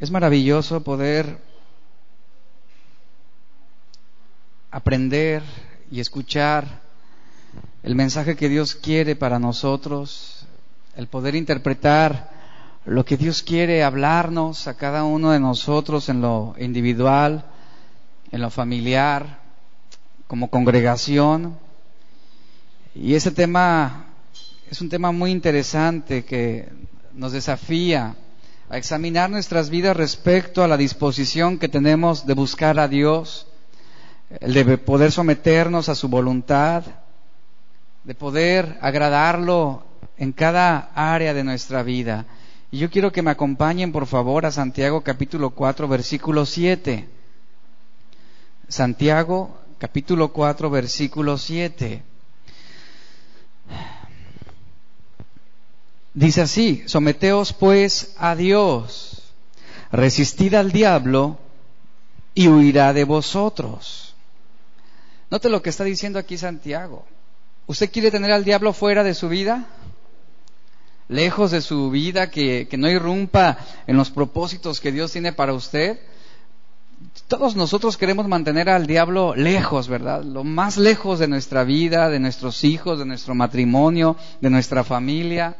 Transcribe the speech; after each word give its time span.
Es 0.00 0.10
maravilloso 0.10 0.82
poder 0.82 1.36
aprender 4.70 5.42
y 5.90 6.00
escuchar 6.00 6.80
el 7.82 7.94
mensaje 7.94 8.34
que 8.34 8.48
Dios 8.48 8.74
quiere 8.74 9.14
para 9.14 9.38
nosotros, 9.38 10.46
el 10.96 11.06
poder 11.06 11.34
interpretar 11.34 12.30
lo 12.86 13.04
que 13.04 13.18
Dios 13.18 13.42
quiere 13.42 13.84
hablarnos 13.84 14.68
a 14.68 14.74
cada 14.78 15.04
uno 15.04 15.32
de 15.32 15.40
nosotros 15.40 16.08
en 16.08 16.22
lo 16.22 16.54
individual, 16.58 17.44
en 18.32 18.40
lo 18.40 18.48
familiar, 18.48 19.40
como 20.26 20.48
congregación. 20.48 21.58
Y 22.94 23.12
ese 23.16 23.32
tema 23.32 24.06
es 24.70 24.80
un 24.80 24.88
tema 24.88 25.12
muy 25.12 25.30
interesante 25.30 26.24
que 26.24 26.70
nos 27.12 27.32
desafía 27.32 28.16
a 28.70 28.78
examinar 28.78 29.28
nuestras 29.28 29.68
vidas 29.68 29.96
respecto 29.96 30.62
a 30.62 30.68
la 30.68 30.76
disposición 30.76 31.58
que 31.58 31.68
tenemos 31.68 32.24
de 32.24 32.34
buscar 32.34 32.78
a 32.78 32.86
Dios, 32.86 33.48
de 34.40 34.78
poder 34.78 35.10
someternos 35.10 35.88
a 35.88 35.96
su 35.96 36.08
voluntad, 36.08 36.84
de 38.04 38.14
poder 38.14 38.78
agradarlo 38.80 39.82
en 40.16 40.30
cada 40.30 40.92
área 40.94 41.34
de 41.34 41.42
nuestra 41.42 41.82
vida. 41.82 42.26
Y 42.70 42.78
yo 42.78 42.90
quiero 42.90 43.10
que 43.10 43.22
me 43.22 43.32
acompañen, 43.32 43.90
por 43.90 44.06
favor, 44.06 44.46
a 44.46 44.52
Santiago 44.52 45.00
capítulo 45.00 45.50
4, 45.50 45.88
versículo 45.88 46.46
7. 46.46 47.08
Santiago 48.68 49.58
capítulo 49.78 50.32
4, 50.32 50.70
versículo 50.70 51.38
7. 51.38 52.04
Dice 56.14 56.42
así, 56.42 56.82
someteos 56.86 57.52
pues 57.52 58.14
a 58.18 58.34
Dios, 58.34 59.22
resistid 59.92 60.54
al 60.54 60.72
diablo 60.72 61.38
y 62.34 62.48
huirá 62.48 62.92
de 62.92 63.04
vosotros. 63.04 64.14
Note 65.30 65.48
lo 65.48 65.62
que 65.62 65.70
está 65.70 65.84
diciendo 65.84 66.18
aquí 66.18 66.36
Santiago. 66.36 67.06
¿Usted 67.66 67.90
quiere 67.92 68.10
tener 68.10 68.32
al 68.32 68.44
diablo 68.44 68.72
fuera 68.72 69.04
de 69.04 69.14
su 69.14 69.28
vida? 69.28 69.66
Lejos 71.08 71.52
de 71.52 71.60
su 71.60 71.90
vida, 71.90 72.30
que, 72.30 72.66
que 72.68 72.76
no 72.76 72.90
irrumpa 72.90 73.58
en 73.86 73.96
los 73.96 74.10
propósitos 74.10 74.80
que 74.80 74.90
Dios 74.90 75.12
tiene 75.12 75.32
para 75.32 75.54
usted. 75.54 76.00
Todos 77.28 77.54
nosotros 77.54 77.96
queremos 77.96 78.26
mantener 78.26 78.68
al 78.68 78.88
diablo 78.88 79.36
lejos, 79.36 79.86
¿verdad? 79.86 80.24
Lo 80.24 80.42
más 80.42 80.76
lejos 80.76 81.20
de 81.20 81.28
nuestra 81.28 81.62
vida, 81.62 82.08
de 82.08 82.18
nuestros 82.18 82.64
hijos, 82.64 82.98
de 82.98 83.06
nuestro 83.06 83.36
matrimonio, 83.36 84.16
de 84.40 84.50
nuestra 84.50 84.82
familia. 84.82 85.56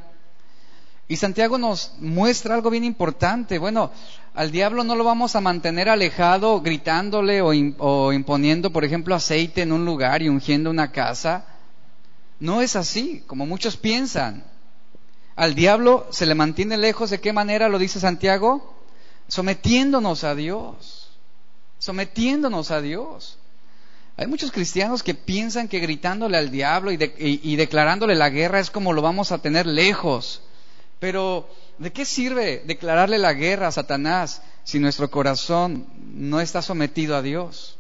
Y 1.11 1.17
Santiago 1.17 1.59
nos 1.59 1.91
muestra 1.99 2.55
algo 2.55 2.71
bien 2.71 2.85
importante. 2.85 3.59
Bueno, 3.59 3.91
al 4.33 4.53
diablo 4.53 4.85
no 4.85 4.95
lo 4.95 5.03
vamos 5.03 5.35
a 5.35 5.41
mantener 5.41 5.89
alejado 5.89 6.61
gritándole 6.61 7.43
o, 7.43 8.13
imponiendo, 8.13 8.71
por 8.71 8.85
ejemplo, 8.85 9.17
aceite 9.17 9.63
en 9.63 9.73
un 9.73 9.85
lugar 9.85 10.23
y 10.23 10.29
ungiendo 10.29 10.71
una 10.71 10.93
casa. 10.93 11.47
No 12.39 12.63
es 12.63 12.77
así, 12.77 13.25
como 13.27 13.45
muchos 13.45 13.77
piensan. 13.77 14.45
Al 15.35 15.57
diablo 15.57 16.07
se 16.13 16.27
le 16.27 16.37
mantiene 16.37 16.79
lejos. 16.79 17.11
¿De 17.11 17.19
qué 17.19 17.33
manera 17.33 17.69
lo 17.69 17.81
dice 17.81 17.99
Santiago? 17.99 18.73
Sometiéndonos 19.27 20.23
a 20.23 20.37
Dios. 20.37 21.11
Sometiéndonos 21.81 22.71
a 22.71 22.81
Dios. 22.81 23.37
Hay 24.17 24.29
muchos 24.29 24.53
cristianos 24.53 25.03
que 25.03 25.15
piensan 25.15 25.67
que 25.67 25.81
gritándole 25.81 26.39
al 26.39 26.53
diablo 26.53 26.93
y 26.93 27.57
declarándole 27.57 28.15
la 28.15 28.31
guerra 28.31 28.61
es 28.61 28.71
como 28.71 28.93
lo 28.93 29.03
vamos 29.03 29.33
a 29.33 29.39
tener 29.39 29.67
lejos. 29.67 30.43
Pero, 31.01 31.49
¿de 31.79 31.93
qué 31.93 32.05
sirve 32.05 32.63
declararle 32.67 33.19
la 33.19 33.33
guerra 33.33 33.69
a 33.69 33.73
Satanás 33.73 34.43
si 34.63 34.79
nuestro 34.79 35.11
corazón 35.11 35.87
no 36.13 36.41
está 36.41 36.63
sometido 36.63 37.17
a 37.17 37.23
Dios? 37.23 37.79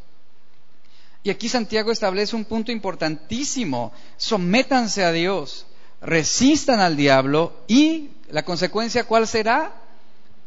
Y 1.22 1.28
aquí 1.28 1.50
Santiago 1.50 1.92
establece 1.92 2.34
un 2.34 2.46
punto 2.46 2.72
importantísimo. 2.72 3.92
Sométanse 4.16 5.04
a 5.04 5.12
Dios, 5.12 5.66
resistan 6.00 6.80
al 6.80 6.96
diablo 6.96 7.52
y 7.68 8.10
la 8.30 8.42
consecuencia 8.42 9.04
cuál 9.04 9.28
será? 9.28 9.74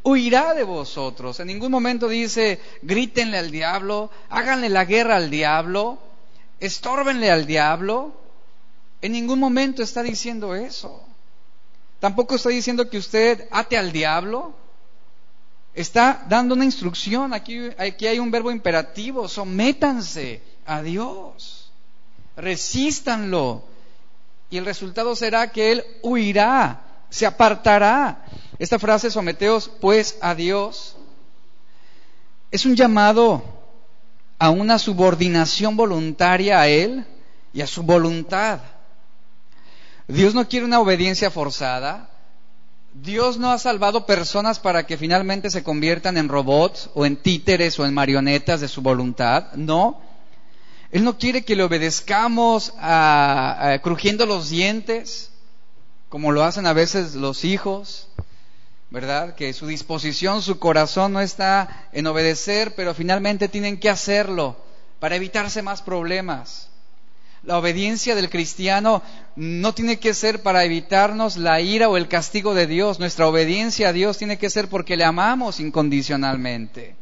Huirá 0.02 0.56
de 0.56 0.64
vosotros. 0.64 1.40
En 1.40 1.48
ningún 1.48 1.72
momento 1.72 2.08
dice, 2.08 2.60
grítenle 2.82 3.38
al 3.38 3.52
diablo, 3.52 4.10
háganle 4.30 4.70
la 4.70 4.86
guerra 4.86 5.18
al 5.18 5.30
diablo, 5.30 6.00
estórbenle 6.60 7.30
al 7.30 7.46
diablo. 7.46 8.14
En 9.04 9.12
ningún 9.12 9.40
momento 9.40 9.84
está 9.84 10.02
diciendo 10.02 10.56
eso. 10.56 11.13
Tampoco 12.04 12.36
está 12.36 12.50
diciendo 12.50 12.90
que 12.90 12.98
usted 12.98 13.48
ate 13.50 13.78
al 13.78 13.94
diablo. 13.94 14.54
Está 15.74 16.26
dando 16.28 16.54
una 16.54 16.66
instrucción. 16.66 17.34
Aquí, 17.34 17.70
aquí 17.78 18.08
hay 18.08 18.20
un 18.20 18.30
verbo 18.30 18.52
imperativo. 18.52 19.30
Sométanse 19.30 20.42
a 20.66 20.82
Dios. 20.82 21.72
Resístanlo. 22.36 23.64
Y 24.50 24.58
el 24.58 24.66
resultado 24.66 25.16
será 25.16 25.50
que 25.54 25.72
Él 25.72 25.86
huirá, 26.02 26.82
se 27.10 27.26
apartará. 27.26 28.26
Esta 28.60 28.80
frase, 28.80 29.10
someteos 29.10 29.72
pues 29.80 30.18
a 30.20 30.36
Dios, 30.36 30.98
es 32.52 32.66
un 32.66 32.76
llamado 32.76 33.42
a 34.40 34.50
una 34.50 34.78
subordinación 34.78 35.78
voluntaria 35.78 36.60
a 36.60 36.68
Él 36.68 37.06
y 37.54 37.62
a 37.62 37.68
su 37.68 37.82
voluntad. 37.82 38.60
Dios 40.08 40.34
no 40.34 40.48
quiere 40.48 40.66
una 40.66 40.80
obediencia 40.80 41.32
forzada. 41.32 42.10
Dios 42.94 43.38
no 43.38 43.52
ha 43.52 43.58
salvado 43.58 44.06
personas 44.06 44.60
para 44.60 44.86
que 44.86 44.98
finalmente 44.98 45.50
se 45.50 45.64
conviertan 45.64 46.18
en 46.18 46.30
robots 46.30 46.90
o 46.94 47.06
en 47.06 47.16
títeres 47.16 47.80
o 47.80 47.86
en 47.86 47.94
marionetas 47.94 48.62
de 48.62 48.68
su 48.68 48.82
voluntad. 48.82 49.54
No. 49.54 50.02
Él 50.92 51.04
no 51.04 51.18
quiere 51.18 51.44
que 51.44 51.56
le 51.56 51.64
obedezcamos 51.64 52.74
crujiendo 53.82 54.28
los 54.28 54.50
dientes, 54.50 55.32
como 56.10 56.32
lo 56.32 56.44
hacen 56.44 56.68
a 56.68 56.74
veces 56.74 57.16
los 57.16 57.46
hijos, 57.46 58.10
¿verdad? 58.92 59.34
Que 59.34 59.54
su 59.54 59.66
disposición, 59.66 60.44
su 60.44 60.60
corazón 60.60 61.14
no 61.14 61.22
está 61.22 61.88
en 61.94 62.06
obedecer, 62.06 62.76
pero 62.76 62.94
finalmente 62.94 63.48
tienen 63.48 63.80
que 63.80 63.90
hacerlo 63.90 64.56
para 65.00 65.16
evitarse 65.16 65.64
más 65.64 65.82
problemas. 65.82 66.70
La 67.44 67.58
obediencia 67.58 68.16
del 68.16 68.30
cristiano 68.30 69.04
no 69.36 69.74
tiene 69.74 70.00
que 70.00 70.14
ser 70.14 70.42
para 70.42 70.64
evitarnos 70.64 71.36
la 71.36 71.60
ira 71.60 71.90
o 71.90 71.98
el 71.98 72.08
castigo 72.08 72.54
de 72.54 72.68
Dios. 72.68 73.00
Nuestra 73.00 73.28
obediencia 73.28 73.90
a 73.90 73.94
Dios 73.94 74.18
tiene 74.18 74.38
que 74.38 74.50
ser 74.50 74.70
porque 74.70 74.96
le 74.96 75.04
amamos 75.04 75.60
incondicionalmente 75.60 76.96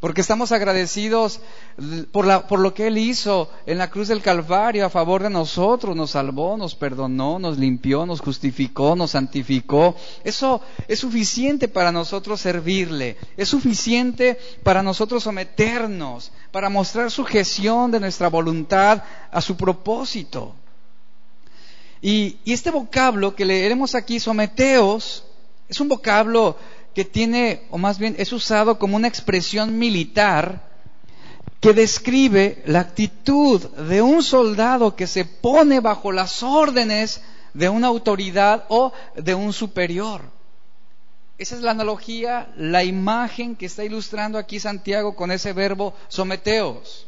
porque 0.00 0.22
estamos 0.22 0.50
agradecidos 0.50 1.40
por, 2.10 2.58
lo 2.58 2.74
que 2.74 2.86
Él 2.86 2.96
hizo 2.96 3.50
en 3.66 3.76
la 3.76 3.90
cruz 3.90 4.08
del 4.08 4.22
Calvario 4.22 4.86
a 4.86 4.90
favor 4.90 5.22
de 5.22 5.28
nosotros, 5.28 5.94
nos 5.94 6.12
salvó, 6.12 6.56
nos 6.56 6.74
perdonó, 6.74 7.38
nos 7.38 7.58
limpió, 7.58 8.06
nos 8.06 8.20
justificó, 8.20 8.96
nos 8.96 9.10
santificó. 9.10 9.94
Eso 10.24 10.62
es 10.88 11.00
suficiente 11.00 11.68
para 11.68 11.92
nosotros 11.92 12.40
servirle, 12.40 13.18
es 13.36 13.50
suficiente 13.50 14.38
para 14.62 14.82
nosotros 14.82 15.22
someternos, 15.22 16.32
para 16.50 16.70
mostrar 16.70 17.10
sujeción 17.10 17.90
de 17.90 18.00
nuestra 18.00 18.28
voluntad 18.28 19.02
a 19.30 19.40
su 19.42 19.54
propósito. 19.54 20.54
Y, 22.00 22.38
y 22.46 22.54
este 22.54 22.70
vocablo 22.70 23.36
que 23.36 23.44
leeremos 23.44 23.94
aquí, 23.94 24.18
someteos, 24.18 25.24
es 25.68 25.78
un 25.78 25.88
vocablo 25.88 26.56
que 26.94 27.04
tiene, 27.04 27.62
o 27.70 27.78
más 27.78 27.98
bien 27.98 28.14
es 28.18 28.32
usado 28.32 28.78
como 28.78 28.96
una 28.96 29.08
expresión 29.08 29.78
militar 29.78 30.68
que 31.60 31.74
describe 31.74 32.62
la 32.66 32.80
actitud 32.80 33.62
de 33.62 34.00
un 34.00 34.22
soldado 34.22 34.96
que 34.96 35.06
se 35.06 35.24
pone 35.24 35.80
bajo 35.80 36.10
las 36.10 36.42
órdenes 36.42 37.22
de 37.52 37.68
una 37.68 37.88
autoridad 37.88 38.64
o 38.68 38.92
de 39.14 39.34
un 39.34 39.52
superior. 39.52 40.22
Esa 41.36 41.54
es 41.54 41.62
la 41.62 41.70
analogía, 41.70 42.52
la 42.56 42.84
imagen 42.84 43.56
que 43.56 43.66
está 43.66 43.84
ilustrando 43.84 44.38
aquí 44.38 44.60
Santiago 44.60 45.14
con 45.14 45.30
ese 45.30 45.52
verbo 45.52 45.94
someteos. 46.08 47.06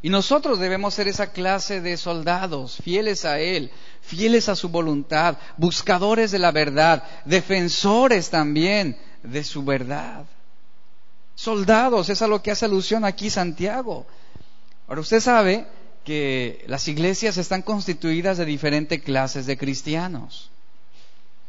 Y 0.00 0.10
nosotros 0.10 0.60
debemos 0.60 0.94
ser 0.94 1.08
esa 1.08 1.32
clase 1.32 1.80
de 1.80 1.96
soldados, 1.96 2.78
fieles 2.82 3.24
a 3.24 3.40
Él, 3.40 3.70
fieles 4.00 4.48
a 4.48 4.54
su 4.54 4.68
voluntad, 4.68 5.38
buscadores 5.56 6.30
de 6.30 6.38
la 6.38 6.52
verdad, 6.52 7.02
defensores 7.24 8.30
también 8.30 8.96
de 9.24 9.42
su 9.42 9.64
verdad. 9.64 10.24
Soldados, 11.34 12.08
es 12.10 12.22
a 12.22 12.28
lo 12.28 12.42
que 12.42 12.52
hace 12.52 12.64
alusión 12.64 13.04
aquí 13.04 13.28
Santiago. 13.28 14.06
Ahora 14.86 15.00
usted 15.00 15.20
sabe 15.20 15.66
que 16.04 16.64
las 16.68 16.86
iglesias 16.88 17.36
están 17.36 17.62
constituidas 17.62 18.38
de 18.38 18.44
diferentes 18.44 19.02
clases 19.02 19.46
de 19.46 19.58
cristianos. 19.58 20.50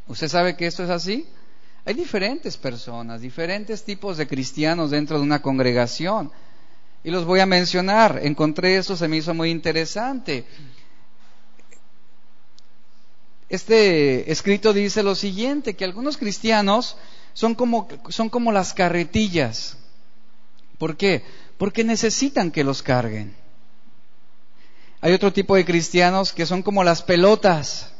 ¿Usted 0.07 0.27
sabe 0.27 0.57
que 0.57 0.65
esto 0.65 0.83
es 0.83 0.89
así? 0.89 1.27
Hay 1.85 1.93
diferentes 1.93 2.57
personas, 2.57 3.21
diferentes 3.21 3.83
tipos 3.83 4.17
de 4.17 4.27
cristianos 4.27 4.91
dentro 4.91 5.17
de 5.17 5.23
una 5.23 5.41
congregación. 5.41 6.31
Y 7.03 7.11
los 7.11 7.25
voy 7.25 7.39
a 7.39 7.45
mencionar. 7.45 8.19
Encontré 8.23 8.77
esto, 8.77 8.95
se 8.95 9.07
me 9.07 9.17
hizo 9.17 9.33
muy 9.33 9.49
interesante. 9.49 10.45
Este 13.47 14.31
escrito 14.31 14.73
dice 14.73 15.01
lo 15.01 15.15
siguiente, 15.15 15.75
que 15.75 15.85
algunos 15.85 16.17
cristianos 16.17 16.97
son 17.33 17.55
como, 17.55 17.87
son 18.09 18.29
como 18.29 18.51
las 18.51 18.73
carretillas. 18.73 19.77
¿Por 20.77 20.97
qué? 20.97 21.23
Porque 21.57 21.83
necesitan 21.83 22.51
que 22.51 22.63
los 22.63 22.83
carguen. 22.83 23.35
Hay 25.01 25.13
otro 25.13 25.31
tipo 25.31 25.55
de 25.55 25.65
cristianos 25.65 26.33
que 26.33 26.45
son 26.45 26.61
como 26.61 26.83
las 26.83 27.01
pelotas. 27.01 27.91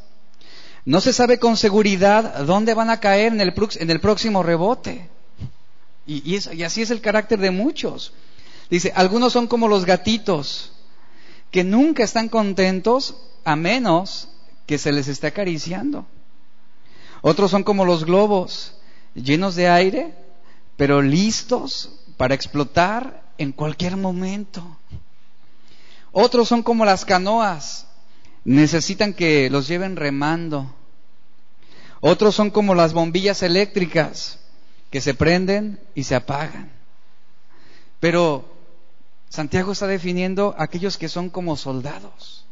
No 0.84 1.00
se 1.00 1.12
sabe 1.12 1.38
con 1.38 1.56
seguridad 1.56 2.44
dónde 2.44 2.74
van 2.74 2.90
a 2.90 3.00
caer 3.00 3.32
en 3.32 3.40
el, 3.40 4.00
próximo 4.00 4.42
rebote. 4.42 5.08
Y, 6.06 6.36
y 6.36 6.62
así 6.62 6.82
es 6.82 6.90
el 6.90 7.00
carácter 7.00 7.38
de 7.38 7.50
muchos. 7.50 8.12
Dice, 8.70 8.92
algunos 8.94 9.32
son 9.32 9.48
como 9.48 9.66
los 9.66 9.84
gatitos, 9.84 10.72
que 11.50 11.64
nunca 11.64 12.04
están 12.04 12.28
contentos 12.28 13.16
a 13.44 13.56
menos 13.56 14.28
que 14.66 14.78
se 14.78 14.92
les 14.92 15.08
esté 15.08 15.26
acariciando. 15.26 16.06
Otros 17.22 17.50
son 17.50 17.64
como 17.64 17.84
los 17.84 18.04
globos, 18.04 18.74
llenos 19.14 19.56
de 19.56 19.68
aire, 19.68 20.14
pero 20.76 21.02
listos 21.02 21.90
para 22.16 22.34
explotar 22.34 23.24
en 23.38 23.50
cualquier 23.50 23.96
momento. 23.96 24.78
Otros 26.12 26.48
son 26.48 26.62
como 26.62 26.84
las 26.84 27.04
canoas, 27.04 27.86
necesitan 28.44 29.12
que 29.12 29.50
los 29.50 29.66
lleven 29.66 29.96
remando. 29.96 30.72
Otros 32.00 32.36
son 32.36 32.50
como 32.50 32.74
las 32.74 32.92
bombillas 32.92 33.42
eléctricas, 33.42 34.38
que 34.90 35.00
se 35.00 35.14
prenden 35.14 35.80
y 35.94 36.04
se 36.04 36.14
apagan. 36.14 36.70
Pero 38.00 38.59
Santiago 39.30 39.70
está 39.70 39.86
definiendo 39.86 40.56
aquellos 40.58 40.98
que 40.98 41.08
son 41.08 41.30
como 41.30 41.56
soldados, 41.56 42.44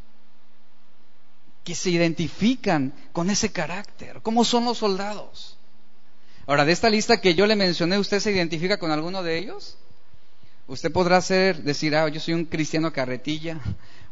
que 1.64 1.75
se 1.75 1.90
identifican 1.90 2.94
con 3.12 3.30
ese 3.30 3.50
carácter. 3.50 4.20
¿Cómo 4.22 4.44
son 4.44 4.64
los 4.64 4.78
soldados? 4.78 5.56
Ahora, 6.46 6.64
de 6.64 6.72
esta 6.72 6.88
lista 6.88 7.20
que 7.20 7.34
yo 7.34 7.46
le 7.46 7.56
mencioné, 7.56 7.98
¿usted 7.98 8.20
se 8.20 8.30
identifica 8.30 8.78
con 8.78 8.92
alguno 8.92 9.25
de 9.25 9.38
ellos? 9.38 9.76
Usted 10.69 10.92
podrá 10.92 11.20
ser, 11.20 11.64
decir, 11.64 11.96
ah, 11.96 12.08
yo 12.08 12.20
soy 12.20 12.34
un 12.34 12.44
cristiano 12.44 12.92
carretilla, 12.92 13.58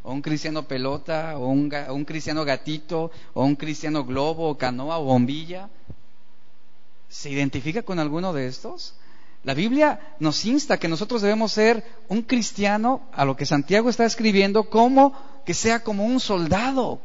o 0.02 0.12
un 0.12 0.20
cristiano 0.20 0.66
pelota, 0.66 1.38
o 1.38 1.46
un, 1.46 1.72
un 1.90 2.04
cristiano 2.04 2.44
gatito, 2.44 3.12
o 3.32 3.44
un 3.44 3.54
cristiano 3.54 4.04
globo, 4.04 4.50
o 4.50 4.58
canoa, 4.58 4.98
o 4.98 5.04
bombilla. 5.04 5.70
¿Se 7.08 7.30
identifica 7.30 7.82
con 7.82 8.00
alguno 8.00 8.32
de 8.32 8.48
estos? 8.48 8.94
La 9.46 9.54
Biblia 9.54 10.00
nos 10.18 10.44
insta 10.44 10.76
que 10.76 10.88
nosotros 10.88 11.22
debemos 11.22 11.52
ser 11.52 11.84
un 12.08 12.22
cristiano, 12.22 13.08
a 13.12 13.24
lo 13.24 13.36
que 13.36 13.46
Santiago 13.46 13.88
está 13.88 14.04
escribiendo, 14.04 14.68
como 14.68 15.14
que 15.46 15.54
sea 15.54 15.84
como 15.84 16.04
un 16.04 16.18
soldado. 16.18 17.00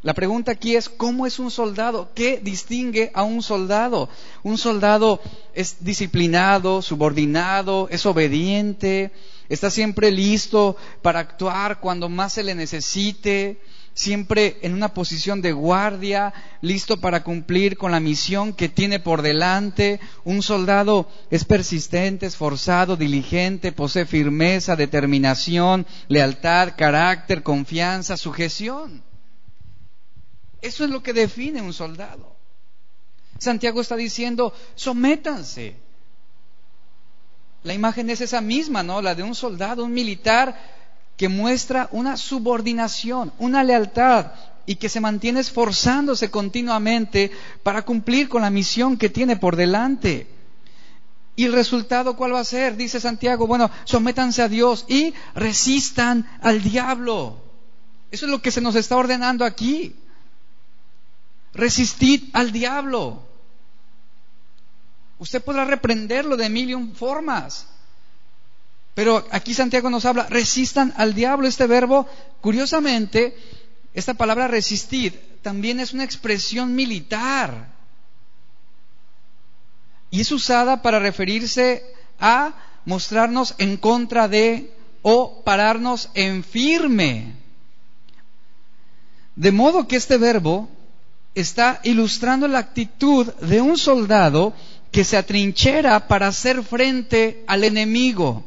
La 0.00 0.14
pregunta 0.14 0.52
aquí 0.52 0.74
es, 0.74 0.88
¿cómo 0.88 1.26
es 1.26 1.38
un 1.38 1.50
soldado? 1.50 2.08
¿Qué 2.14 2.40
distingue 2.42 3.10
a 3.12 3.24
un 3.24 3.42
soldado? 3.42 4.08
Un 4.42 4.56
soldado 4.56 5.20
es 5.52 5.84
disciplinado, 5.84 6.80
subordinado, 6.80 7.88
es 7.90 8.06
obediente, 8.06 9.12
está 9.50 9.70
siempre 9.70 10.10
listo 10.10 10.78
para 11.02 11.20
actuar 11.20 11.78
cuando 11.78 12.08
más 12.08 12.32
se 12.32 12.42
le 12.42 12.54
necesite, 12.54 13.60
siempre 13.94 14.58
en 14.62 14.74
una 14.74 14.94
posición 14.94 15.42
de 15.42 15.52
guardia, 15.52 16.32
listo 16.60 17.00
para 17.00 17.22
cumplir 17.22 17.76
con 17.76 17.92
la 17.92 18.00
misión 18.00 18.52
que 18.52 18.68
tiene 18.68 19.00
por 19.00 19.22
delante. 19.22 20.00
Un 20.24 20.42
soldado 20.42 21.08
es 21.30 21.44
persistente, 21.44 22.26
esforzado, 22.26 22.96
diligente, 22.96 23.72
posee 23.72 24.06
firmeza, 24.06 24.76
determinación, 24.76 25.86
lealtad, 26.08 26.74
carácter, 26.76 27.42
confianza, 27.42 28.16
sujeción. 28.16 29.02
Eso 30.60 30.84
es 30.84 30.90
lo 30.90 31.02
que 31.02 31.12
define 31.12 31.60
un 31.60 31.72
soldado. 31.72 32.36
Santiago 33.38 33.80
está 33.80 33.96
diciendo, 33.96 34.54
sométanse. 34.76 35.76
La 37.64 37.74
imagen 37.74 38.10
es 38.10 38.20
esa 38.20 38.40
misma, 38.40 38.82
¿no? 38.82 39.02
La 39.02 39.14
de 39.14 39.22
un 39.22 39.34
soldado, 39.34 39.84
un 39.84 39.92
militar 39.92 40.81
que 41.22 41.28
muestra 41.28 41.88
una 41.92 42.16
subordinación, 42.16 43.32
una 43.38 43.62
lealtad 43.62 44.32
y 44.66 44.74
que 44.74 44.88
se 44.88 44.98
mantiene 44.98 45.38
esforzándose 45.38 46.32
continuamente 46.32 47.30
para 47.62 47.82
cumplir 47.82 48.28
con 48.28 48.42
la 48.42 48.50
misión 48.50 48.96
que 48.96 49.08
tiene 49.08 49.36
por 49.36 49.54
delante. 49.54 50.26
¿Y 51.36 51.44
el 51.44 51.52
resultado 51.52 52.16
cuál 52.16 52.34
va 52.34 52.40
a 52.40 52.44
ser? 52.44 52.76
Dice 52.76 52.98
Santiago, 52.98 53.46
bueno, 53.46 53.70
sométanse 53.84 54.42
a 54.42 54.48
Dios 54.48 54.84
y 54.88 55.14
resistan 55.36 56.28
al 56.40 56.60
diablo. 56.60 57.40
Eso 58.10 58.26
es 58.26 58.32
lo 58.32 58.42
que 58.42 58.50
se 58.50 58.60
nos 58.60 58.74
está 58.74 58.96
ordenando 58.96 59.44
aquí. 59.44 59.94
Resistid 61.54 62.30
al 62.32 62.50
diablo. 62.50 63.22
Usted 65.20 65.40
podrá 65.40 65.66
reprenderlo 65.66 66.36
de 66.36 66.48
mil 66.48 66.70
y 66.70 66.74
un 66.74 66.96
formas. 66.96 67.68
Pero 68.94 69.26
aquí 69.30 69.54
Santiago 69.54 69.88
nos 69.88 70.04
habla, 70.04 70.26
resistan 70.28 70.92
al 70.96 71.14
diablo. 71.14 71.48
Este 71.48 71.66
verbo, 71.66 72.06
curiosamente, 72.40 73.36
esta 73.94 74.14
palabra 74.14 74.48
resistir 74.48 75.38
también 75.42 75.80
es 75.80 75.92
una 75.92 76.04
expresión 76.04 76.74
militar. 76.74 77.72
Y 80.10 80.20
es 80.20 80.30
usada 80.30 80.82
para 80.82 80.98
referirse 80.98 81.82
a 82.20 82.54
mostrarnos 82.84 83.54
en 83.58 83.76
contra 83.76 84.28
de 84.28 84.72
o 85.00 85.42
pararnos 85.42 86.10
en 86.14 86.44
firme. 86.44 87.34
De 89.34 89.50
modo 89.50 89.88
que 89.88 89.96
este 89.96 90.18
verbo 90.18 90.68
está 91.34 91.80
ilustrando 91.82 92.46
la 92.46 92.58
actitud 92.58 93.26
de 93.34 93.62
un 93.62 93.78
soldado 93.78 94.52
que 94.90 95.04
se 95.04 95.16
atrinchera 95.16 96.06
para 96.06 96.28
hacer 96.28 96.62
frente 96.62 97.42
al 97.46 97.64
enemigo. 97.64 98.44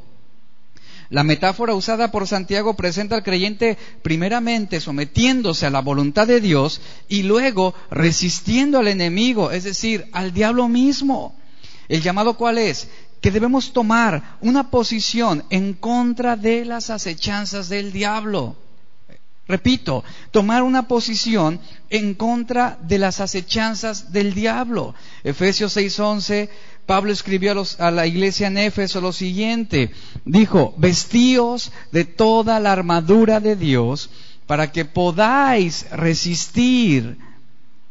La 1.10 1.24
metáfora 1.24 1.76
usada 1.76 2.12
por 2.12 2.28
Santiago 2.28 2.74
presenta 2.74 3.16
al 3.16 3.24
creyente 3.24 3.78
primeramente 4.02 4.80
sometiéndose 4.80 5.66
a 5.66 5.70
la 5.70 5.82
voluntad 5.82 6.28
de 6.28 6.42
Dios 6.42 6.82
y 7.08 7.24
luego 7.24 7.76
resistiendo 7.92 8.80
al 8.80 8.88
enemigo, 8.88 9.52
es 9.52 9.64
decir, 9.64 10.08
al 10.12 10.34
diablo 10.34 10.68
mismo. 10.68 11.36
¿El 11.88 12.02
llamado 12.02 12.36
cuál 12.36 12.58
es? 12.58 12.88
Que 13.22 13.32
debemos 13.32 13.74
tomar 13.74 14.38
una 14.42 14.70
posición 14.72 15.44
en 15.50 15.74
contra 15.74 16.36
de 16.36 16.66
las 16.66 16.90
acechanzas 16.90 17.70
del 17.70 17.92
diablo. 17.92 18.56
Repito, 19.48 20.04
tomar 20.32 20.64
una 20.64 20.88
posición 20.88 21.60
en 21.92 22.16
contra 22.16 22.80
de 22.82 22.98
las 22.98 23.20
acechanzas 23.20 24.12
del 24.12 24.34
diablo. 24.34 24.96
Efesios 25.24 25.78
6:11 25.78 26.50
Pablo 26.86 27.12
escribió 27.12 27.54
a, 27.80 27.92
la 27.92 28.06
iglesia 28.06 28.48
en 28.48 28.58
Éfeso 28.58 29.02
lo 29.02 29.12
siguiente, 29.12 29.92
dijo, 30.24 30.74
vestíos 30.78 31.72
de 31.92 32.06
toda 32.06 32.60
la 32.60 32.72
armadura 32.72 33.40
de 33.40 33.56
Dios 33.56 34.10
para 34.46 34.72
que 34.72 34.86
podáis 34.86 35.90
resistir, 35.90 37.18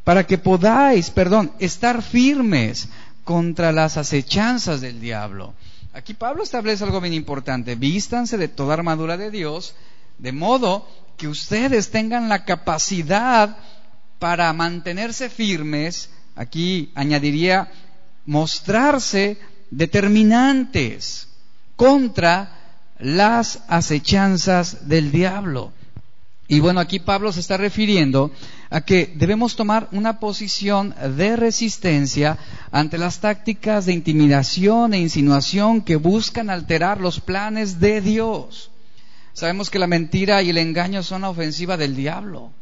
para 0.04 0.26
que 0.26 0.38
podáis, 0.38 1.10
perdón, 1.10 1.50
estar 1.58 2.02
firmes 2.02 2.88
contra 3.24 3.72
las 3.72 3.96
acechanzas 3.96 4.80
del 4.80 5.00
diablo. 5.00 5.54
Aquí 5.92 6.14
Pablo 6.14 6.42
establece 6.42 6.84
algo 6.84 7.00
bien 7.00 7.14
importante, 7.14 7.74
vístanse 7.74 8.36
de 8.36 8.48
toda 8.48 8.74
armadura 8.74 9.16
de 9.16 9.30
Dios, 9.30 9.74
de 10.18 10.32
modo 10.32 10.88
que 11.16 11.26
ustedes 11.28 11.90
tengan 11.90 12.28
la 12.28 12.44
capacidad 12.44 13.56
para 14.18 14.52
mantenerse 14.52 15.30
firmes, 15.30 16.10
aquí 16.36 16.92
añadiría 16.94 17.70
mostrarse 18.26 19.38
determinantes 19.70 21.28
contra 21.76 22.82
las 22.98 23.62
acechanzas 23.68 24.88
del 24.88 25.10
diablo. 25.10 25.72
Y 26.46 26.60
bueno, 26.60 26.80
aquí 26.80 26.98
Pablo 26.98 27.32
se 27.32 27.40
está 27.40 27.56
refiriendo 27.56 28.30
a 28.68 28.82
que 28.82 29.12
debemos 29.16 29.56
tomar 29.56 29.88
una 29.92 30.20
posición 30.20 30.94
de 31.16 31.36
resistencia 31.36 32.38
ante 32.70 32.98
las 32.98 33.20
tácticas 33.20 33.86
de 33.86 33.94
intimidación 33.94 34.92
e 34.92 35.00
insinuación 35.00 35.80
que 35.80 35.96
buscan 35.96 36.50
alterar 36.50 37.00
los 37.00 37.20
planes 37.20 37.80
de 37.80 38.02
Dios. 38.02 38.70
Sabemos 39.32 39.70
que 39.70 39.78
la 39.78 39.86
mentira 39.86 40.42
y 40.42 40.50
el 40.50 40.58
engaño 40.58 41.02
son 41.02 41.22
la 41.22 41.30
ofensiva 41.30 41.76
del 41.76 41.96
diablo 41.96 42.52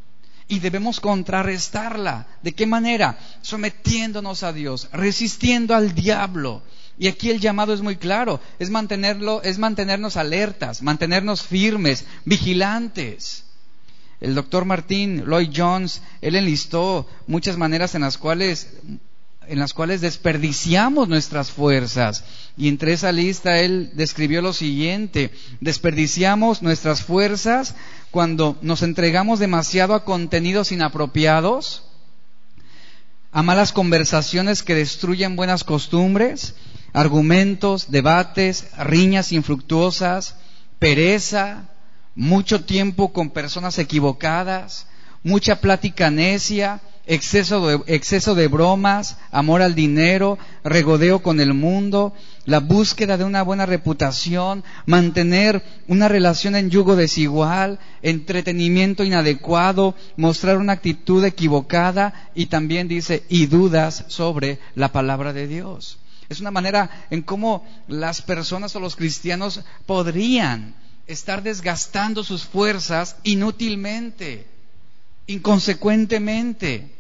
y 0.53 0.59
debemos 0.59 1.01
contrarrestarla. 1.01 2.27
¿De 2.43 2.53
qué 2.53 2.67
manera? 2.67 3.19
Sometiéndonos 3.41 4.43
a 4.43 4.53
Dios, 4.53 4.91
resistiendo 4.93 5.75
al 5.75 5.95
diablo. 5.95 6.63
Y 6.99 7.09
aquí 7.09 7.31
el 7.31 7.41
llamado 7.41 7.73
es 7.73 7.81
muy 7.81 7.97
claro, 7.97 8.39
es 8.59 8.69
mantenerlo, 8.69 9.43
es 9.43 9.57
mantenernos 9.57 10.19
alertas, 10.19 10.83
mantenernos 10.83 11.43
firmes, 11.43 12.05
vigilantes. 12.27 13.45
El 14.21 14.35
doctor 14.35 14.67
Martín 14.67 15.25
Lloyd 15.25 15.49
Jones, 15.57 16.03
él 16.21 16.37
enlistó 16.37 17.09
muchas 17.27 17.57
maneras 17.57 17.95
en 17.95 18.03
las 18.03 18.19
cuales 18.19 18.69
en 19.49 19.59
las 19.59 19.73
cuales 19.73 20.01
desperdiciamos 20.01 21.09
nuestras 21.09 21.51
fuerzas. 21.51 22.25
Y 22.57 22.69
entre 22.69 22.93
esa 22.93 23.11
lista 23.11 23.59
él 23.59 23.91
describió 23.95 24.43
lo 24.43 24.53
siguiente, 24.53 25.31
desperdiciamos 25.61 26.63
nuestras 26.63 27.03
fuerzas 27.03 27.75
cuando 28.13 28.59
nos 28.61 28.83
entregamos 28.83 29.39
demasiado 29.39 29.95
a 29.95 30.05
contenidos 30.05 30.71
inapropiados, 30.71 31.83
a 33.33 33.43
malas 33.43 33.73
conversaciones 33.73 34.63
que 34.63 34.75
destruyen 34.75 35.35
buenas 35.35 35.65
costumbres, 35.65 36.55
argumentos, 36.93 37.91
debates, 37.91 38.67
riñas 38.77 39.33
infructuosas, 39.33 40.37
pereza, 40.79 41.71
mucho 42.15 42.67
tiempo 42.67 43.15
con 43.15 43.31
personas 43.31 43.79
equivocadas, 43.79 44.87
mucha 45.23 45.63
plática 45.63 46.11
necia, 46.11 46.83
exceso 47.07 47.67
de, 47.67 47.95
exceso 47.95 48.35
de 48.35 48.49
bromas, 48.49 49.17
amor 49.31 49.63
al 49.63 49.75
dinero, 49.75 50.39
regodeo 50.65 51.23
con 51.23 51.41
el 51.41 51.55
mundo, 51.55 52.15
la 52.45 52.61
búsqueda 52.61 53.17
de 53.17 53.25
una 53.25 53.43
buena 53.43 53.67
reputación, 53.67 54.65
mantener 54.87 55.63
una 55.89 56.09
relación 56.09 56.55
en 56.55 56.71
yugo 56.71 56.97
desigual, 56.97 57.79
entretenimiento 58.03 59.05
inadecuado, 59.05 59.95
mostrar 60.17 60.59
una 60.59 60.75
actitud 60.75 61.25
equivocada 61.25 62.31
y 62.35 62.47
también 62.47 62.89
dice, 62.89 63.25
y 63.29 63.47
dudas 63.47 64.05
sobre 64.09 64.59
la 64.75 64.93
palabra 64.93 65.33
de 65.33 65.47
Dios. 65.47 65.99
Es 66.29 66.41
una 66.41 66.51
manera 66.51 67.07
en 67.11 67.23
cómo 67.23 67.67
las 67.89 68.23
personas 68.23 68.75
o 68.75 68.81
los 68.81 68.97
cristianos 68.97 69.63
podrían 69.87 70.75
estar 71.07 71.43
desgastando 71.43 72.25
sus 72.25 72.45
fuerzas 72.45 73.17
inútilmente 73.25 74.52
inconsecuentemente. 75.33 76.91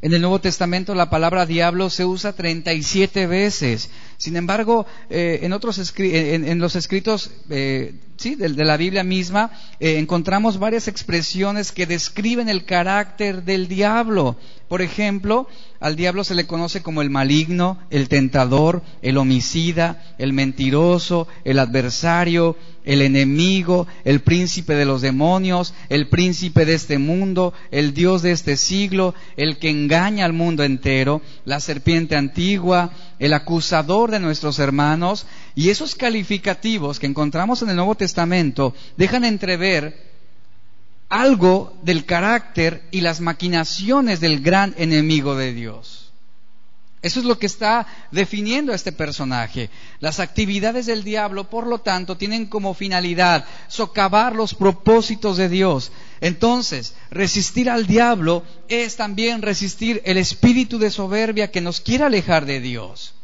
En 0.00 0.12
el 0.12 0.20
Nuevo 0.20 0.40
Testamento 0.40 0.94
la 0.94 1.10
palabra 1.10 1.46
diablo 1.46 1.90
se 1.90 2.04
usa 2.04 2.32
37 2.32 3.26
veces. 3.26 3.90
Sin 4.16 4.36
embargo, 4.36 4.86
eh, 5.10 5.40
en, 5.42 5.52
otros 5.52 5.92
en, 5.98 6.58
los 6.58 6.76
escritos 6.76 7.30
eh, 7.50 7.94
¿sí? 8.18 8.34
de, 8.34 8.48
la 8.50 8.76
Biblia 8.76 9.04
misma 9.04 9.50
eh, 9.80 9.98
encontramos 9.98 10.58
varias 10.58 10.88
expresiones 10.88 11.72
que 11.72 11.86
describen 11.86 12.48
el 12.48 12.64
carácter 12.64 13.44
del 13.44 13.68
diablo. 13.68 14.36
Por 14.68 14.82
ejemplo, 14.82 15.48
al 15.80 15.96
diablo 15.96 16.24
se 16.24 16.34
le 16.34 16.46
conoce 16.46 16.82
como 16.82 17.00
el 17.00 17.08
maligno, 17.08 17.78
el 17.88 18.08
tentador, 18.10 18.82
el 19.00 19.16
homicida, 19.16 20.14
el 20.18 20.34
mentiroso, 20.34 21.26
el 21.44 21.58
adversario, 21.58 22.54
el 22.84 23.00
enemigo, 23.00 23.86
el 24.04 24.20
príncipe 24.20 24.74
de 24.74 24.84
los 24.84 25.00
demonios, 25.00 25.72
el 25.88 26.08
príncipe 26.08 26.64
de 26.64 26.74
este 26.74 26.98
mundo, 26.98 27.54
el 27.70 27.94
Dios 27.94 28.22
de 28.22 28.32
este 28.32 28.56
siglo, 28.56 29.14
el 29.36 29.58
que 29.58 29.70
engaña 29.70 30.24
al 30.24 30.32
mundo 30.32 30.64
entero, 30.64 31.22
la 31.44 31.60
serpiente 31.60 32.16
antigua, 32.16 32.90
el 33.18 33.32
acusador 33.32 34.10
de 34.10 34.20
nuestros 34.20 34.58
hermanos, 34.58 35.26
y 35.58 35.70
esos 35.70 35.96
calificativos 35.96 37.00
que 37.00 37.08
encontramos 37.08 37.62
en 37.62 37.70
el 37.70 37.74
Nuevo 37.74 37.96
Testamento 37.96 38.76
dejan 38.96 39.24
entrever 39.24 40.08
algo 41.08 41.76
del 41.82 42.04
carácter 42.04 42.84
y 42.92 43.00
las 43.00 43.20
maquinaciones 43.20 44.20
del 44.20 44.40
gran 44.40 44.72
enemigo 44.78 45.34
de 45.34 45.52
Dios. 45.52 46.12
Eso 47.02 47.18
es 47.18 47.26
lo 47.26 47.40
que 47.40 47.46
está 47.46 47.88
definiendo 48.12 48.70
a 48.70 48.76
este 48.76 48.92
personaje. 48.92 49.68
Las 49.98 50.20
actividades 50.20 50.86
del 50.86 51.02
diablo, 51.02 51.50
por 51.50 51.66
lo 51.66 51.80
tanto, 51.80 52.16
tienen 52.16 52.46
como 52.46 52.72
finalidad 52.72 53.44
socavar 53.66 54.36
los 54.36 54.54
propósitos 54.54 55.38
de 55.38 55.48
Dios. 55.48 55.90
Entonces, 56.20 56.94
resistir 57.10 57.68
al 57.68 57.88
diablo 57.88 58.44
es 58.68 58.94
también 58.94 59.42
resistir 59.42 60.02
el 60.04 60.18
espíritu 60.18 60.78
de 60.78 60.92
soberbia 60.92 61.50
que 61.50 61.60
nos 61.60 61.80
quiere 61.80 62.04
alejar 62.04 62.46
de 62.46 62.60
Dios. 62.60 63.14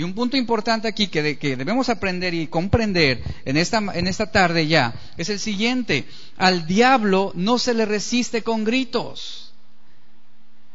Y 0.00 0.02
un 0.02 0.14
punto 0.14 0.38
importante 0.38 0.88
aquí 0.88 1.08
que, 1.08 1.22
debemos 1.56 1.90
aprender 1.90 2.32
y 2.32 2.46
comprender 2.46 3.22
en 3.44 3.58
esta, 3.58 3.82
en 3.92 4.06
esta 4.06 4.32
tarde 4.32 4.66
ya 4.66 4.94
es 5.18 5.28
el 5.28 5.38
siguiente. 5.38 6.06
Al 6.38 6.66
diablo 6.66 7.32
no 7.34 7.58
se 7.58 7.74
le 7.74 7.84
resiste 7.84 8.42
con 8.42 8.64
gritos. 8.64 9.52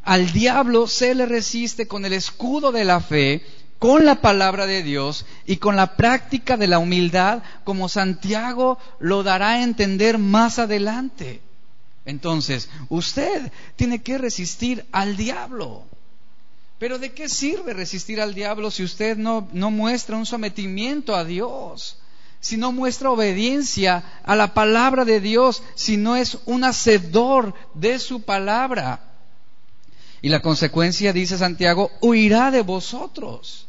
Al 0.03 0.32
diablo 0.32 0.86
se 0.86 1.15
le 1.15 1.25
resiste 1.25 1.88
con 1.88 2.05
el 2.05 2.13
escudo 2.13 2.72
de 2.72 2.86
la 2.86 3.00
fe, 3.00 3.44
con 3.79 4.05
la 4.05 4.22
palabra 4.22 4.67
de 4.67 4.84
Dios 4.84 5.25
y 5.48 5.58
con 5.58 5.75
la 5.75 5.96
práctica 5.96 6.55
de 6.55 6.67
la 6.67 6.77
humildad, 6.77 7.41
como 7.63 7.89
Santiago 7.89 8.77
lo 9.00 9.24
dará 9.24 9.53
a 9.53 9.63
entender 9.63 10.20
más 10.20 10.60
adelante. 10.60 11.41
Entonces, 12.05 12.70
usted 12.89 13.51
tiene 13.75 14.03
que 14.03 14.20
resistir 14.20 14.86
al 14.91 15.17
diablo. 15.17 15.88
Pero 16.77 17.00
¿de 17.00 17.13
qué 17.13 17.29
sirve 17.29 17.74
resistir 17.74 18.20
al 18.20 18.34
diablo 18.34 18.70
si 18.70 18.84
usted 18.84 19.17
no, 19.17 19.48
no 19.53 19.72
muestra 19.72 20.17
un 20.17 20.25
sometimiento 20.25 21.15
a 21.15 21.24
Dios? 21.24 21.98
Si 22.41 22.58
no 22.58 22.72
muestra 22.72 23.12
obediencia 23.12 24.03
a 24.24 24.36
la 24.36 24.53
palabra 24.53 25.05
de 25.05 25.20
Dios, 25.20 25.63
si 25.74 25.98
no 25.98 26.15
es 26.15 26.38
un 26.46 26.63
hacedor 26.63 27.53
de 27.74 27.98
su 27.98 28.22
palabra. 28.22 29.01
Y 30.22 30.29
la 30.29 30.41
consecuencia, 30.41 31.13
dice 31.13 31.38
Santiago, 31.38 31.91
huirá 32.01 32.51
de 32.51 32.62
vosotros. 32.62 33.67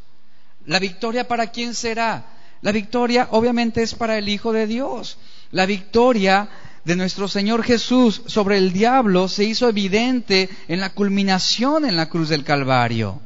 ¿La 0.67 0.79
victoria 0.79 1.29
para 1.29 1.47
quién 1.53 1.75
será? 1.75 2.27
La 2.61 2.73
victoria 2.73 3.29
obviamente 3.31 3.83
es 3.83 3.95
para 3.95 4.19
el 4.19 4.29
Hijo 4.29 4.53
de 4.53 4.67
Dios. 4.67 5.19
La 5.53 5.65
victoria 5.65 6.49
de 6.87 6.95
nuestro 6.95 7.27
Señor 7.27 7.65
Jesús 7.65 8.23
sobre 8.27 8.59
el 8.59 8.73
diablo 8.73 9.27
se 9.27 9.43
hizo 9.43 9.69
evidente 9.69 10.49
en 10.69 10.79
la 10.79 10.91
culminación 10.91 11.85
en 11.85 11.97
la 11.97 12.09
cruz 12.09 12.29
del 12.29 12.45
Calvario. 12.45 13.21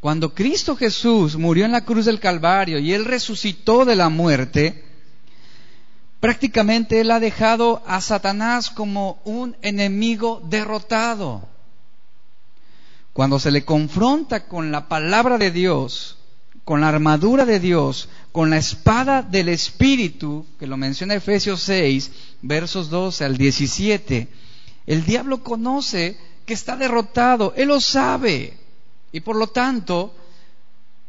Cuando 0.00 0.34
Cristo 0.34 0.76
Jesús 0.76 1.36
murió 1.36 1.66
en 1.66 1.72
la 1.72 1.84
cruz 1.84 2.06
del 2.06 2.18
Calvario 2.18 2.78
y 2.78 2.94
Él 2.94 3.04
resucitó 3.04 3.84
de 3.84 3.96
la 3.96 4.08
muerte, 4.08 4.82
prácticamente 6.20 7.02
Él 7.02 7.10
ha 7.10 7.20
dejado 7.20 7.82
a 7.86 8.00
Satanás 8.00 8.70
como 8.70 9.20
un 9.26 9.54
enemigo 9.60 10.40
derrotado. 10.48 11.46
Cuando 13.12 13.38
se 13.38 13.50
le 13.50 13.66
confronta 13.66 14.48
con 14.48 14.72
la 14.72 14.88
palabra 14.88 15.36
de 15.36 15.50
Dios, 15.50 16.16
con 16.70 16.82
la 16.82 16.88
armadura 16.88 17.44
de 17.44 17.58
Dios, 17.58 18.08
con 18.30 18.48
la 18.48 18.56
espada 18.56 19.22
del 19.22 19.48
Espíritu, 19.48 20.46
que 20.56 20.68
lo 20.68 20.76
menciona 20.76 21.16
Efesios 21.16 21.62
6, 21.62 22.12
versos 22.42 22.90
12 22.90 23.24
al 23.24 23.36
17, 23.36 24.28
el 24.86 25.04
diablo 25.04 25.42
conoce 25.42 26.16
que 26.46 26.54
está 26.54 26.76
derrotado, 26.76 27.54
él 27.56 27.66
lo 27.66 27.80
sabe. 27.80 28.56
Y 29.10 29.18
por 29.18 29.34
lo 29.34 29.48
tanto, 29.48 30.14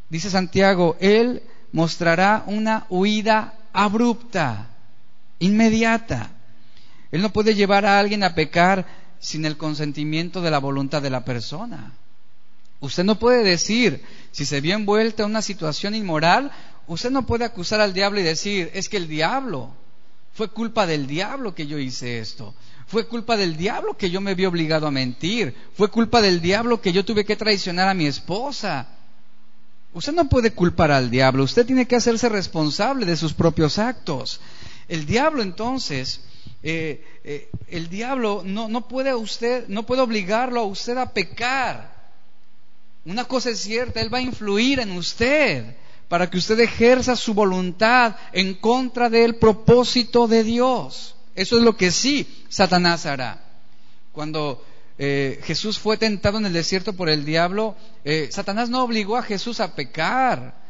dice 0.09 0.31
Santiago, 0.31 0.97
él 0.99 1.43
mostrará 1.73 2.43
una 2.47 2.87
huida 2.89 3.53
abrupta, 3.71 4.67
inmediata. 5.37 6.31
Él 7.11 7.21
no 7.21 7.31
puede 7.31 7.53
llevar 7.53 7.85
a 7.85 7.99
alguien 7.99 8.23
a 8.23 8.33
pecar 8.33 8.87
sin 9.19 9.45
el 9.45 9.57
consentimiento 9.57 10.41
de 10.41 10.49
la 10.49 10.57
voluntad 10.57 11.03
de 11.03 11.11
la 11.11 11.23
persona. 11.23 11.93
Usted 12.81 13.03
no 13.03 13.17
puede 13.17 13.43
decir, 13.43 14.03
si 14.31 14.45
se 14.45 14.59
vio 14.59 14.75
envuelta 14.75 15.23
en 15.23 15.29
una 15.29 15.41
situación 15.41 15.95
inmoral, 15.95 16.51
usted 16.88 17.11
no 17.11 17.25
puede 17.25 17.45
acusar 17.45 17.79
al 17.79 17.93
diablo 17.93 18.19
y 18.19 18.23
decir, 18.23 18.69
es 18.73 18.89
que 18.89 18.97
el 18.97 19.07
diablo, 19.07 19.71
fue 20.33 20.50
culpa 20.50 20.85
del 20.85 21.07
diablo 21.07 21.55
que 21.55 21.67
yo 21.67 21.77
hice 21.77 22.19
esto, 22.19 22.53
fue 22.88 23.07
culpa 23.07 23.38
del 23.38 23.55
diablo 23.55 23.95
que 23.95 24.09
yo 24.09 24.19
me 24.19 24.35
vi 24.35 24.45
obligado 24.45 24.88
a 24.88 24.91
mentir, 24.91 25.55
fue 25.75 25.89
culpa 25.89 26.21
del 26.21 26.41
diablo 26.41 26.81
que 26.81 26.91
yo 26.91 27.05
tuve 27.05 27.23
que 27.23 27.35
traicionar 27.35 27.88
a 27.88 27.93
mi 27.93 28.07
esposa. 28.07 28.88
Usted 29.93 30.13
no 30.13 30.27
puede 30.27 30.51
culpar 30.51 30.91
al 30.91 31.09
diablo, 31.09 31.43
usted 31.43 31.65
tiene 31.65 31.88
que 31.88 31.95
hacerse 31.95 32.29
responsable 32.29 33.05
de 33.05 33.15
sus 33.15 33.33
propios 33.33 33.77
actos. 33.77 34.41
El 34.88 35.05
diablo 35.05 35.41
entonces 35.41 36.21
eh, 36.63 37.03
eh, 37.23 37.50
el 37.69 37.89
diablo 37.89 38.43
no, 38.45 38.67
no, 38.67 38.88
puede 38.88 39.13
usted, 39.15 39.67
no 39.67 39.83
puede 39.85 40.01
obligarlo 40.01 40.61
a 40.61 40.65
usted 40.65 40.97
a 40.97 41.13
pecar. 41.13 42.00
Una 43.05 43.25
cosa 43.25 43.50
es 43.50 43.60
cierta, 43.60 44.01
él 44.01 44.13
va 44.13 44.20
a 44.20 44.22
influir 44.22 44.79
en 44.79 44.91
usted 44.91 45.75
para 46.08 46.29
que 46.29 46.38
usted 46.38 46.60
ejerza 46.60 47.15
su 47.15 47.34
voluntad 47.34 48.15
en 48.34 48.53
contra 48.55 49.10
del 49.10 49.36
propósito 49.36 50.27
de 50.27 50.43
Dios. 50.43 51.15
Eso 51.36 51.58
es 51.58 51.63
lo 51.63 51.77
que 51.77 51.91
sí 51.91 52.46
Satanás 52.50 53.05
hará. 53.05 53.43
Cuando 54.12 54.63
eh, 54.98 55.39
Jesús 55.43 55.79
fue 55.79 55.98
tentado 55.98 56.38
en 56.38 56.46
el 56.46 56.53
desierto 56.53 56.93
por 56.93 57.10
el 57.10 57.25
diablo, 57.25 57.75
Satanás 58.29 58.70
no 58.70 58.84
obligó 58.84 59.17
a 59.17 59.24
Jesús 59.24 59.60
a 59.60 59.74
pecar. 59.74 60.62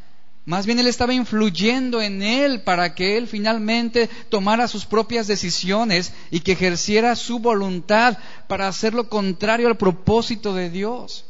Más 0.46 0.66
bien 0.66 0.80
él 0.80 0.88
estaba 0.88 1.14
influyendo 1.14 2.02
en 2.02 2.24
él 2.24 2.62
para 2.62 2.96
que 2.96 3.18
él 3.18 3.28
finalmente 3.28 4.10
tomara 4.30 4.68
sus 4.68 4.86
propias 4.86 5.28
decisiones 5.28 6.14
y 6.32 6.40
que 6.40 6.54
ejerciera 6.54 7.16
su 7.16 7.40
voluntad 7.40 8.18
para 8.48 8.68
hacer 8.68 8.94
lo 8.94 9.08
contrario 9.08 9.68
al 9.68 9.78
propósito 9.78 10.56
de 10.56 10.70
Dios. 10.70 11.26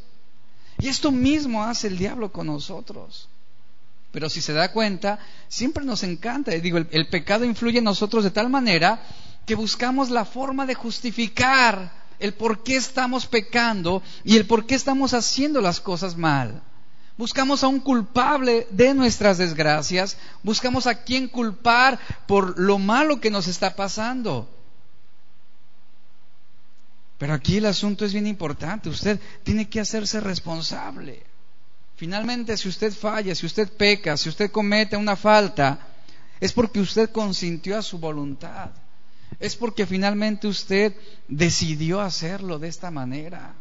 Y 0.82 0.88
esto 0.88 1.12
mismo 1.12 1.64
hace 1.64 1.88
el 1.88 1.98
diablo 1.98 2.32
con 2.32 2.48
nosotros. 2.48 3.30
Pero 4.12 4.30
si 4.30 4.42
se 4.42 4.52
da 4.52 4.72
cuenta, 4.72 5.20
siempre 5.48 5.86
nos 5.86 6.02
encanta. 6.02 6.52
Digo, 6.52 6.80
el, 6.80 6.88
el 6.92 7.08
pecado 7.08 7.46
influye 7.46 7.78
en 7.78 7.86
nosotros 7.86 8.24
de 8.24 8.32
tal 8.32 8.50
manera 8.50 9.00
que 9.46 9.54
buscamos 9.54 10.10
la 10.10 10.26
forma 10.26 10.66
de 10.66 10.74
justificar 10.74 11.92
el 12.20 12.34
por 12.34 12.64
qué 12.64 12.78
estamos 12.78 13.28
pecando 13.28 14.02
y 14.24 14.38
el 14.38 14.48
por 14.48 14.66
qué 14.66 14.74
estamos 14.74 15.14
haciendo 15.14 15.62
las 15.62 15.80
cosas 15.80 16.18
mal. 16.18 16.64
Buscamos 17.16 17.64
a 17.64 17.68
un 17.68 17.80
culpable 17.80 18.68
de 18.72 18.96
nuestras 18.96 19.38
desgracias, 19.38 20.18
buscamos 20.42 20.88
a 20.88 21.04
quien 21.04 21.28
culpar 21.28 22.00
por 22.28 22.58
lo 22.58 22.80
malo 22.80 23.22
que 23.22 23.30
nos 23.30 23.48
está 23.48 23.76
pasando. 23.76 24.50
Pero 27.22 27.36
aquí 27.36 27.58
el 27.58 27.68
asunto 27.68 28.04
es 28.04 28.14
bien 28.14 28.26
importante. 28.26 28.90
Usted 28.90 29.20
tiene 29.44 29.70
que 29.70 29.80
hacerse 29.80 30.20
responsable. 30.20 31.22
Finalmente, 31.96 32.58
si 32.58 32.68
usted 32.68 32.92
falla, 32.92 33.36
si 33.36 33.46
usted 33.46 33.72
peca, 33.72 34.18
si 34.18 34.28
usted 34.28 34.50
comete 34.50 34.98
una 34.98 35.16
falta, 35.16 35.88
es 36.40 36.52
porque 36.52 36.80
usted 36.80 37.12
consintió 37.12 37.78
a 37.78 37.84
su 37.84 38.00
voluntad. 38.00 38.72
Es 39.40 39.56
porque 39.56 39.86
finalmente 39.86 40.48
usted 40.48 40.96
decidió 41.28 42.02
hacerlo 42.02 42.58
de 42.58 42.70
esta 42.70 42.90
manera. 42.90 43.54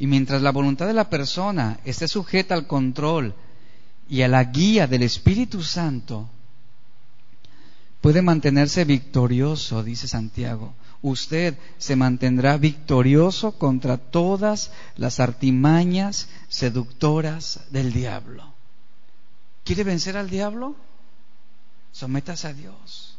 Y 0.00 0.08
mientras 0.08 0.42
la 0.42 0.50
voluntad 0.50 0.88
de 0.88 0.94
la 0.94 1.08
persona 1.08 1.78
esté 1.84 2.08
sujeta 2.08 2.54
al 2.56 2.66
control 2.66 3.36
y 4.08 4.22
a 4.22 4.26
la 4.26 4.42
guía 4.42 4.88
del 4.88 5.04
Espíritu 5.04 5.62
Santo, 5.62 6.28
puede 8.00 8.20
mantenerse 8.20 8.84
victorioso, 8.84 9.84
dice 9.84 10.08
Santiago 10.08 10.74
usted 11.02 11.56
se 11.78 11.96
mantendrá 11.96 12.56
victorioso 12.56 13.52
contra 13.52 13.98
todas 13.98 14.72
las 14.96 15.20
artimañas 15.20 16.28
seductoras 16.48 17.60
del 17.70 17.92
diablo. 17.92 18.52
¿Quiere 19.64 19.84
vencer 19.84 20.16
al 20.16 20.30
diablo? 20.30 20.76
Sométase 21.92 22.48
a 22.48 22.52
Dios. 22.52 23.18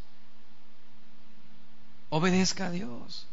Obedezca 2.09 2.67
a 2.67 2.71
Dios. 2.71 3.27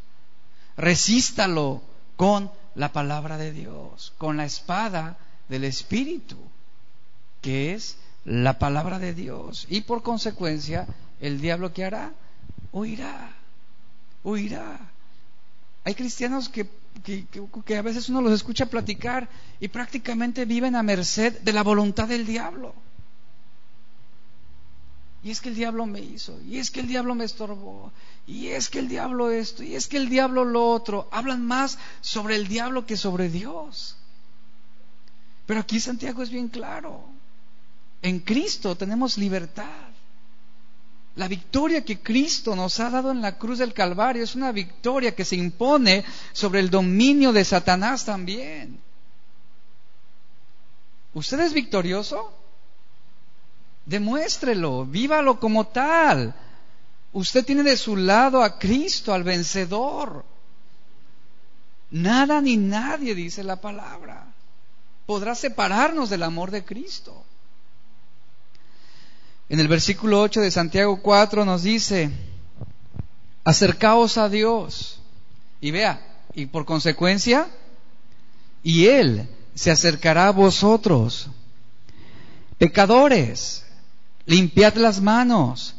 Resístalo 0.76 1.82
con 2.16 2.50
la 2.74 2.92
palabra 2.92 3.38
de 3.38 3.52
Dios, 3.52 4.12
con 4.18 4.36
la 4.36 4.44
espada 4.44 5.18
del 5.48 5.64
Espíritu, 5.64 6.36
que 7.40 7.72
es 7.72 7.96
la 8.24 8.58
palabra 8.58 8.98
de 8.98 9.14
Dios. 9.14 9.66
Y 9.70 9.82
por 9.82 10.02
consecuencia, 10.02 10.86
el 11.20 11.40
diablo 11.40 11.72
que 11.72 11.84
hará? 11.84 12.12
Huirá 12.72 13.34
huirá. 14.26 14.78
Hay 15.84 15.94
cristianos 15.94 16.48
que, 16.48 16.68
que, 17.04 17.76
a 17.76 17.82
veces 17.82 18.08
uno 18.08 18.20
los 18.20 18.32
escucha 18.32 18.66
platicar 18.66 19.28
y 19.60 19.68
prácticamente 19.68 20.44
viven 20.44 20.74
a 20.74 20.82
merced 20.82 21.40
de 21.40 21.52
la 21.52 21.62
voluntad 21.62 22.08
del 22.08 22.26
diablo. 22.26 22.74
Y 25.22 25.30
es 25.30 25.40
que 25.40 25.48
el 25.48 25.54
diablo 25.54 25.86
me 25.86 26.00
hizo, 26.00 26.40
y 26.42 26.58
es 26.58 26.70
que 26.70 26.80
el 26.80 26.88
diablo 26.88 27.14
me 27.14 27.24
estorbó, 27.24 27.92
y 28.26 28.48
es 28.48 28.68
que 28.68 28.80
el 28.80 28.88
diablo 28.88 29.30
esto, 29.30 29.62
y 29.62 29.74
es 29.74 29.88
que 29.88 29.96
el 29.96 30.08
diablo 30.08 30.44
lo 30.44 30.70
otro. 30.70 31.08
Hablan 31.10 31.44
más 31.44 31.78
sobre 32.00 32.36
el 32.36 32.46
diablo 32.48 32.86
que 32.86 32.96
sobre 32.96 33.28
Dios. 33.28 33.96
Pero 35.46 35.60
aquí 35.60 35.80
Santiago 35.80 36.22
es 36.22 36.30
bien 36.30 36.48
claro. 36.48 37.08
En 38.02 38.20
Cristo 38.20 38.76
tenemos 38.76 39.18
libertad. 39.18 39.95
La 41.16 41.28
victoria 41.28 41.84
que 41.84 42.00
Cristo 42.00 42.54
nos 42.54 42.78
ha 42.78 42.90
dado 42.90 43.10
en 43.10 43.22
la 43.22 43.38
cruz 43.38 43.58
del 43.58 43.72
Calvario 43.72 44.22
es 44.22 44.34
una 44.34 44.52
victoria 44.52 45.14
que 45.14 45.24
se 45.24 45.36
impone 45.36 46.04
sobre 46.32 46.60
el 46.60 46.68
dominio 46.70 47.32
de 47.32 47.44
Satanás 47.44 48.04
también. 48.04 48.78
¿Usted 51.14 51.40
es 51.40 51.54
victorioso? 51.54 52.32
Demuéstrelo, 53.86 54.84
vívalo 54.84 55.40
como 55.40 55.66
tal. 55.68 56.34
Usted 57.14 57.46
tiene 57.46 57.62
de 57.62 57.78
su 57.78 57.96
lado 57.96 58.42
a 58.42 58.58
Cristo, 58.58 59.14
al 59.14 59.24
vencedor. 59.24 60.22
Nada 61.90 62.42
ni 62.42 62.58
nadie, 62.58 63.14
dice 63.14 63.42
la 63.42 63.56
palabra, 63.56 64.34
podrá 65.06 65.34
separarnos 65.34 66.10
del 66.10 66.24
amor 66.24 66.50
de 66.50 66.64
Cristo. 66.64 67.24
En 69.48 69.60
el 69.60 69.68
versículo 69.68 70.22
8 70.22 70.40
de 70.40 70.50
Santiago 70.50 71.00
4 71.00 71.44
nos 71.44 71.62
dice, 71.62 72.10
acercaos 73.44 74.18
a 74.18 74.28
Dios. 74.28 75.00
Y 75.60 75.70
vea, 75.70 76.00
y 76.34 76.46
por 76.46 76.64
consecuencia, 76.64 77.46
y 78.62 78.86
Él 78.86 79.28
se 79.54 79.70
acercará 79.70 80.28
a 80.28 80.32
vosotros. 80.32 81.28
Pecadores, 82.58 83.64
limpiad 84.26 84.74
las 84.74 85.00
manos. 85.00 85.76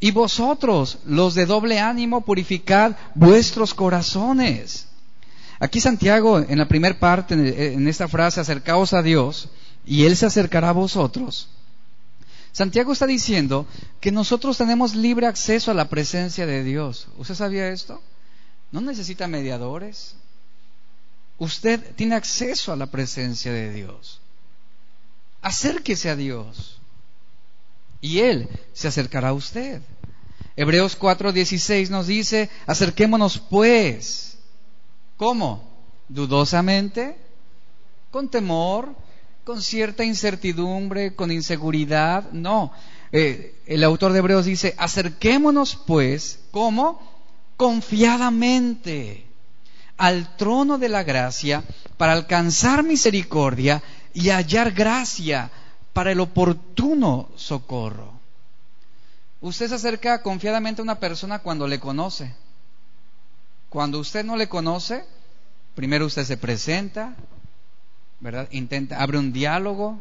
Y 0.00 0.10
vosotros, 0.10 0.98
los 1.04 1.34
de 1.34 1.46
doble 1.46 1.78
ánimo, 1.78 2.22
purificad 2.22 2.96
vuestros 3.14 3.74
corazones. 3.74 4.88
Aquí 5.60 5.80
Santiago, 5.80 6.38
en 6.40 6.58
la 6.58 6.66
primera 6.66 6.98
parte, 6.98 7.74
en 7.74 7.86
esta 7.86 8.08
frase, 8.08 8.40
acercaos 8.40 8.94
a 8.94 9.02
Dios, 9.02 9.50
y 9.84 10.04
Él 10.04 10.16
se 10.16 10.26
acercará 10.26 10.70
a 10.70 10.72
vosotros 10.72 11.48
Santiago 12.52 12.92
está 12.92 13.06
diciendo 13.06 13.66
que 14.00 14.12
nosotros 14.12 14.58
tenemos 14.58 14.94
libre 14.94 15.26
acceso 15.26 15.70
a 15.70 15.74
la 15.74 15.88
presencia 15.88 16.44
de 16.46 16.62
Dios. 16.62 17.08
¿Usted 17.16 17.34
sabía 17.34 17.68
esto? 17.68 18.02
No 18.70 18.80
necesita 18.80 19.26
mediadores. 19.26 20.16
Usted 21.38 21.94
tiene 21.96 22.14
acceso 22.14 22.72
a 22.72 22.76
la 22.76 22.86
presencia 22.86 23.52
de 23.52 23.72
Dios. 23.72 24.20
Acérquese 25.40 26.10
a 26.10 26.16
Dios 26.16 26.78
y 28.00 28.20
Él 28.20 28.48
se 28.74 28.88
acercará 28.88 29.30
a 29.30 29.32
usted. 29.32 29.80
Hebreos 30.54 30.98
4:16 30.98 31.88
nos 31.88 32.06
dice, 32.06 32.50
acerquémonos 32.66 33.38
pues. 33.38 34.36
¿Cómo? 35.16 35.68
¿Dudosamente? 36.08 37.16
¿Con 38.10 38.28
temor? 38.28 38.94
Con 39.44 39.62
cierta 39.62 40.04
incertidumbre, 40.04 41.14
con 41.14 41.30
inseguridad. 41.30 42.30
No. 42.32 42.72
Eh, 43.10 43.60
el 43.66 43.84
autor 43.84 44.12
de 44.12 44.18
Hebreos 44.18 44.46
dice, 44.46 44.74
acerquémonos 44.78 45.76
pues, 45.76 46.40
¿cómo? 46.50 47.00
Confiadamente 47.56 49.26
al 49.96 50.36
trono 50.36 50.78
de 50.78 50.88
la 50.88 51.02
gracia 51.02 51.62
para 51.96 52.12
alcanzar 52.12 52.82
misericordia 52.82 53.82
y 54.14 54.30
hallar 54.30 54.72
gracia 54.72 55.50
para 55.92 56.12
el 56.12 56.20
oportuno 56.20 57.28
socorro. 57.36 58.12
Usted 59.40 59.68
se 59.68 59.74
acerca 59.74 60.22
confiadamente 60.22 60.80
a 60.80 60.84
una 60.84 60.98
persona 61.00 61.40
cuando 61.40 61.66
le 61.66 61.80
conoce. 61.80 62.34
Cuando 63.68 63.98
usted 63.98 64.24
no 64.24 64.36
le 64.36 64.48
conoce, 64.48 65.04
primero 65.74 66.06
usted 66.06 66.24
se 66.24 66.36
presenta, 66.36 67.16
¿verdad? 68.22 68.48
Intenta, 68.52 69.02
abre 69.02 69.18
un 69.18 69.32
diálogo 69.32 70.00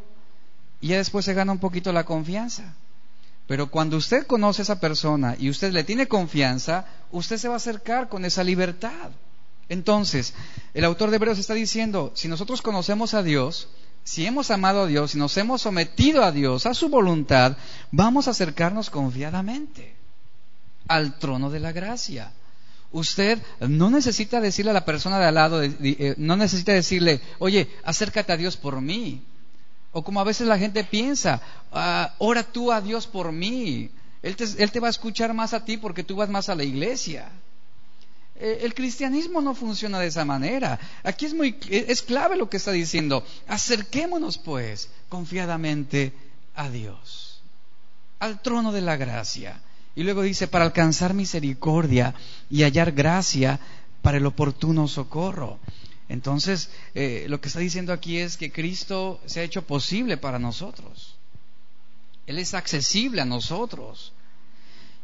y 0.79 0.89
ya 0.89 0.97
después 0.97 1.25
se 1.25 1.33
gana 1.33 1.51
un 1.51 1.59
poquito 1.59 1.91
la 1.91 2.05
confianza. 2.05 2.75
Pero 3.47 3.69
cuando 3.69 3.97
usted 3.97 4.27
conoce 4.27 4.61
a 4.61 4.63
esa 4.63 4.79
persona 4.79 5.35
y 5.37 5.49
usted 5.49 5.73
le 5.73 5.83
tiene 5.83 6.07
confianza, 6.07 6.85
usted 7.11 7.37
se 7.37 7.47
va 7.47 7.55
a 7.55 7.57
acercar 7.57 8.07
con 8.07 8.23
esa 8.23 8.43
libertad. 8.43 9.09
Entonces, 9.67 10.33
el 10.73 10.85
autor 10.85 11.09
de 11.09 11.15
Hebreos 11.15 11.39
está 11.39 11.55
diciendo, 11.55 12.11
si 12.13 12.27
nosotros 12.27 12.61
conocemos 12.61 13.13
a 13.15 13.23
Dios, 13.23 13.69
si 14.03 14.25
hemos 14.25 14.51
amado 14.51 14.83
a 14.83 14.87
Dios, 14.87 15.11
si 15.11 15.17
nos 15.17 15.35
hemos 15.37 15.63
sometido 15.63 16.23
a 16.23 16.31
Dios, 16.31 16.65
a 16.65 16.73
su 16.75 16.89
voluntad, 16.89 17.57
vamos 17.91 18.27
a 18.27 18.31
acercarnos 18.31 18.89
confiadamente 18.89 19.95
al 20.87 21.17
trono 21.17 21.49
de 21.49 21.59
la 21.59 21.71
gracia. 21.71 22.31
Usted 22.91 23.41
no 23.61 23.89
necesita 23.89 24.41
decirle 24.41 24.71
a 24.71 24.73
la 24.73 24.85
persona 24.85 25.17
de 25.19 25.25
al 25.25 25.35
lado, 25.35 25.63
eh, 25.63 26.15
no 26.17 26.35
necesita 26.35 26.73
decirle, 26.73 27.21
oye, 27.39 27.69
acércate 27.83 28.33
a 28.33 28.37
Dios 28.37 28.57
por 28.57 28.81
mí. 28.81 29.23
O 29.93 30.03
como 30.03 30.19
a 30.19 30.25
veces 30.25 30.47
la 30.47 30.57
gente 30.57 30.83
piensa, 30.83 31.41
ah, 31.71 32.13
ora 32.17 32.43
tú 32.43 32.71
a 32.71 32.81
Dios 32.81 33.07
por 33.07 33.31
mí. 33.31 33.91
Él 34.21 34.35
te, 34.35 34.43
él 34.43 34.71
te, 34.71 34.79
va 34.79 34.87
a 34.87 34.91
escuchar 34.91 35.33
más 35.33 35.53
a 35.53 35.63
ti 35.63 35.77
porque 35.77 36.03
tú 36.03 36.17
vas 36.17 36.29
más 36.29 36.49
a 36.49 36.55
la 36.55 36.63
iglesia. 36.63 37.29
Eh, 38.35 38.59
el 38.63 38.73
cristianismo 38.73 39.39
no 39.39 39.55
funciona 39.55 39.99
de 39.99 40.07
esa 40.07 40.25
manera. 40.25 40.79
Aquí 41.03 41.25
es 41.25 41.33
muy 41.33 41.57
es 41.69 42.01
clave 42.01 42.35
lo 42.35 42.49
que 42.49 42.57
está 42.57 42.71
diciendo. 42.71 43.25
Acerquémonos 43.47 44.37
pues 44.37 44.89
confiadamente 45.09 46.13
a 46.55 46.69
Dios, 46.69 47.41
al 48.19 48.41
trono 48.41 48.71
de 48.71 48.81
la 48.81 48.97
gracia. 48.97 49.61
Y 49.95 50.03
luego 50.03 50.21
dice, 50.21 50.47
para 50.47 50.65
alcanzar 50.65 51.13
misericordia 51.13 52.15
y 52.49 52.63
hallar 52.63 52.91
gracia 52.93 53.59
para 54.01 54.17
el 54.17 54.25
oportuno 54.25 54.87
socorro. 54.87 55.59
Entonces, 56.09 56.69
eh, 56.93 57.25
lo 57.29 57.39
que 57.39 57.47
está 57.47 57.59
diciendo 57.59 57.93
aquí 57.93 58.17
es 58.17 58.37
que 58.37 58.51
Cristo 58.51 59.21
se 59.25 59.39
ha 59.39 59.43
hecho 59.43 59.61
posible 59.65 60.17
para 60.17 60.39
nosotros. 60.39 61.15
Él 62.27 62.39
es 62.39 62.53
accesible 62.53 63.21
a 63.21 63.25
nosotros. 63.25 64.13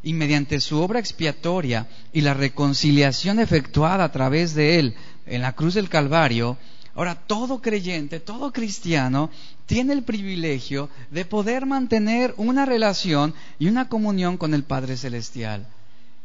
Y 0.04 0.14
mediante 0.14 0.60
su 0.60 0.80
obra 0.80 1.00
expiatoria 1.00 1.88
y 2.14 2.22
la 2.22 2.34
reconciliación 2.34 3.40
efectuada 3.40 4.04
a 4.04 4.12
través 4.12 4.54
de 4.54 4.80
Él 4.80 4.96
en 5.26 5.42
la 5.42 5.54
cruz 5.54 5.74
del 5.74 5.90
Calvario, 5.90 6.58
Ahora, 6.98 7.14
todo 7.14 7.62
creyente, 7.62 8.20
todo 8.20 8.52
cristiano 8.52 9.30
tiene 9.68 9.94
el 9.94 10.02
privilegio 10.02 10.90
de 11.12 11.26
poder 11.26 11.68
mantener 11.68 12.34
una 12.38 12.66
relación 12.66 13.36
y 13.60 13.68
una 13.68 13.88
comunión 13.88 14.36
con 14.36 14.56
el 14.56 14.64
Padre 14.64 14.98
Celestial. 14.98 15.68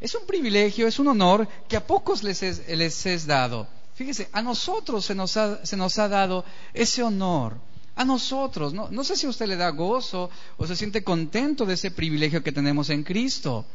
Es 0.01 0.15
un 0.15 0.25
privilegio, 0.27 0.89
es 0.89 0.99
un 0.99 1.09
honor 1.09 1.47
que 1.69 1.77
a 1.77 1.87
pocos 1.87 2.23
les 2.23 2.43
es, 2.43 3.27
dado. 3.27 3.69
Fíjese, 3.95 4.31
a 4.33 4.41
nosotros 4.41 5.05
se 5.05 5.15
nos, 5.15 5.37
ha, 5.37 5.65
se 5.67 5.77
nos 5.77 5.99
ha 5.99 6.09
dado 6.09 6.43
ese 6.73 7.03
honor. 7.03 7.59
A 7.95 8.07
nosotros, 8.07 8.73
no, 8.73 8.89
no 8.91 9.05
sé 9.05 9.15
si 9.17 9.27
usted 9.27 9.49
le 9.49 9.57
da 9.57 9.69
gozo 9.69 10.31
o 10.57 10.67
se 10.67 10.75
siente 10.75 11.05
contento 11.05 11.67
de 11.67 11.75
ese 11.75 11.91
privilegio 11.91 12.43
que 12.43 12.51
tenemos 12.51 12.89
en 12.89 13.03
Cristo. 13.03 13.67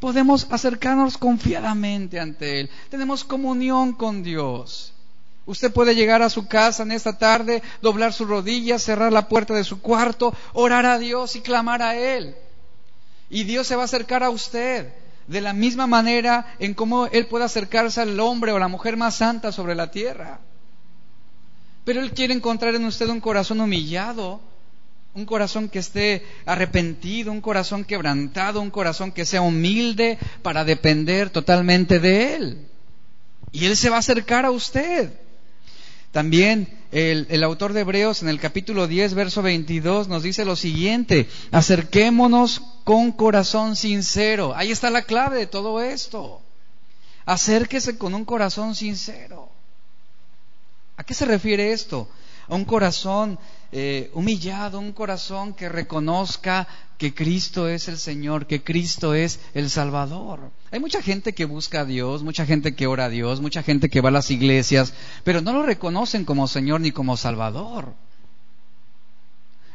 podemos 0.00 0.46
acercarnos 0.48 1.18
confiadamente 1.18 2.18
ante 2.18 2.60
Él. 2.60 2.70
Tenemos 2.88 3.24
comunión 3.24 3.92
con 3.92 4.22
Dios. 4.22 4.94
Usted 5.50 5.72
puede 5.72 5.96
llegar 5.96 6.22
a 6.22 6.30
su 6.30 6.46
casa 6.46 6.84
en 6.84 6.92
esta 6.92 7.18
tarde, 7.18 7.60
doblar 7.82 8.12
sus 8.12 8.28
rodillas, 8.28 8.84
cerrar 8.84 9.12
la 9.12 9.26
puerta 9.26 9.52
de 9.52 9.64
su 9.64 9.80
cuarto, 9.80 10.32
orar 10.52 10.86
a 10.86 10.96
Dios 10.96 11.34
y 11.34 11.40
clamar 11.40 11.82
a 11.82 11.96
Él. 11.96 12.36
Y 13.28 13.42
Dios 13.42 13.66
se 13.66 13.74
va 13.74 13.82
a 13.82 13.86
acercar 13.86 14.22
a 14.22 14.30
usted 14.30 14.92
de 15.26 15.40
la 15.40 15.52
misma 15.52 15.88
manera 15.88 16.54
en 16.60 16.72
cómo 16.72 17.06
Él 17.06 17.26
puede 17.26 17.46
acercarse 17.46 18.00
al 18.00 18.20
hombre 18.20 18.52
o 18.52 18.60
la 18.60 18.68
mujer 18.68 18.96
más 18.96 19.16
santa 19.16 19.50
sobre 19.50 19.74
la 19.74 19.90
tierra. 19.90 20.38
Pero 21.84 22.00
Él 22.00 22.12
quiere 22.12 22.32
encontrar 22.32 22.76
en 22.76 22.84
usted 22.84 23.08
un 23.08 23.20
corazón 23.20 23.60
humillado, 23.60 24.40
un 25.14 25.26
corazón 25.26 25.68
que 25.68 25.80
esté 25.80 26.24
arrepentido, 26.46 27.32
un 27.32 27.40
corazón 27.40 27.82
quebrantado, 27.82 28.60
un 28.60 28.70
corazón 28.70 29.10
que 29.10 29.26
sea 29.26 29.42
humilde 29.42 30.16
para 30.42 30.64
depender 30.64 31.28
totalmente 31.30 31.98
de 31.98 32.36
Él. 32.36 32.68
Y 33.50 33.64
Él 33.64 33.76
se 33.76 33.90
va 33.90 33.96
a 33.96 33.98
acercar 33.98 34.44
a 34.44 34.52
usted. 34.52 35.10
También 36.12 36.80
el, 36.90 37.44
autor 37.44 37.72
de 37.72 37.82
Hebreos 37.82 38.22
en 38.22 38.28
el 38.28 38.40
capítulo 38.40 38.88
10, 38.88 39.14
verso 39.14 39.42
22 39.42 40.08
nos 40.08 40.24
dice 40.24 40.44
lo 40.44 40.56
siguiente, 40.56 41.28
acerquémonos 41.52 42.62
con 42.82 43.12
corazón 43.12 43.76
sincero. 43.76 44.52
Ahí 44.56 44.72
está 44.72 44.90
la 44.90 45.02
clave 45.02 45.38
de 45.38 45.46
todo 45.46 45.80
esto. 45.80 46.42
Acérquese 47.26 47.96
con 47.96 48.14
un 48.14 48.24
corazón 48.24 48.74
sincero. 48.74 49.48
¿A 50.96 51.04
qué 51.04 51.14
se 51.14 51.26
refiere 51.26 51.72
esto? 51.72 52.08
Un 52.50 52.64
corazón 52.64 53.38
eh, 53.72 54.10
humillado, 54.14 54.80
un 54.80 54.92
corazón 54.92 55.54
que 55.54 55.68
reconozca 55.68 56.66
que 56.98 57.14
Cristo 57.14 57.68
es 57.68 57.86
el 57.86 57.96
Señor, 57.96 58.46
que 58.46 58.62
Cristo 58.62 59.14
es 59.14 59.38
el 59.54 59.70
Salvador. 59.70 60.50
Hay 60.72 60.80
mucha 60.80 61.00
gente 61.00 61.32
que 61.32 61.44
busca 61.44 61.80
a 61.80 61.84
Dios, 61.84 62.24
mucha 62.24 62.44
gente 62.44 62.74
que 62.74 62.88
ora 62.88 63.04
a 63.04 63.08
Dios, 63.08 63.40
mucha 63.40 63.62
gente 63.62 63.88
que 63.88 64.00
va 64.00 64.08
a 64.08 64.12
las 64.12 64.30
iglesias, 64.32 64.92
pero 65.22 65.40
no 65.40 65.52
lo 65.52 65.62
reconocen 65.62 66.24
como 66.24 66.48
Señor 66.48 66.80
ni 66.80 66.90
como 66.90 67.16
Salvador. 67.16 67.94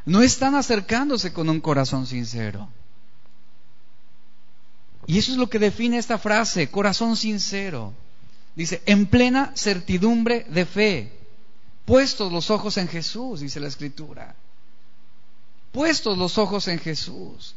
No 0.06 0.22
están 0.22 0.54
acercándose 0.56 1.32
con 1.32 1.50
un 1.50 1.62
corazón 1.62 2.06
sincero. 2.06 2.68
Y 5.08 5.18
eso 5.18 5.32
es 5.32 5.38
lo 5.38 5.50
que 5.50 5.60
define 5.60 5.98
esta 5.98 6.18
frase, 6.18 6.70
corazón 6.70 7.16
sincero. 7.16 7.94
Dice, 8.56 8.82
en 8.86 9.06
plena 9.06 9.52
certidumbre 9.56 10.46
de 10.50 10.66
fe 10.66 11.25
puestos 11.86 12.32
los 12.32 12.50
ojos 12.50 12.78
en 12.78 12.88
Jesús, 12.88 13.40
dice 13.40 13.60
la 13.60 13.68
Escritura. 13.68 14.36
Puestos 15.72 16.18
los 16.18 16.38
ojos 16.38 16.68
en 16.68 16.80
Jesús, 16.80 17.56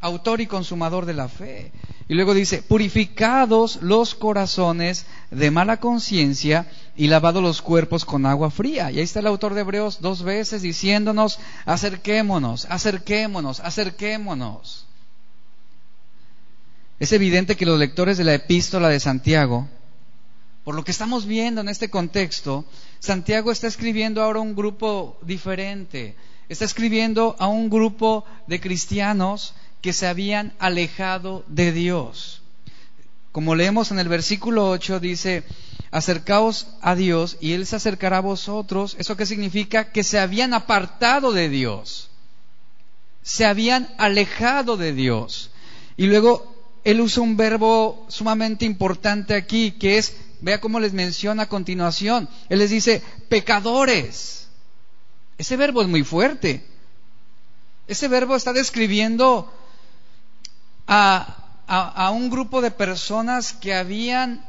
autor 0.00 0.40
y 0.40 0.46
consumador 0.46 1.06
de 1.06 1.14
la 1.14 1.28
fe. 1.28 1.72
Y 2.06 2.14
luego 2.14 2.34
dice, 2.34 2.62
purificados 2.62 3.76
los 3.80 4.14
corazones 4.14 5.06
de 5.30 5.50
mala 5.50 5.80
conciencia 5.80 6.70
y 6.96 7.06
lavados 7.06 7.42
los 7.42 7.62
cuerpos 7.62 8.04
con 8.04 8.26
agua 8.26 8.50
fría. 8.50 8.90
Y 8.90 8.98
ahí 8.98 9.04
está 9.04 9.20
el 9.20 9.26
autor 9.26 9.54
de 9.54 9.62
Hebreos 9.62 10.02
dos 10.02 10.22
veces 10.22 10.60
diciéndonos, 10.60 11.38
acerquémonos, 11.64 12.66
acerquémonos, 12.68 13.60
acerquémonos. 13.60 14.86
Es 17.00 17.12
evidente 17.12 17.56
que 17.56 17.66
los 17.66 17.78
lectores 17.78 18.18
de 18.18 18.24
la 18.24 18.34
epístola 18.34 18.88
de 18.88 19.00
Santiago 19.00 19.68
por 20.64 20.74
lo 20.74 20.82
que 20.82 20.90
estamos 20.90 21.26
viendo 21.26 21.60
en 21.60 21.68
este 21.68 21.90
contexto, 21.90 22.64
Santiago 22.98 23.52
está 23.52 23.66
escribiendo 23.66 24.22
ahora 24.22 24.40
un 24.40 24.56
grupo 24.56 25.18
diferente. 25.22 26.16
Está 26.48 26.64
escribiendo 26.64 27.36
a 27.38 27.48
un 27.48 27.68
grupo 27.68 28.24
de 28.46 28.60
cristianos 28.60 29.54
que 29.82 29.92
se 29.92 30.06
habían 30.06 30.54
alejado 30.58 31.44
de 31.46 31.72
Dios. 31.72 32.40
Como 33.30 33.54
leemos 33.54 33.90
en 33.90 33.98
el 33.98 34.08
versículo 34.08 34.70
8, 34.70 35.00
dice, 35.00 35.44
acercaos 35.90 36.68
a 36.80 36.94
Dios 36.94 37.36
y 37.40 37.52
Él 37.52 37.66
se 37.66 37.76
acercará 37.76 38.18
a 38.18 38.20
vosotros. 38.20 38.96
¿Eso 38.98 39.16
qué 39.16 39.26
significa? 39.26 39.92
Que 39.92 40.02
se 40.02 40.18
habían 40.18 40.54
apartado 40.54 41.32
de 41.32 41.50
Dios. 41.50 42.08
Se 43.22 43.44
habían 43.44 43.88
alejado 43.98 44.78
de 44.78 44.94
Dios. 44.94 45.50
Y 45.98 46.06
luego 46.06 46.54
Él 46.84 47.00
usa 47.00 47.22
un 47.22 47.36
verbo 47.36 48.06
sumamente 48.08 48.64
importante 48.64 49.34
aquí, 49.34 49.72
que 49.72 49.98
es 49.98 50.16
Vea 50.40 50.60
cómo 50.60 50.80
les 50.80 50.92
menciona 50.92 51.44
a 51.44 51.48
continuación. 51.48 52.28
Él 52.48 52.58
les 52.58 52.70
dice, 52.70 53.02
pecadores. 53.28 54.48
Ese 55.38 55.56
verbo 55.56 55.82
es 55.82 55.88
muy 55.88 56.04
fuerte. 56.04 56.64
Ese 57.86 58.08
verbo 58.08 58.36
está 58.36 58.52
describiendo 58.52 59.52
a, 60.86 62.10
un 62.12 62.30
grupo 62.30 62.60
de 62.60 62.70
personas 62.70 63.52
que 63.52 63.74
habían 63.74 64.44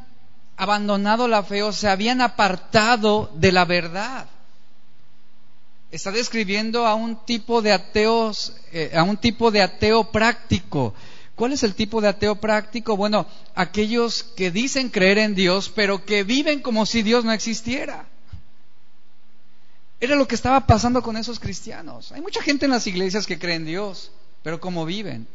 abandonado 0.57 1.27
la 1.27 1.43
fe 1.43 1.63
o 1.63 1.73
se 1.73 1.89
habían 1.89 2.21
apartado 2.21 3.31
de 3.35 3.51
la 3.51 3.65
verdad. 3.65 4.27
Está 5.91 6.11
describiendo 6.11 6.85
a 6.85 6.95
un 6.95 7.25
tipo 7.25 7.61
de 7.61 7.73
ateos, 7.73 8.53
eh, 8.71 8.91
a 8.95 9.03
un 9.03 9.17
tipo 9.17 9.51
de 9.51 9.61
ateo 9.61 10.11
práctico, 10.11 10.93
¿Cuál 11.35 11.51
es 11.51 11.63
el 11.63 11.75
tipo 11.75 11.99
de 11.99 12.07
ateo 12.07 12.35
práctico? 12.35 12.95
Bueno, 12.95 13.27
aquellos 13.55 14.23
que 14.23 14.51
dicen 14.51 14.89
creer 14.89 15.17
en 15.17 15.35
Dios, 15.35 15.69
pero 15.69 16.05
que 16.05 16.23
viven 16.23 16.61
como 16.61 16.85
si 16.85 17.03
Dios 17.03 17.25
no 17.25 17.33
existiera. 17.33 18.07
Era 19.99 20.15
lo 20.15 20.27
que 20.27 20.35
estaba 20.35 20.65
pasando 20.65 21.01
con 21.01 21.17
esos 21.17 21.39
cristianos. 21.39 22.11
Hay 22.13 22.21
mucha 22.21 22.41
gente 22.41 22.65
en 22.65 22.71
las 22.71 22.87
iglesias 22.87 23.25
que 23.25 23.37
cree 23.37 23.55
en 23.55 23.65
Dios, 23.65 24.11
pero 24.43 24.61
¿cómo 24.61 24.85
viven? 24.85 25.27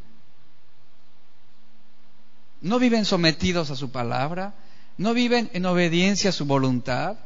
No 2.62 2.78
viven 2.78 3.04
sometidos 3.04 3.70
a 3.70 3.76
su 3.76 3.90
palabra, 3.90 4.54
no 4.96 5.12
viven 5.12 5.50
en 5.52 5.66
obediencia 5.66 6.30
a 6.30 6.34
su 6.34 6.46
voluntad, 6.46 7.16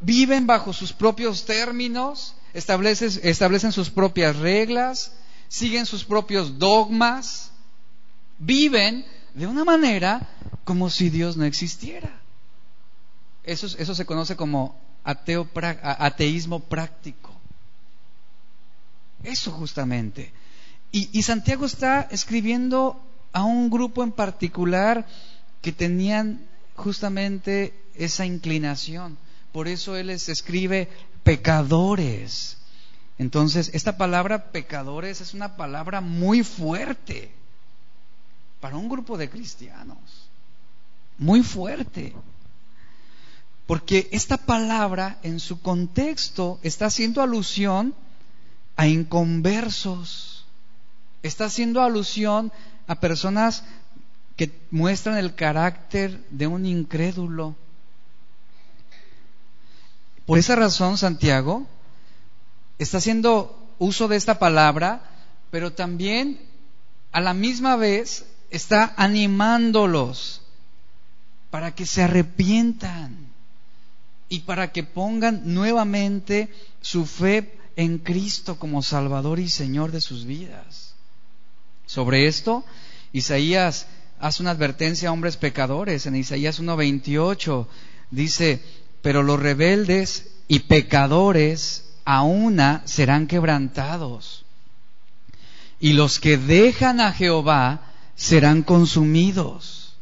viven 0.00 0.46
bajo 0.46 0.72
sus 0.72 0.92
propios 0.92 1.44
términos, 1.44 2.34
establecen, 2.52 3.10
establecen 3.22 3.72
sus 3.72 3.90
propias 3.90 4.36
reglas, 4.36 5.12
siguen 5.48 5.86
sus 5.86 6.04
propios 6.04 6.58
dogmas, 6.58 7.50
viven 8.38 9.04
de 9.34 9.46
una 9.46 9.64
manera 9.64 10.28
como 10.64 10.90
si 10.90 11.10
Dios 11.10 11.36
no 11.36 11.44
existiera. 11.44 12.20
Eso, 13.44 13.66
eso 13.78 13.94
se 13.94 14.06
conoce 14.06 14.34
como 14.36 14.78
ateo, 15.04 15.48
ateísmo 15.54 16.60
práctico. 16.60 17.32
Eso 19.22 19.52
justamente. 19.52 20.32
Y, 20.90 21.08
y 21.16 21.22
Santiago 21.22 21.66
está 21.66 22.08
escribiendo 22.10 23.00
a 23.32 23.44
un 23.44 23.70
grupo 23.70 24.02
en 24.02 24.12
particular 24.12 25.06
que 25.62 25.72
tenían 25.72 26.46
justamente 26.74 27.74
esa 27.94 28.26
inclinación. 28.26 29.18
Por 29.52 29.68
eso 29.68 29.96
él 29.96 30.08
les 30.08 30.28
escribe 30.28 30.88
pecadores. 31.22 32.58
Entonces, 33.18 33.70
esta 33.72 33.96
palabra 33.96 34.50
pecadores 34.52 35.20
es 35.20 35.32
una 35.32 35.56
palabra 35.56 36.00
muy 36.00 36.42
fuerte 36.42 37.32
para 38.60 38.76
un 38.76 38.88
grupo 38.88 39.16
de 39.16 39.30
cristianos. 39.30 39.98
Muy 41.18 41.42
fuerte. 41.42 42.14
Porque 43.66 44.08
esta 44.12 44.36
palabra 44.36 45.18
en 45.22 45.40
su 45.40 45.60
contexto 45.60 46.60
está 46.62 46.86
haciendo 46.86 47.22
alusión 47.22 47.94
a 48.76 48.86
inconversos. 48.86 50.44
Está 51.22 51.46
haciendo 51.46 51.82
alusión 51.82 52.52
a 52.86 53.00
personas 53.00 53.64
que 54.36 54.52
muestran 54.70 55.16
el 55.16 55.34
carácter 55.34 56.22
de 56.30 56.46
un 56.46 56.66
incrédulo. 56.66 57.56
Por 60.26 60.38
esa 60.38 60.54
razón, 60.54 60.98
Santiago 60.98 61.66
está 62.78 62.98
haciendo 62.98 63.74
uso 63.78 64.08
de 64.08 64.16
esta 64.16 64.38
palabra, 64.38 65.02
pero 65.50 65.72
también 65.72 66.40
a 67.12 67.20
la 67.20 67.34
misma 67.34 67.76
vez 67.76 68.26
está 68.50 68.94
animándolos 68.96 70.42
para 71.50 71.74
que 71.74 71.86
se 71.86 72.02
arrepientan 72.02 73.16
y 74.28 74.40
para 74.40 74.72
que 74.72 74.82
pongan 74.82 75.42
nuevamente 75.54 76.48
su 76.80 77.06
fe 77.06 77.58
en 77.76 77.98
Cristo 77.98 78.58
como 78.58 78.82
Salvador 78.82 79.38
y 79.38 79.48
Señor 79.48 79.92
de 79.92 80.00
sus 80.00 80.24
vidas. 80.24 80.94
Sobre 81.86 82.26
esto, 82.26 82.64
Isaías 83.12 83.86
hace 84.18 84.42
una 84.42 84.50
advertencia 84.50 85.08
a 85.08 85.12
hombres 85.12 85.36
pecadores. 85.36 86.06
En 86.06 86.16
Isaías 86.16 86.60
1.28 86.60 87.66
dice, 88.10 88.62
pero 89.02 89.22
los 89.22 89.38
rebeldes 89.38 90.32
y 90.48 90.60
pecadores 90.60 91.85
a 92.06 92.22
una 92.22 92.80
serán 92.86 93.26
quebrantados. 93.26 94.46
Y 95.78 95.92
los 95.92 96.18
que 96.18 96.38
dejan 96.38 97.00
a 97.00 97.12
Jehová 97.12 97.80
serán 98.14 98.62
consumidos. 98.62 99.96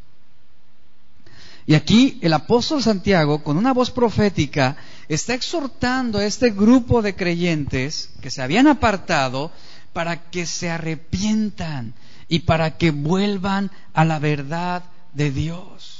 Y 1.66 1.74
aquí 1.74 2.18
el 2.20 2.34
apóstol 2.34 2.82
Santiago, 2.82 3.42
con 3.42 3.56
una 3.56 3.72
voz 3.72 3.90
profética, 3.90 4.76
está 5.08 5.34
exhortando 5.34 6.18
a 6.18 6.26
este 6.26 6.50
grupo 6.50 7.00
de 7.00 7.16
creyentes 7.16 8.10
que 8.20 8.30
se 8.30 8.42
habían 8.42 8.66
apartado 8.66 9.50
para 9.94 10.30
que 10.30 10.44
se 10.44 10.70
arrepientan 10.70 11.94
y 12.28 12.40
para 12.40 12.76
que 12.76 12.90
vuelvan 12.90 13.70
a 13.94 14.04
la 14.04 14.18
verdad 14.18 14.84
de 15.14 15.30
Dios. 15.30 15.93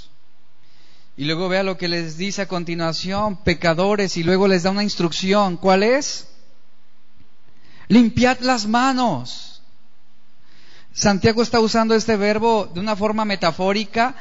Y 1.16 1.24
luego 1.24 1.48
vea 1.48 1.62
lo 1.62 1.77
que 1.79 1.87
les 1.87 2.16
dice 2.16 2.42
a 2.42 2.48
continuación, 2.48 3.37
pecadores, 3.37 4.16
y 4.16 4.24
luego 4.24 4.48
les 4.48 4.64
da 4.64 4.70
una 4.70 4.83
instrucción. 4.83 5.57
¿Cuál 5.57 5.85
es? 5.85 6.27
Limpiad 7.87 8.40
las 8.40 8.66
manos. 8.66 9.62
Santiago 10.92 11.42
está 11.42 11.61
usando 11.61 11.94
este 11.94 12.16
verbo 12.16 12.68
de 12.72 12.81
una 12.81 12.96
forma 12.96 13.24
metafórica, 13.24 14.16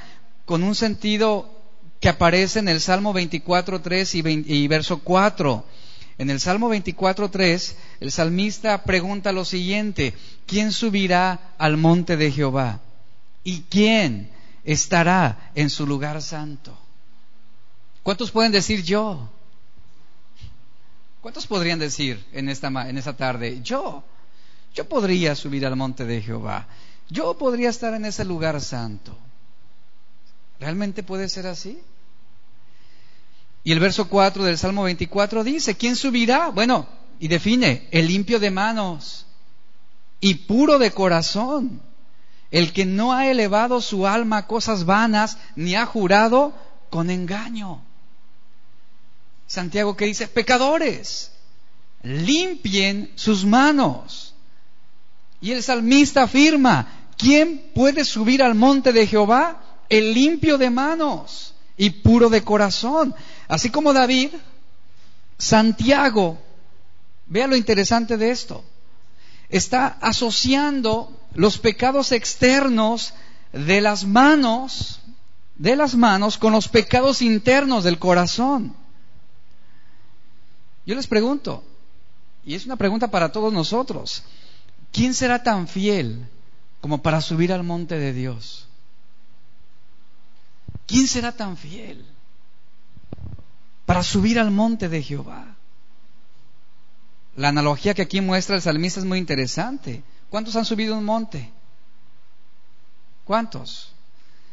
con 0.46 0.64
un 0.64 0.76
sentido 0.76 1.50
que 2.00 2.10
aparece 2.10 2.60
en 2.60 2.68
el 2.68 2.80
Salmo 2.80 3.14
24.3 3.14 4.46
y, 4.48 4.54
y 4.56 4.68
verso 4.68 5.00
4. 5.00 5.66
En 6.20 6.30
el 6.30 6.40
Salmo 6.40 6.70
24.3, 6.70 7.74
el 8.02 8.12
salmista 8.12 8.84
pregunta 8.84 9.32
lo 9.32 9.46
siguiente, 9.46 10.14
¿quién 10.46 10.72
subirá 10.72 11.54
al 11.58 11.78
monte 11.78 12.18
de 12.18 12.32
Jehová? 12.32 12.82
¿Y 13.44 13.62
quién 13.62 14.30
estará 14.64 15.52
en 15.56 15.72
su 15.72 15.88
lugar 15.88 16.22
santo? 16.22 16.83
¿Cuántos 18.04 18.32
pueden 18.32 18.52
decir 18.52 18.84
yo? 18.84 19.30
¿Cuántos 21.22 21.48
podrían 21.48 21.80
decir 21.80 22.24
en 22.34 22.50
esta, 22.50 22.68
en 22.68 22.98
esta 22.98 23.16
tarde, 23.16 23.62
yo? 23.63 24.04
Yo 24.74 24.89
podría 24.89 25.36
subir 25.36 25.66
al 25.66 25.78
monte 25.78 26.06
de 26.06 26.22
Jehová. 26.22 26.68
Yo 27.10 27.38
podría 27.38 27.70
estar 27.70 27.94
en 27.94 28.04
ese 28.04 28.26
lugar 28.26 28.60
santo. 28.60 29.18
¿Realmente 30.60 31.02
puede 31.02 31.30
ser 31.30 31.48
así? 31.48 31.82
Y 33.63 33.72
el 33.72 33.80
verso 33.80 34.10
4 34.10 34.44
del 34.44 34.58
Salmo 34.58 34.84
24 34.84 35.44
dice, 35.46 35.76
¿quién 35.76 35.96
subirá? 35.96 36.50
Bueno, 36.50 36.86
y 37.20 37.30
define, 37.30 37.88
el 37.92 38.08
limpio 38.08 38.39
de 38.39 38.52
manos 38.52 39.26
y 40.20 40.36
puro 40.36 40.80
de 40.80 40.92
corazón, 40.92 41.82
el 42.52 42.74
que 42.74 42.86
no 42.86 43.13
ha 43.13 43.28
elevado 43.28 43.80
su 43.80 44.06
alma 44.06 44.38
a 44.39 44.48
cosas 44.48 44.86
vanas, 44.86 45.38
ni 45.56 45.76
ha 45.76 45.86
jurado 45.86 46.54
con 46.89 47.10
engaño. 47.10 47.82
Santiago 49.54 49.96
que 49.96 50.06
dice, 50.06 50.28
pecadores, 50.28 51.30
limpien 52.02 53.12
sus 53.13 53.46
manos. 53.46 54.34
Y 55.42 55.52
el 55.52 55.62
salmista 55.62 56.24
afirma, 56.24 57.12
¿quién 57.18 57.70
puede 57.76 58.04
subir 58.04 58.42
al 58.42 58.56
monte 58.56 58.92
de 58.92 59.06
Jehová? 59.06 59.62
El 59.89 60.16
limpio 60.16 60.58
de 60.58 60.72
manos 60.72 61.54
y 61.78 61.92
puro 61.92 62.32
de 62.32 62.44
corazón. 62.44 63.13
Así 63.48 63.70
como 63.70 63.94
David, 63.94 64.32
Santiago, 65.38 66.42
vea 67.28 67.46
lo 67.46 67.56
interesante 67.56 68.18
de 68.18 68.32
esto, 68.32 68.63
está 69.50 70.00
asociando 70.02 71.16
los 71.36 71.60
pecados 71.60 72.12
externos 72.12 73.13
de 73.52 73.82
las 73.82 74.04
manos, 74.04 75.00
de 75.58 75.76
las 75.76 75.94
manos, 75.94 76.39
con 76.39 76.54
los 76.54 76.70
pecados 76.70 77.22
internos 77.22 77.84
del 77.84 78.00
corazón. 78.00 78.82
Yo 80.86 80.96
les 80.96 81.08
pregunto, 81.08 81.63
y 82.46 82.56
es 82.56 82.65
una 82.65 82.76
pregunta 82.76 83.10
para 83.10 83.32
todos 83.32 83.54
nosotros, 83.54 84.24
¿quién 84.91 85.13
será 85.13 85.43
tan 85.43 85.67
fiel 85.67 86.28
como 86.82 87.02
para 87.02 87.22
subir 87.22 87.54
al 87.54 87.63
monte 87.63 87.98
de 87.98 88.13
Dios? 88.13 88.67
¿Quién 90.86 91.08
será 91.08 91.32
tan 91.32 91.56
fiel? 91.56 92.06
para 93.86 94.04
subir 94.04 94.39
al 94.39 94.52
monte 94.52 94.89
de 94.89 95.02
Jehová. 95.02 95.56
La 97.36 97.50
analogía 97.50 97.93
que 97.93 98.04
aquí 98.04 98.22
muestra 98.22 98.56
el 98.56 98.62
salmista 98.62 99.00
es 99.00 99.06
muy 99.06 99.17
interesante. 99.17 100.04
¿Cuántos 100.30 100.56
han 100.56 100.65
subido 100.65 100.98
un 100.98 101.04
monte? 101.04 101.52
¿Cuántos? 103.24 103.93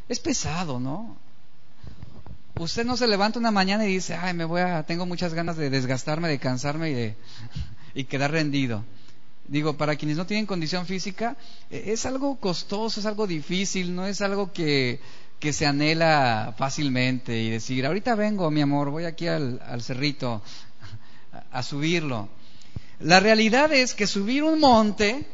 Es 0.09 0.19
pesado, 0.19 0.81
¿no? 0.81 1.17
Usted 2.59 2.85
no 2.85 2.97
se 2.97 3.07
levanta 3.07 3.39
una 3.39 3.51
mañana 3.51 3.87
y 3.87 3.95
dice, 3.95 4.15
ay, 4.15 4.35
me 4.35 4.45
voy 4.45 4.61
a, 4.61 4.83
tengo 4.85 5.07
muchas 5.07 5.35
ganas 5.35 5.57
de 5.57 5.71
desgastarme, 5.71 6.29
de 6.29 6.39
cansarme 6.39 6.91
y 6.91 6.95
de 6.95 7.17
y 7.95 8.05
quedar 8.05 8.33
rendido. 8.33 8.85
Digo, 9.49 9.77
para 9.77 9.97
quienes 9.97 10.17
no 10.17 10.27
tienen 10.27 10.47
condición 10.47 10.87
física, 10.87 11.37
e, 11.71 11.93
es 11.93 12.07
algo 12.07 12.37
costoso, 12.37 13.01
es 13.01 13.07
algo 13.07 13.27
difícil, 13.27 13.95
no 13.95 14.07
es 14.07 14.21
algo 14.21 14.53
que 14.53 15.01
que 15.41 15.55
se 15.55 15.67
anhela 15.67 16.55
fácilmente 16.57 17.37
y 17.37 17.49
decir, 17.49 17.87
ahorita 17.87 18.15
vengo, 18.15 18.51
mi 18.51 18.61
amor, 18.61 18.91
voy 18.91 19.07
aquí 19.07 19.27
al, 19.27 19.59
cerrito 19.81 20.43
a, 21.51 21.63
subirlo. 21.63 22.29
La 23.01 23.21
realidad 23.21 23.73
es 23.73 23.95
que 23.95 24.07
subir 24.07 24.45
un 24.45 24.61
monte, 24.61 25.25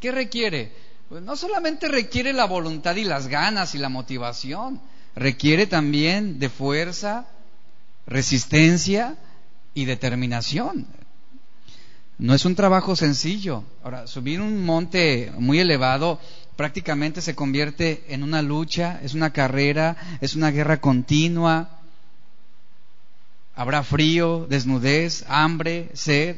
¿qué 0.00 0.10
requiere? 0.10 0.72
Pues 1.10 1.22
no 1.22 1.36
solamente 1.36 1.88
requiere 1.88 2.32
la 2.32 2.46
voluntad 2.46 2.96
y 2.96 3.04
las 3.04 3.28
ganas 3.28 3.74
y 3.74 3.78
la 3.78 3.90
motivación, 3.90 4.80
requiere 5.14 5.66
también 5.66 6.38
de 6.38 6.48
fuerza, 6.48 7.26
resistencia 8.06 9.16
y 9.74 9.84
determinación. 9.84 10.86
No 12.18 12.34
es 12.34 12.44
un 12.44 12.54
trabajo 12.54 12.96
sencillo. 12.96 13.64
Ahora, 13.82 14.06
subir 14.06 14.40
un 14.40 14.62
monte 14.62 15.32
muy 15.38 15.58
elevado 15.58 16.20
prácticamente 16.54 17.22
se 17.22 17.34
convierte 17.34 18.04
en 18.08 18.22
una 18.22 18.42
lucha, 18.42 19.00
es 19.02 19.14
una 19.14 19.32
carrera, 19.32 19.96
es 20.20 20.34
una 20.34 20.50
guerra 20.50 20.82
continua. 20.82 21.80
Habrá 23.54 23.82
frío, 23.82 24.46
desnudez, 24.50 25.24
hambre, 25.28 25.88
sed, 25.94 26.36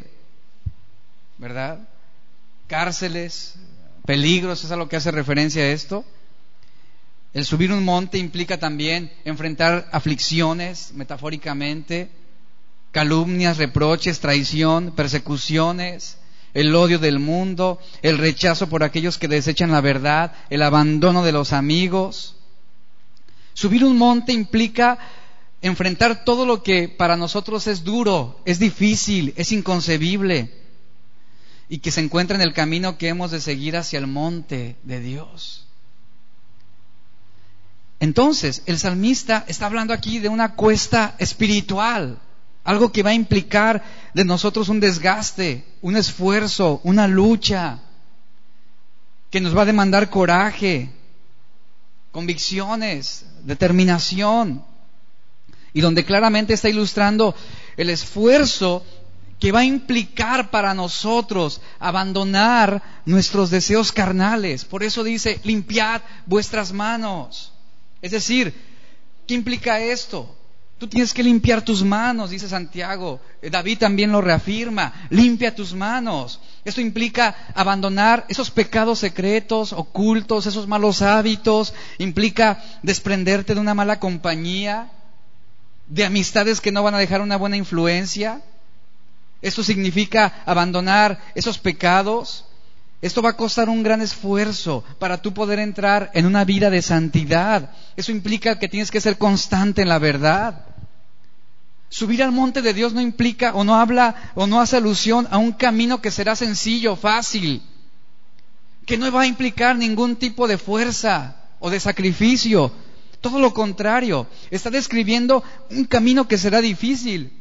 ¿verdad? 1.39 1.81
Cárceles, 2.69 3.57
peligros, 4.07 4.63
es 4.63 4.71
a 4.71 4.77
lo 4.77 4.89
que 4.89 4.95
hace 4.95 5.11
referencia 5.11 5.73
esto. 5.73 6.05
El 7.35 7.47
subir 7.47 7.73
un 7.73 7.85
monte 7.85 8.18
implica 8.18 8.59
también 8.59 9.11
enfrentar 9.25 9.88
aflicciones, 9.92 10.92
metafóricamente, 10.95 12.11
calumnias, 12.90 13.57
reproches, 13.57 14.21
traición, 14.21 14.92
persecuciones, 14.95 16.18
el 16.53 16.75
odio 16.75 16.99
del 16.99 17.18
mundo, 17.18 17.79
el 18.03 18.18
rechazo 18.18 18.68
por 18.68 18.85
aquellos 18.85 19.16
que 19.16 19.29
desechan 19.29 19.71
la 19.71 19.81
verdad, 19.81 20.33
el 20.51 20.62
abandono 20.62 21.25
de 21.25 21.33
los 21.33 21.55
amigos. 21.55 22.37
Subir 23.55 23.85
un 23.85 23.97
monte 23.97 24.33
implica 24.33 24.99
enfrentar 25.62 26.25
todo 26.25 26.45
lo 26.45 26.62
que 26.62 26.88
para 26.88 27.16
nosotros 27.16 27.66
es 27.66 27.83
duro, 27.83 28.40
es 28.45 28.59
difícil, 28.59 29.33
es 29.37 29.53
inconcebible 29.53 30.51
y 31.68 31.79
que 31.79 31.90
se 31.90 32.03
encuentra 32.03 32.37
en 32.37 32.42
el 32.42 32.53
camino 32.53 32.99
que 32.99 33.09
hemos 33.09 33.31
de 33.31 33.40
seguir 33.40 33.79
hacia 33.79 33.99
el 33.99 34.07
monte 34.07 34.77
de 34.83 35.01
Dios. 35.01 35.66
Entonces, 38.03 38.65
el 38.67 38.81
salmista 38.81 39.45
está 39.47 39.67
hablando 39.67 39.95
aquí 39.95 40.19
de 40.19 40.29
una 40.29 40.57
cuesta 40.57 41.15
espiritual, 41.19 42.19
algo 42.65 42.91
que 42.91 43.05
va 43.05 43.11
a 43.11 43.15
implicar 43.15 43.81
de 44.12 44.25
nosotros 44.25 44.69
un 44.69 44.81
desgaste, 44.81 45.65
un 45.83 45.95
esfuerzo, 45.95 46.81
una 46.83 47.07
lucha, 47.07 47.79
que 49.31 49.41
nos 49.41 49.57
va 49.57 49.62
a 49.62 49.67
demandar 49.67 50.11
coraje, 50.11 50.91
convicciones, 52.11 53.25
determinación, 53.45 54.65
y 55.73 55.81
donde 55.81 56.05
claramente 56.05 56.55
está 56.55 56.69
ilustrando 56.69 57.37
el 57.77 57.88
esfuerzo 57.88 58.85
que 59.38 59.53
va 59.53 59.61
a 59.61 59.65
implicar 59.65 60.51
para 60.51 60.75
nosotros 60.75 61.61
abandonar 61.79 62.83
nuestros 63.07 63.51
deseos 63.51 63.93
carnales. 63.93 64.65
Por 64.65 64.83
eso 64.83 65.05
dice, 65.05 65.41
limpiad 65.45 66.03
vuestras 66.27 66.73
manos. 66.73 67.52
Es 68.03 68.11
decir, 68.11 68.53
¿qué 69.27 69.35
implica 69.35 69.81
esto? 69.81 70.37
Tú 70.83 70.88
tienes 70.88 71.15
que 71.15 71.23
limpiar 71.23 71.65
tus 71.65 71.85
manos, 71.85 72.31
dice 72.31 72.49
Santiago. 72.49 73.21
Eh, 73.41 73.51
David 73.51 73.79
también 73.79 74.11
lo 74.11 74.21
reafirma. 74.21 74.93
Limpia 75.11 75.55
tus 75.55 75.75
manos. 75.75 76.41
Esto 76.65 76.81
implica 76.81 77.37
abandonar 77.55 78.27
esos 78.29 78.51
pecados 78.51 78.99
secretos, 78.99 79.73
ocultos, 79.73 80.47
esos 80.47 80.67
malos 80.67 81.01
hábitos. 81.01 81.73
Implica 81.99 82.61
desprenderte 82.83 83.55
de 83.55 83.61
una 83.61 83.75
mala 83.75 84.01
compañía, 84.01 84.91
de 85.87 86.05
amistades 86.05 86.61
que 86.61 86.73
no 86.73 86.83
van 86.83 86.97
a 86.97 86.99
dejar 86.99 87.21
una 87.21 87.37
buena 87.37 87.57
influencia. 87.57 88.43
Esto 89.41 89.62
significa 89.62 90.43
abandonar 90.47 91.21
esos 91.37 91.59
pecados. 91.59 92.45
Esto 93.03 93.21
va 93.21 93.31
a 93.31 93.37
costar 93.37 93.69
un 93.69 93.83
gran 93.83 94.01
esfuerzo 94.01 94.85
para 95.01 95.21
tú 95.21 95.35
poder 95.35 95.59
entrar 95.59 96.12
en 96.15 96.25
una 96.25 96.45
vida 96.45 96.71
de 96.71 96.83
santidad. 96.83 97.71
Eso 97.97 98.12
implica 98.12 98.61
que 98.61 98.69
tienes 98.69 98.93
que 98.93 99.01
ser 99.01 99.19
constante 99.19 99.83
en 99.83 99.88
la 99.88 99.99
verdad. 99.99 100.67
Subir 101.88 102.23
al 102.23 102.31
monte 102.31 102.62
de 102.62 102.73
Dios 102.73 102.95
no 102.95 103.01
implica 103.01 103.55
o 103.55 103.65
no 103.65 103.75
habla 103.75 104.31
o 104.37 104.47
no 104.47 104.61
hace 104.61 104.77
alusión 104.77 105.27
a 105.33 105.38
un 105.38 105.51
camino 105.51 106.01
que 106.01 106.12
será 106.12 106.37
sencillo, 106.37 106.95
fácil, 106.95 107.61
que 108.87 108.97
no 108.97 109.11
va 109.11 109.23
a 109.23 109.27
implicar 109.27 109.75
ningún 109.77 110.15
tipo 110.15 110.47
de 110.47 110.57
fuerza 110.57 111.37
o 111.59 111.71
de 111.71 111.81
sacrificio. 111.81 112.73
Todo 113.21 113.41
lo 113.41 113.53
contrario, 113.53 114.29
está 114.51 114.71
describiendo 114.71 115.43
un 115.71 115.87
camino 115.87 116.29
que 116.29 116.38
será 116.38 116.61
difícil. 116.61 117.33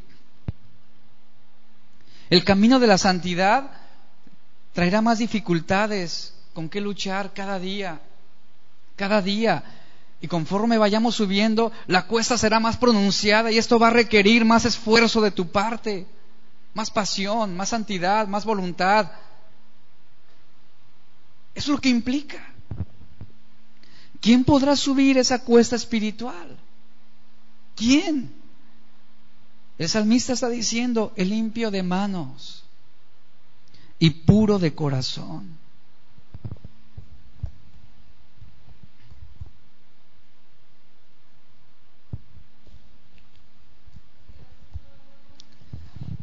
El 2.32 2.44
camino 2.44 2.80
de 2.80 2.88
la 2.88 2.98
santidad 2.98 3.81
traerá 4.74 5.02
más 5.02 5.20
dificultades, 5.20 6.34
con 6.54 6.70
qué 6.70 6.82
luchar 6.82 7.34
cada 7.34 7.60
día, 7.60 8.02
cada 8.96 9.22
día. 9.22 9.64
Y 10.22 10.28
conforme 10.28 10.78
vayamos 10.78 11.16
subiendo, 11.16 11.72
la 11.88 12.06
cuesta 12.06 12.38
será 12.38 12.60
más 12.60 12.78
pronunciada 12.78 13.52
y 13.52 13.58
esto 13.58 13.80
va 13.80 13.88
a 13.88 13.92
requerir 13.92 14.46
más 14.46 14.66
esfuerzo 14.66 15.22
de 15.22 15.32
tu 15.32 15.52
parte, 15.52 16.06
más 16.74 16.92
pasión, 16.92 17.56
más 17.56 17.70
santidad, 17.70 18.28
más 18.28 18.46
voluntad. 18.46 19.12
Eso 21.56 21.72
es 21.72 21.76
lo 21.76 21.82
que 21.82 21.90
implica. 21.90 22.48
¿Quién 24.22 24.44
podrá 24.44 24.76
subir 24.76 25.18
esa 25.18 25.40
cuesta 25.40 25.76
espiritual? 25.76 26.58
¿Quién? 27.76 28.32
El 29.80 29.90
salmista 29.90 30.34
está 30.34 30.48
diciendo, 30.48 31.12
el 31.16 31.30
limpio 31.30 31.72
de 31.72 31.82
manos 31.82 32.61
y 34.02 34.10
puro 34.10 34.58
de 34.58 34.74
corazón. 34.74 35.60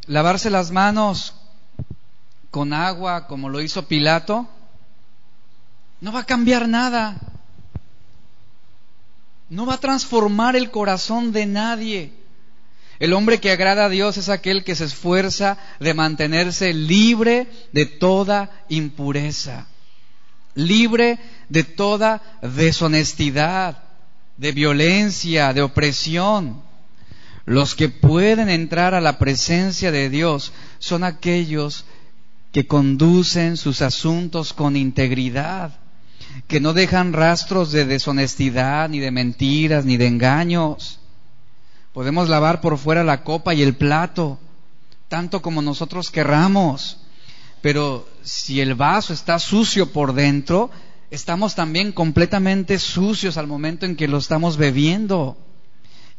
Lavarse 0.09 0.51
las 0.51 0.73
manos 0.73 1.35
con 2.51 2.73
agua 2.73 3.29
como 3.29 3.49
lo 3.49 3.61
hizo 3.61 3.87
Pilato 3.87 4.49
no 6.01 6.11
va 6.11 6.21
a 6.21 6.27
cambiar 6.27 6.67
nada. 6.67 7.17
No 9.51 9.67
va 9.67 9.75
a 9.75 9.79
transformar 9.79 10.57
el 10.57 10.73
corazón 10.73 11.31
de 11.31 11.47
nadie. 11.47 12.18
El 12.99 13.13
hombre 13.13 13.39
que 13.39 13.53
agrada 13.53 13.85
a 13.85 13.89
Dios 13.89 14.17
es 14.17 14.29
aquel 14.29 14.65
que 14.65 14.75
se 14.75 14.85
esfuerza 14.85 15.57
de 15.79 15.95
mantenerse 15.95 16.75
libre 16.75 17.47
de 17.73 17.87
toda 17.87 18.65
impureza, 18.69 19.69
libre 20.55 21.19
de 21.49 21.63
toda 21.63 22.23
deshonestidad, 22.43 23.79
de 24.37 24.53
violencia, 24.53 25.53
de 25.53 25.63
opresión. 25.63 26.63
Los 27.45 27.75
que 27.75 27.89
pueden 27.89 28.49
entrar 28.49 28.95
a 28.95 29.01
la 29.01 29.19
presencia 29.19 29.93
de 29.93 30.11
Dios 30.11 30.53
son 30.79 31.05
aquellos 31.05 31.85
que 32.53 32.67
conducen 32.67 33.57
sus 33.57 33.81
asuntos 33.81 34.53
con 34.53 34.77
integridad, 34.77 35.79
que 36.47 36.61
no 36.61 36.73
dejan 36.73 37.13
rastros 37.13 37.71
de 37.71 37.85
deshonestidad, 37.85 38.89
ni 38.89 38.99
de 38.99 39.11
mentiras, 39.11 39.85
ni 39.85 39.97
de 39.97 40.07
engaños. 40.09 41.01
Podemos 41.93 42.29
lavar 42.29 42.61
por 42.61 42.79
fuera 42.79 43.05
la 43.05 43.23
copa 43.25 43.55
y 43.55 43.63
el 43.63 43.77
plato, 43.77 44.39
tanto 45.09 45.43
como 45.43 45.63
nosotros 45.63 46.11
querramos, 46.11 46.99
pero 47.61 48.07
si 48.23 48.61
el 48.61 48.75
vaso 48.75 49.13
está 49.13 49.39
sucio 49.39 49.93
por 49.93 50.13
dentro, 50.13 50.71
estamos 51.11 51.55
también 51.55 51.93
completamente 51.93 52.79
sucios 52.79 53.37
al 53.37 53.47
momento 53.47 53.87
en 53.87 53.97
que 53.97 54.09
lo 54.09 54.19
estamos 54.19 54.57
bebiendo. 54.57 55.37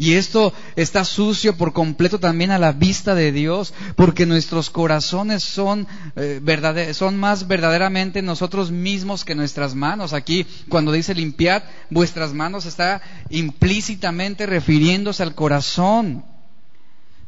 Y 0.02 0.14
esto 0.14 0.54
está 0.78 1.04
sucio 1.04 1.58
por 1.58 1.74
completo 1.74 2.22
también 2.22 2.52
a 2.52 2.58
la 2.58 2.72
vista 2.72 3.16
de 3.16 3.34
Dios, 3.34 3.74
porque 3.98 4.26
nuestros 4.26 4.70
corazones 4.70 5.44
son, 5.44 5.86
eh, 6.16 6.94
son 6.94 7.18
más 7.18 7.50
verdaderamente 7.50 8.22
nosotros 8.22 8.72
mismos 8.72 9.26
que 9.26 9.36
nuestras 9.36 9.76
manos. 9.76 10.14
Aquí, 10.14 10.48
cuando 10.70 10.94
dice 10.94 11.14
limpiar 11.14 11.70
vuestras 11.90 12.32
manos, 12.32 12.66
está 12.66 13.02
implícitamente 13.30 14.46
refiriéndose 14.46 15.22
al 15.22 15.36
corazón. 15.36 16.24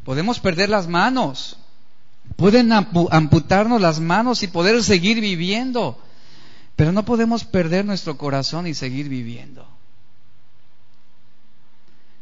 Podemos 0.05 0.39
perder 0.39 0.69
las 0.69 0.87
manos, 0.87 1.57
pueden 2.37 2.71
amputarnos 2.71 3.81
las 3.81 3.99
manos 3.99 4.43
y 4.43 4.47
poder 4.47 4.81
seguir 4.81 5.19
viviendo, 5.19 6.01
pero 6.77 6.93
no 6.93 7.03
podemos 7.03 7.43
perder 7.43 7.83
nuestro 7.83 8.17
corazón 8.17 8.65
y 8.65 8.73
seguir 8.73 9.09
viviendo. 9.09 9.70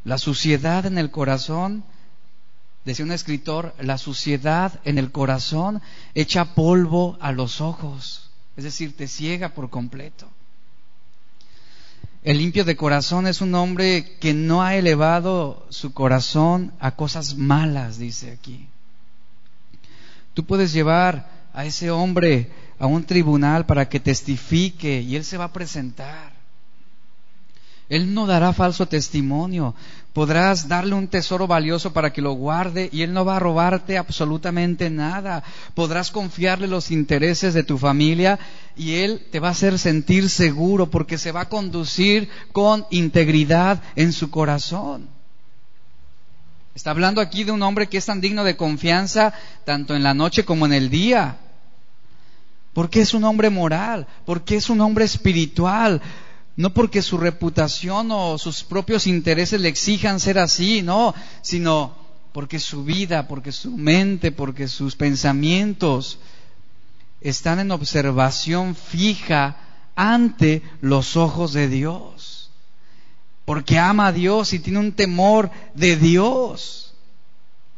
La 0.09 0.17
suciedad 0.17 0.87
en 0.87 0.97
el 0.97 1.11
corazón, 1.11 1.83
decía 2.83 3.05
un 3.05 3.11
escritor, 3.11 3.75
la 3.79 3.99
suciedad 3.99 4.79
en 4.83 4.97
el 4.97 5.11
corazón 5.11 5.83
echa 6.15 6.55
polvo 6.55 7.15
a 7.21 7.31
los 7.31 7.61
ojos, 7.61 8.31
es 8.57 8.63
decir, 8.63 8.97
te 8.97 9.07
ciega 9.07 9.49
por 9.49 9.69
completo. 9.69 10.27
El 12.23 12.39
limpio 12.39 12.65
de 12.65 12.75
corazón 12.75 13.27
es 13.27 13.39
un 13.39 13.53
hombre 13.53 14.17
que 14.19 14.33
no 14.33 14.63
ha 14.63 14.73
elevado 14.73 15.67
su 15.69 15.93
corazón 15.93 16.73
a 16.79 16.95
cosas 16.95 17.35
malas, 17.35 17.99
dice 17.99 18.31
aquí. 18.31 18.67
Tú 20.33 20.43
puedes 20.43 20.73
llevar 20.73 21.29
a 21.53 21.65
ese 21.65 21.91
hombre 21.91 22.51
a 22.79 22.87
un 22.87 23.03
tribunal 23.03 23.67
para 23.67 23.87
que 23.87 23.99
testifique 23.99 25.01
y 25.01 25.15
él 25.15 25.23
se 25.23 25.37
va 25.37 25.43
a 25.43 25.53
presentar. 25.53 26.39
Él 27.89 28.13
no 28.13 28.27
dará 28.27 28.53
falso 28.53 28.87
testimonio. 28.87 29.73
Podrás 30.13 30.67
darle 30.67 30.95
un 30.95 31.07
tesoro 31.07 31.45
valioso 31.45 31.93
para 31.93 32.11
que 32.11 32.21
lo 32.21 32.33
guarde 32.33 32.89
y 32.91 33.03
Él 33.03 33.13
no 33.13 33.25
va 33.25 33.35
a 33.35 33.39
robarte 33.39 33.97
absolutamente 33.97 34.89
nada. 34.89 35.43
Podrás 35.75 36.09
confiarle 36.09 36.67
los 36.67 36.89
intereses 36.89 37.53
de 37.53 37.63
tu 37.63 37.77
familia 37.77 38.39
y 38.75 38.95
Él 38.95 39.27
te 39.31 39.39
va 39.39 39.49
a 39.49 39.51
hacer 39.51 39.77
sentir 39.77 40.29
seguro 40.29 40.89
porque 40.89 41.19
se 41.19 41.31
va 41.31 41.41
a 41.41 41.49
conducir 41.49 42.27
con 42.51 42.87
integridad 42.89 43.83
en 43.95 44.11
su 44.11 44.31
corazón. 44.31 45.07
Está 46.73 46.91
hablando 46.91 47.21
aquí 47.21 47.43
de 47.43 47.51
un 47.51 47.61
hombre 47.61 47.87
que 47.87 47.97
es 47.97 48.05
tan 48.05 48.21
digno 48.21 48.43
de 48.43 48.57
confianza 48.57 49.33
tanto 49.63 49.95
en 49.95 50.01
la 50.01 50.15
noche 50.15 50.43
como 50.43 50.65
en 50.65 50.73
el 50.73 50.89
día. 50.89 51.37
Porque 52.73 53.01
es 53.01 53.13
un 53.13 53.25
hombre 53.25 53.49
moral, 53.49 54.07
porque 54.25 54.55
es 54.55 54.69
un 54.69 54.79
hombre 54.81 55.05
espiritual, 55.05 56.01
no 56.59 56.73
porque 56.73 57.01
su 57.01 57.17
reputación 57.17 58.11
o 58.11 58.37
sus 58.37 58.65
propios 58.65 59.07
intereses 59.07 59.61
le 59.61 59.69
exijan 59.69 60.19
ser 60.19 60.37
así, 60.37 60.81
no, 60.81 61.15
sino 61.41 61.95
porque 62.33 62.59
su 62.59 62.83
vida, 62.83 63.29
porque 63.29 63.53
su 63.53 63.77
mente, 63.77 64.33
porque 64.33 64.67
sus 64.67 64.97
pensamientos 64.97 66.19
están 67.21 67.59
en 67.59 67.71
observación 67.71 68.75
fija 68.75 69.55
ante 69.95 70.61
los 70.81 71.15
ojos 71.15 71.53
de 71.53 71.69
Dios. 71.69 72.51
Porque 73.45 73.79
ama 73.79 74.07
a 74.07 74.11
Dios 74.11 74.51
y 74.51 74.59
tiene 74.59 74.79
un 74.79 74.91
temor 74.91 75.51
de 75.75 75.95
Dios. 75.95 76.93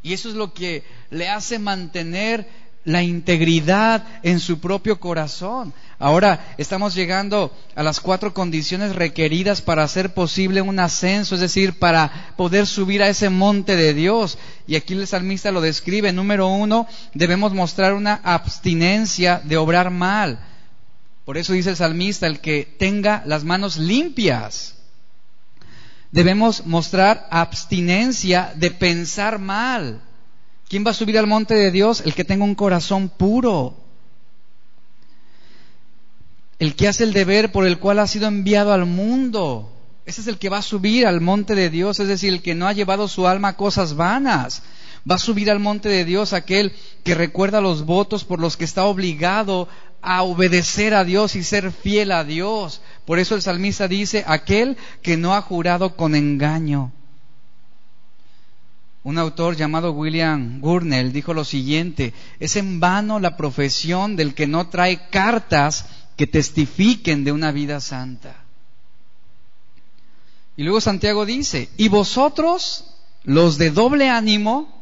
Y 0.01 0.13
eso 0.13 0.27
es 0.27 0.33
lo 0.33 0.55
que 0.55 0.83
le 1.11 1.29
hace 1.29 1.59
mantener 1.59 2.49
la 2.83 3.03
integridad 3.03 4.03
en 4.23 4.39
su 4.39 4.59
propio 4.59 4.99
corazón. 4.99 5.73
Ahora 5.99 6.53
estamos 6.57 6.95
llegando 6.95 7.55
a 7.75 7.83
las 7.83 7.99
cuatro 7.99 8.33
condiciones 8.33 8.95
requeridas 8.95 9.61
para 9.61 9.83
hacer 9.83 10.13
posible 10.13 10.61
un 10.61 10.79
ascenso, 10.79 11.35
es 11.35 11.41
decir, 11.41 11.77
para 11.77 12.33
poder 12.37 12.65
subir 12.65 13.03
a 13.03 13.09
ese 13.09 13.29
monte 13.29 13.75
de 13.75 13.93
Dios. 13.93 14.39
Y 14.65 14.75
aquí 14.75 14.93
el 14.93 15.05
salmista 15.05 15.51
lo 15.51 15.61
describe. 15.61 16.11
Número 16.11 16.47
uno, 16.47 16.87
debemos 17.13 17.53
mostrar 17.53 17.93
una 17.93 18.19
abstinencia 18.23 19.41
de 19.43 19.57
obrar 19.57 19.91
mal. 19.91 20.39
Por 21.23 21.37
eso 21.37 21.53
dice 21.53 21.69
el 21.69 21.75
salmista, 21.75 22.25
el 22.25 22.39
que 22.39 22.75
tenga 22.79 23.21
las 23.27 23.43
manos 23.43 23.77
limpias. 23.77 24.75
Debemos 26.11 26.65
mostrar 26.65 27.27
abstinencia 27.29 28.53
de 28.55 28.71
pensar 28.71 29.37
mal. 29.37 30.01
¿Quién 30.71 30.85
va 30.87 30.91
a 30.91 30.93
subir 30.93 31.17
al 31.19 31.27
monte 31.27 31.53
de 31.53 31.69
Dios? 31.69 32.01
El 32.05 32.13
que 32.13 32.23
tenga 32.23 32.45
un 32.45 32.55
corazón 32.55 33.09
puro. 33.09 33.75
El 36.59 36.77
que 36.77 36.87
hace 36.87 37.03
el 37.03 37.11
deber 37.11 37.51
por 37.51 37.67
el 37.67 37.77
cual 37.77 37.99
ha 37.99 38.07
sido 38.07 38.29
enviado 38.29 38.71
al 38.71 38.85
mundo. 38.85 39.69
Ese 40.05 40.21
es 40.21 40.27
el 40.27 40.37
que 40.37 40.47
va 40.47 40.59
a 40.59 40.61
subir 40.61 41.05
al 41.05 41.19
monte 41.19 41.55
de 41.55 41.69
Dios, 41.69 41.99
es 41.99 42.07
decir, 42.07 42.31
el 42.31 42.41
que 42.41 42.55
no 42.55 42.69
ha 42.69 42.71
llevado 42.71 43.09
su 43.09 43.27
alma 43.27 43.49
a 43.49 43.57
cosas 43.57 43.97
vanas. 43.97 44.63
Va 44.99 45.15
a 45.15 45.19
subir 45.19 45.51
al 45.51 45.59
monte 45.59 45.89
de 45.89 46.05
Dios 46.05 46.31
aquel 46.31 46.71
que 47.03 47.15
recuerda 47.15 47.59
los 47.59 47.83
votos 47.83 48.23
por 48.23 48.39
los 48.39 48.55
que 48.55 48.63
está 48.63 48.85
obligado 48.85 49.67
a 50.01 50.23
obedecer 50.23 50.93
a 50.93 51.03
Dios 51.03 51.35
y 51.35 51.43
ser 51.43 51.73
fiel 51.73 52.13
a 52.13 52.23
Dios. 52.23 52.81
Por 53.03 53.19
eso 53.19 53.35
el 53.35 53.41
salmista 53.41 53.89
dice, 53.89 54.23
aquel 54.25 54.77
que 55.01 55.17
no 55.17 55.35
ha 55.35 55.41
jurado 55.41 55.97
con 55.97 56.15
engaño. 56.15 56.93
Un 59.03 59.17
autor 59.17 59.55
llamado 59.55 59.93
William 59.93 60.61
Gurnell 60.61 61.11
dijo 61.11 61.33
lo 61.33 61.43
siguiente, 61.43 62.13
es 62.39 62.55
en 62.55 62.79
vano 62.79 63.19
la 63.19 63.35
profesión 63.35 64.15
del 64.15 64.35
que 64.35 64.45
no 64.45 64.67
trae 64.69 65.09
cartas 65.09 65.85
que 66.15 66.27
testifiquen 66.27 67.23
de 67.23 67.31
una 67.31 67.51
vida 67.51 67.79
santa. 67.79 68.35
Y 70.55 70.63
luego 70.63 70.81
Santiago 70.81 71.25
dice, 71.25 71.69
y 71.77 71.87
vosotros, 71.87 72.93
los 73.23 73.57
de 73.57 73.71
doble 73.71 74.09
ánimo, 74.09 74.81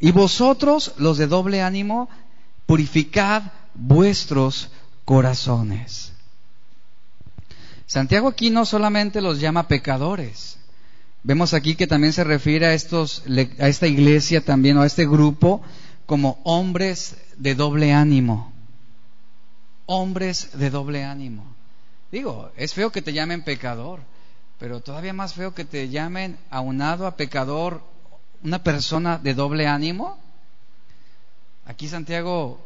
y 0.00 0.12
vosotros, 0.12 0.94
los 0.96 1.18
de 1.18 1.26
doble 1.26 1.60
ánimo, 1.60 2.08
purificad 2.64 3.42
vuestros 3.74 4.70
corazones. 5.04 6.12
Santiago 7.86 8.28
aquí 8.28 8.50
no 8.50 8.64
solamente 8.64 9.20
los 9.20 9.40
llama 9.40 9.68
pecadores, 9.68 10.57
Vemos 11.22 11.52
aquí 11.52 11.74
que 11.74 11.86
también 11.86 12.12
se 12.12 12.24
refiere 12.24 12.66
a, 12.66 12.74
estos, 12.74 13.24
a 13.58 13.68
esta 13.68 13.86
iglesia 13.86 14.44
también 14.44 14.76
o 14.76 14.82
a 14.82 14.86
este 14.86 15.06
grupo 15.06 15.62
como 16.06 16.40
hombres 16.44 17.16
de 17.36 17.54
doble 17.54 17.92
ánimo. 17.92 18.52
hombres 19.86 20.50
de 20.52 20.70
doble 20.70 21.04
ánimo. 21.04 21.44
Digo, 22.12 22.50
es 22.56 22.74
feo 22.74 22.92
que 22.92 23.02
te 23.02 23.12
llamen 23.12 23.42
pecador, 23.42 24.00
pero 24.58 24.80
todavía 24.80 25.12
más 25.12 25.34
feo 25.34 25.54
que 25.54 25.64
te 25.64 25.88
llamen 25.88 26.38
aunado 26.50 27.06
a 27.06 27.16
pecador 27.16 27.82
una 28.42 28.62
persona 28.62 29.18
de 29.18 29.34
doble 29.34 29.66
ánimo. 29.66 30.18
Aquí 31.66 31.88
Santiago 31.88 32.60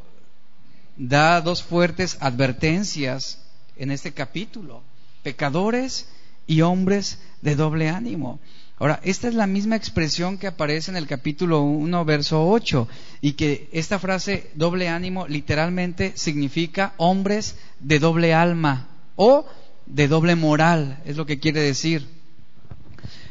da 0.97 1.41
dos 1.41 1.63
fuertes 1.63 2.17
advertencias 2.21 3.39
en 3.77 3.91
este 3.91 4.13
capítulo. 4.13 4.83
Pecadores 5.23 6.09
y 6.47 6.63
hombres 6.63 7.19
de 7.41 7.57
doble 7.57 7.89
ánimo. 7.89 8.41
Ahora, 8.79 9.01
esta 9.05 9.29
es 9.29 9.35
la 9.35 9.47
misma 9.47 9.77
expresión 9.77 10.39
que 10.39 10.49
aparece 10.49 10.91
en 10.91 10.97
el 10.97 11.07
capítulo 11.07 11.63
1, 11.63 12.05
verso 12.05 12.49
8, 12.49 12.89
y 13.21 13.35
que 13.35 13.69
esta 13.73 13.99
frase 13.99 14.51
doble 14.55 14.89
ánimo 14.89 15.29
literalmente 15.29 16.13
significa 16.17 16.95
hombres 16.97 17.57
de 17.79 18.01
doble 18.01 18.35
alma 18.35 18.89
o 19.15 19.47
de 19.87 20.09
doble 20.09 20.35
moral, 20.35 21.01
es 21.05 21.17
lo 21.17 21.27
que 21.27 21.39
quiere 21.39 21.61
decir. 21.61 22.09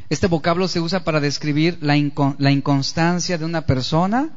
Este 0.08 0.26
vocablo 0.26 0.68
se 0.68 0.80
usa 0.80 1.04
para 1.04 1.20
describir 1.20 1.78
la, 1.80 1.94
la 2.38 2.50
inconstancia 2.50 3.36
de 3.38 3.44
una 3.44 3.66
persona, 3.66 4.30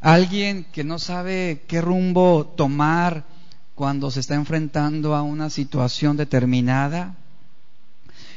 alguien 0.00 0.66
que 0.72 0.84
no 0.84 0.98
sabe 0.98 1.62
qué 1.66 1.80
rumbo 1.80 2.46
tomar 2.56 3.24
cuando 3.74 4.10
se 4.10 4.20
está 4.20 4.34
enfrentando 4.34 5.14
a 5.14 5.22
una 5.22 5.50
situación 5.50 6.16
determinada, 6.16 7.16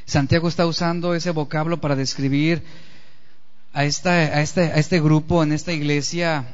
Santiago 0.08 0.48
está 0.48 0.66
usando 0.66 1.14
ese 1.14 1.32
vocablo 1.32 1.82
para 1.82 1.98
describir 1.98 2.64
a, 3.74 3.84
esta, 3.84 4.42
este, 4.42 4.62
a 4.62 4.78
este 4.78 5.02
grupo 5.02 5.44
en 5.44 5.52
esta 5.52 5.74
iglesia 5.74 6.46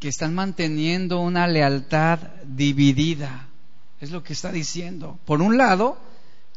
que 0.00 0.08
están 0.08 0.34
manteniendo 0.34 1.20
una 1.20 1.46
lealtad 1.46 2.18
dividida. 2.44 3.46
Es 4.00 4.10
lo 4.10 4.24
que 4.24 4.32
está 4.32 4.50
diciendo. 4.50 5.16
Por 5.24 5.42
un 5.42 5.56
lado, 5.56 5.96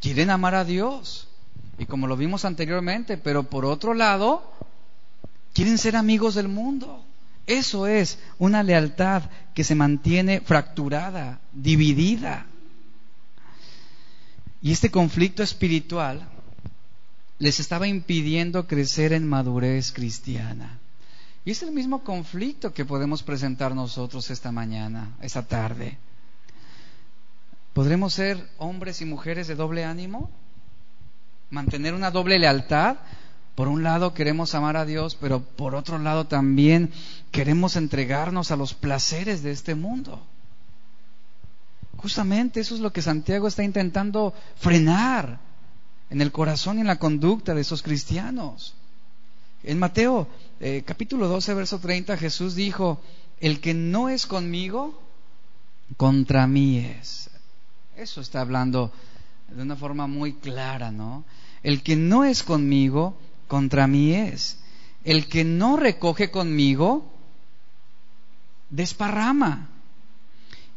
quieren 0.02 0.32
amar 0.32 0.56
a 0.56 0.66
Dios, 0.66 1.28
y 1.78 1.86
como 1.86 2.08
lo 2.08 2.18
vimos 2.18 2.44
anteriormente, 2.44 3.18
pero 3.18 3.44
por 3.44 3.64
otro 3.64 3.94
lado, 3.94 4.52
quieren 5.54 5.78
ser 5.78 5.96
amigos 5.96 6.34
del 6.34 6.48
mundo. 6.48 7.06
Eso 7.46 7.86
es 7.86 8.18
una 8.40 8.64
lealtad 8.64 9.24
que 9.54 9.64
se 9.64 9.76
mantiene 9.76 10.42
fracturada, 10.42 11.40
dividida. 11.54 12.48
Y 14.62 14.72
este 14.72 14.92
conflicto 14.92 15.44
espiritual 15.44 16.28
les 17.40 17.60
estaba 17.60 17.88
impidiendo 17.88 18.68
crecer 18.68 19.14
en 19.14 19.28
madurez 19.28 19.92
cristiana. 19.94 20.80
Y 21.46 21.52
es 21.52 21.64
el 21.64 21.72
mismo 21.72 22.04
conflicto 22.04 22.74
que 22.74 22.86
podemos 22.86 23.24
presentar 23.24 23.74
nosotros 23.74 24.30
esta 24.30 24.52
mañana, 24.52 25.16
esta 25.22 25.44
tarde. 25.44 25.98
¿Podremos 27.74 28.14
ser 28.14 28.50
hombres 28.58 29.02
y 29.02 29.06
mujeres 29.06 29.48
de 29.48 29.56
doble 29.56 29.86
ánimo? 29.86 30.30
¿Mantener 31.50 31.94
una 31.94 32.12
doble 32.12 32.38
lealtad? 32.38 32.98
Por 33.56 33.70
un 33.70 33.84
lado 33.84 34.14
queremos 34.14 34.54
amar 34.54 34.76
a 34.76 34.86
Dios, 34.86 35.18
pero 35.20 35.42
por 35.42 35.76
otro 35.76 35.98
lado 35.98 36.28
también 36.28 36.92
queremos 37.32 37.78
entregarnos 37.78 38.52
a 38.52 38.58
los 38.58 38.74
placeres 38.74 39.42
de 39.42 39.52
este 39.52 39.76
mundo. 39.76 40.22
Justamente 42.02 42.62
eso 42.62 42.76
es 42.76 42.82
lo 42.82 42.94
que 42.94 43.02
Santiago 43.02 43.48
está 43.48 43.64
intentando 43.64 44.34
frenar 44.56 45.40
en 46.10 46.22
el 46.22 46.32
corazón 46.32 46.78
y 46.78 46.82
en 46.82 46.88
la 46.88 46.98
conducta 46.98 47.54
de 47.54 47.62
esos 47.62 47.82
cristianos. 47.82 48.74
En 49.64 49.78
Mateo 49.80 50.28
eh, 50.62 50.84
capítulo 50.86 51.28
12, 51.28 51.54
verso 51.54 51.80
30, 51.80 52.16
Jesús 52.16 52.56
dijo, 52.56 53.02
el 53.42 53.60
que 53.60 53.74
no 53.74 54.08
es 54.08 54.26
conmigo, 54.26 55.02
contra 55.98 56.48
mí 56.48 56.78
es. 56.80 57.30
Eso 57.98 58.22
está 58.22 58.40
hablando 58.40 58.94
de 59.50 59.62
una 59.62 59.76
forma 59.76 60.08
muy 60.08 60.34
clara, 60.34 60.92
¿no? 60.92 61.26
El 61.64 61.84
que 61.84 61.98
no 61.98 62.24
es 62.24 62.44
conmigo, 62.44 63.18
contra 63.50 63.88
mí 63.88 64.14
es. 64.14 64.58
El 65.04 65.28
que 65.28 65.44
no 65.44 65.76
recoge 65.76 66.32
conmigo, 66.32 67.12
desparrama. 68.70 69.70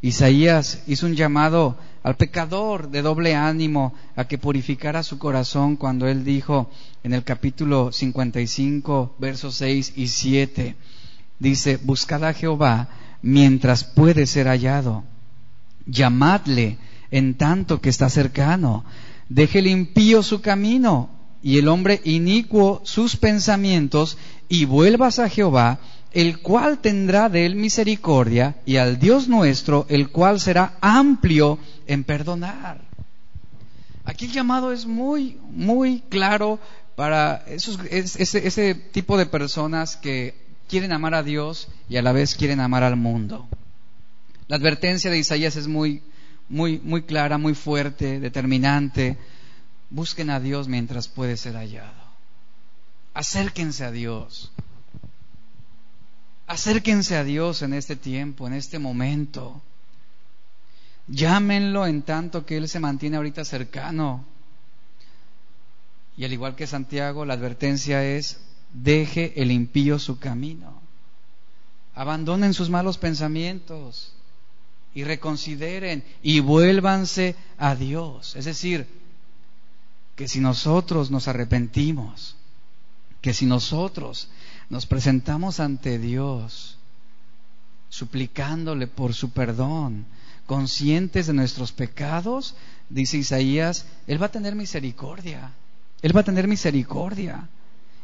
Isaías 0.02 0.82
hizo 0.88 1.06
un 1.06 1.14
llamado 1.14 1.78
al 2.02 2.16
pecador 2.16 2.90
de 2.90 3.02
doble 3.02 3.36
ánimo 3.36 3.94
a 4.16 4.24
que 4.24 4.36
purificara 4.36 5.04
su 5.04 5.16
corazón 5.18 5.76
cuando 5.76 6.08
él 6.08 6.24
dijo 6.24 6.68
en 7.04 7.14
el 7.14 7.22
capítulo 7.22 7.92
55, 7.92 9.14
versos 9.20 9.54
6 9.54 9.92
y 9.94 10.08
7, 10.08 10.74
dice, 11.38 11.78
buscad 11.84 12.24
a 12.24 12.34
Jehová 12.34 12.88
mientras 13.22 13.84
puede 13.84 14.26
ser 14.26 14.48
hallado, 14.48 15.04
llamadle 15.86 16.78
en 17.12 17.34
tanto 17.34 17.80
que 17.80 17.88
está 17.88 18.08
cercano, 18.08 18.84
deje 19.28 19.60
el 19.60 19.68
impío 19.68 20.24
su 20.24 20.40
camino 20.40 21.10
y 21.44 21.58
el 21.58 21.68
hombre 21.68 22.00
inicuo 22.02 22.82
sus 22.84 23.16
pensamientos 23.16 24.18
y 24.48 24.64
vuelvas 24.64 25.20
a 25.20 25.28
Jehová 25.28 25.78
el 26.12 26.40
cual 26.40 26.78
tendrá 26.78 27.28
de 27.28 27.46
él 27.46 27.54
misericordia, 27.54 28.56
y 28.66 28.76
al 28.76 28.98
Dios 28.98 29.28
nuestro, 29.28 29.86
el 29.88 30.10
cual 30.10 30.40
será 30.40 30.76
amplio 30.80 31.58
en 31.86 32.04
perdonar. 32.04 32.80
Aquí 34.04 34.26
el 34.26 34.32
llamado 34.32 34.72
es 34.72 34.86
muy, 34.86 35.38
muy 35.50 36.02
claro 36.08 36.58
para 36.96 37.44
esos, 37.46 37.78
ese, 37.90 38.46
ese 38.46 38.74
tipo 38.74 39.16
de 39.16 39.26
personas 39.26 39.96
que 39.96 40.34
quieren 40.68 40.92
amar 40.92 41.14
a 41.14 41.22
Dios 41.22 41.68
y 41.88 41.96
a 41.96 42.02
la 42.02 42.12
vez 42.12 42.34
quieren 42.34 42.60
amar 42.60 42.82
al 42.82 42.96
mundo. 42.96 43.46
La 44.48 44.56
advertencia 44.56 45.10
de 45.10 45.18
Isaías 45.18 45.56
es 45.56 45.66
muy, 45.66 46.02
muy, 46.48 46.78
muy 46.80 47.02
clara, 47.02 47.38
muy 47.38 47.54
fuerte, 47.54 48.20
determinante. 48.20 49.16
Busquen 49.90 50.30
a 50.30 50.40
Dios 50.40 50.68
mientras 50.68 51.08
puede 51.08 51.36
ser 51.36 51.54
hallado. 51.54 52.02
Acérquense 53.14 53.84
a 53.84 53.90
Dios. 53.90 54.52
Acérquense 56.46 57.16
a 57.16 57.24
Dios 57.24 57.62
en 57.62 57.72
este 57.72 57.96
tiempo, 57.96 58.46
en 58.46 58.52
este 58.52 58.78
momento. 58.78 59.62
Llámenlo 61.08 61.86
en 61.86 62.02
tanto 62.02 62.44
que 62.44 62.56
Él 62.56 62.68
se 62.68 62.80
mantiene 62.80 63.16
ahorita 63.16 63.44
cercano. 63.44 64.24
Y 66.16 66.24
al 66.24 66.32
igual 66.32 66.54
que 66.54 66.66
Santiago, 66.66 67.24
la 67.24 67.34
advertencia 67.34 68.04
es, 68.04 68.40
deje 68.72 69.40
el 69.40 69.50
impío 69.50 69.98
su 69.98 70.18
camino. 70.18 70.80
Abandonen 71.94 72.54
sus 72.54 72.70
malos 72.70 72.98
pensamientos 72.98 74.14
y 74.94 75.04
reconsideren 75.04 76.04
y 76.22 76.40
vuélvanse 76.40 77.36
a 77.58 77.74
Dios. 77.74 78.36
Es 78.36 78.44
decir, 78.44 78.86
que 80.16 80.28
si 80.28 80.40
nosotros 80.40 81.10
nos 81.10 81.28
arrepentimos, 81.28 82.36
que 83.20 83.32
si 83.32 83.46
nosotros 83.46 84.28
nos 84.72 84.86
presentamos 84.86 85.60
ante 85.60 85.98
Dios, 85.98 86.78
suplicándole 87.90 88.86
por 88.86 89.12
su 89.12 89.28
perdón, 89.28 90.06
conscientes 90.46 91.26
de 91.26 91.34
nuestros 91.34 91.72
pecados, 91.72 92.56
dice 92.88 93.18
Isaías, 93.18 93.84
Él 94.06 94.20
va 94.20 94.26
a 94.26 94.30
tener 94.30 94.54
misericordia. 94.54 95.52
Él 96.00 96.16
va 96.16 96.22
a 96.22 96.24
tener 96.24 96.48
misericordia. 96.48 97.50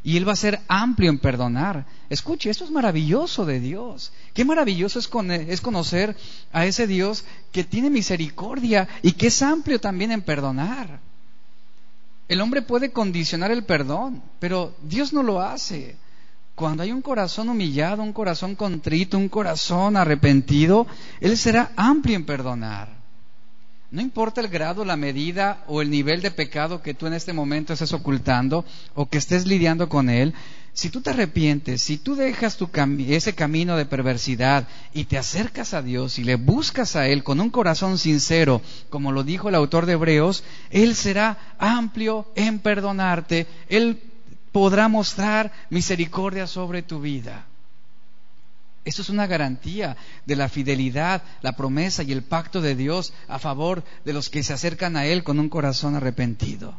Y 0.04 0.18
Él 0.18 0.28
va 0.28 0.34
a 0.34 0.36
ser 0.36 0.60
amplio 0.68 1.08
en 1.08 1.18
perdonar. 1.18 1.86
Escuche, 2.10 2.50
esto 2.50 2.64
es 2.64 2.70
maravilloso 2.70 3.46
de 3.46 3.60
Dios. 3.60 4.12
Qué 4.34 4.44
maravilloso 4.44 4.98
es, 4.98 5.08
es, 5.48 5.62
conocer 5.62 6.14
a 6.52 6.66
ese 6.66 6.86
Dios 6.86 7.24
que 7.50 7.64
tiene 7.64 7.88
misericordia 7.88 8.86
y 9.00 9.12
que 9.12 9.28
es 9.28 9.40
amplio 9.40 9.80
también 9.80 10.12
en 10.12 10.20
perdonar. 10.20 11.00
El 12.28 12.42
hombre 12.42 12.60
puede 12.60 12.92
condicionar 12.92 13.50
el 13.52 13.64
perdón, 13.64 14.22
pero 14.38 14.76
Dios 14.82 15.14
no 15.14 15.22
lo 15.22 15.40
hace. 15.40 15.96
Cuando 16.58 16.82
hay 16.82 16.90
un 16.90 17.02
corazón 17.02 17.48
humillado, 17.50 18.02
un 18.02 18.12
corazón 18.12 18.56
contrito, 18.56 19.16
un 19.16 19.28
corazón 19.28 19.96
arrepentido, 19.96 20.88
Él 21.20 21.38
será 21.38 21.70
amplio 21.76 22.16
en 22.16 22.26
perdonar. 22.26 22.98
No 23.92 24.02
importa 24.02 24.40
el 24.40 24.48
grado, 24.48 24.84
la 24.84 24.96
medida 24.96 25.62
o 25.68 25.82
el 25.82 25.88
nivel 25.88 26.20
de 26.20 26.32
pecado 26.32 26.82
que 26.82 26.94
tú 26.94 27.06
en 27.06 27.14
este 27.14 27.32
momento 27.32 27.72
estés 27.72 27.92
ocultando 27.92 28.64
o 28.96 29.06
que 29.06 29.18
estés 29.18 29.46
lidiando 29.46 29.88
con 29.88 30.10
él, 30.10 30.34
si 30.72 30.90
tú 30.90 31.00
te 31.00 31.10
arrepientes, 31.10 31.80
si 31.80 31.96
tú 31.96 32.16
dejas 32.16 32.58
ese 33.08 33.34
camino 33.34 33.76
de 33.76 33.86
perversidad 33.86 34.66
y 34.92 35.04
te 35.04 35.16
acercas 35.16 35.74
a 35.74 35.82
Dios 35.82 36.18
y 36.18 36.24
le 36.24 36.34
buscas 36.34 36.96
a 36.96 37.08
Él 37.08 37.24
con 37.24 37.40
un 37.40 37.50
corazón 37.50 37.98
sincero, 37.98 38.62
como 38.90 39.10
lo 39.10 39.24
dijo 39.24 39.48
el 39.48 39.54
autor 39.54 39.86
de 39.86 39.94
Hebreos, 39.94 40.44
Él 40.70 40.94
será 40.94 41.56
amplio 41.58 42.26
en 42.36 42.58
perdonarte, 42.58 43.46
Él 43.68 44.07
podrá 44.58 44.88
mostrar 44.88 45.52
misericordia 45.70 46.48
sobre 46.48 46.82
tu 46.82 47.00
vida. 47.00 47.46
Eso 48.84 49.02
es 49.02 49.08
una 49.08 49.28
garantía 49.28 49.96
de 50.26 50.34
la 50.34 50.48
fidelidad, 50.48 51.22
la 51.42 51.52
promesa 51.52 52.02
y 52.02 52.10
el 52.10 52.24
pacto 52.24 52.60
de 52.60 52.74
Dios 52.74 53.12
a 53.28 53.38
favor 53.38 53.84
de 54.04 54.12
los 54.12 54.28
que 54.28 54.42
se 54.42 54.52
acercan 54.52 54.96
a 54.96 55.06
Él 55.06 55.22
con 55.22 55.38
un 55.38 55.48
corazón 55.48 55.94
arrepentido. 55.94 56.74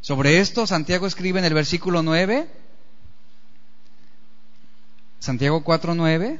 Sobre 0.00 0.38
esto, 0.38 0.64
Santiago 0.64 1.08
escribe 1.08 1.40
en 1.40 1.44
el 1.44 1.54
versículo 1.54 2.04
9, 2.04 2.48
Santiago 5.18 5.64
4:9, 5.64 6.38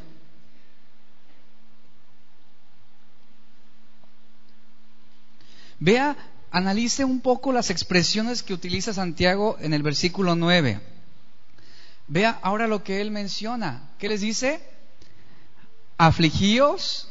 Vea, 5.80 6.16
analice 6.51 7.05
un 7.05 7.20
poco 7.20 7.53
las 7.53 7.70
expresiones 7.70 8.42
que 8.42 8.55
utiliza 8.55 8.94
Santiago 8.94 9.57
en 9.61 9.74
el 9.74 9.82
versículo 9.82 10.34
9. 10.34 10.80
Vea 12.07 12.38
ahora 12.42 12.66
lo 12.66 12.82
que 12.82 13.01
él 13.01 13.11
menciona. 13.11 13.90
¿Qué 13.99 14.09
les 14.09 14.20
dice? 14.20 14.61
Afligíos 15.99 17.09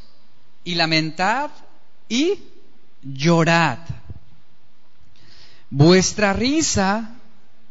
y 0.64 0.76
lamentad 0.76 1.52
y 2.10 2.40
llorad. 3.04 3.80
Vuestra 5.70 6.34
risa 6.34 7.16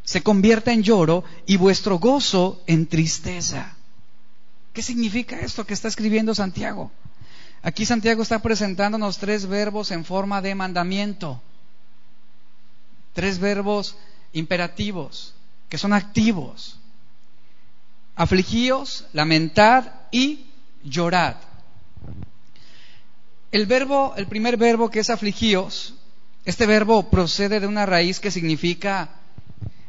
se 0.05 0.23
convierta 0.23 0.73
en 0.73 0.83
lloro 0.83 1.25
y 1.47 1.57
vuestro 1.57 1.99
gozo 1.99 2.63
en 2.67 2.87
tristeza. 2.87 3.75
¿Qué 4.73 4.83
significa 4.83 5.41
esto 5.41 5.67
que 5.67 5.75
está 5.75 5.89
escribiendo 5.89 6.35
Santiago? 6.35 6.93
Aquí 7.63 7.85
Santiago 7.87 8.23
está 8.23 8.41
presentándonos 8.41 9.19
tres 9.19 9.47
verbos 9.47 9.91
en 9.91 10.05
forma 10.05 10.41
de 10.43 10.55
mandamiento. 10.55 11.43
Tres 13.17 13.39
verbos 13.39 13.97
imperativos, 14.35 15.33
que 15.71 15.79
son 15.79 15.95
activos. 15.95 16.79
Afligíos, 18.15 19.07
lamentad 19.15 19.85
y 20.11 20.45
llorad. 20.85 21.37
El 23.51 23.65
verbo, 23.65 24.13
el 24.19 24.27
primer 24.27 24.59
verbo 24.59 24.91
que 24.91 25.01
es 25.01 25.09
afligíos, 25.09 25.95
este 26.45 26.67
verbo 26.67 27.09
procede 27.09 27.59
de 27.59 27.67
una 27.67 27.87
raíz 27.87 28.21
que 28.21 28.31
significa 28.31 29.09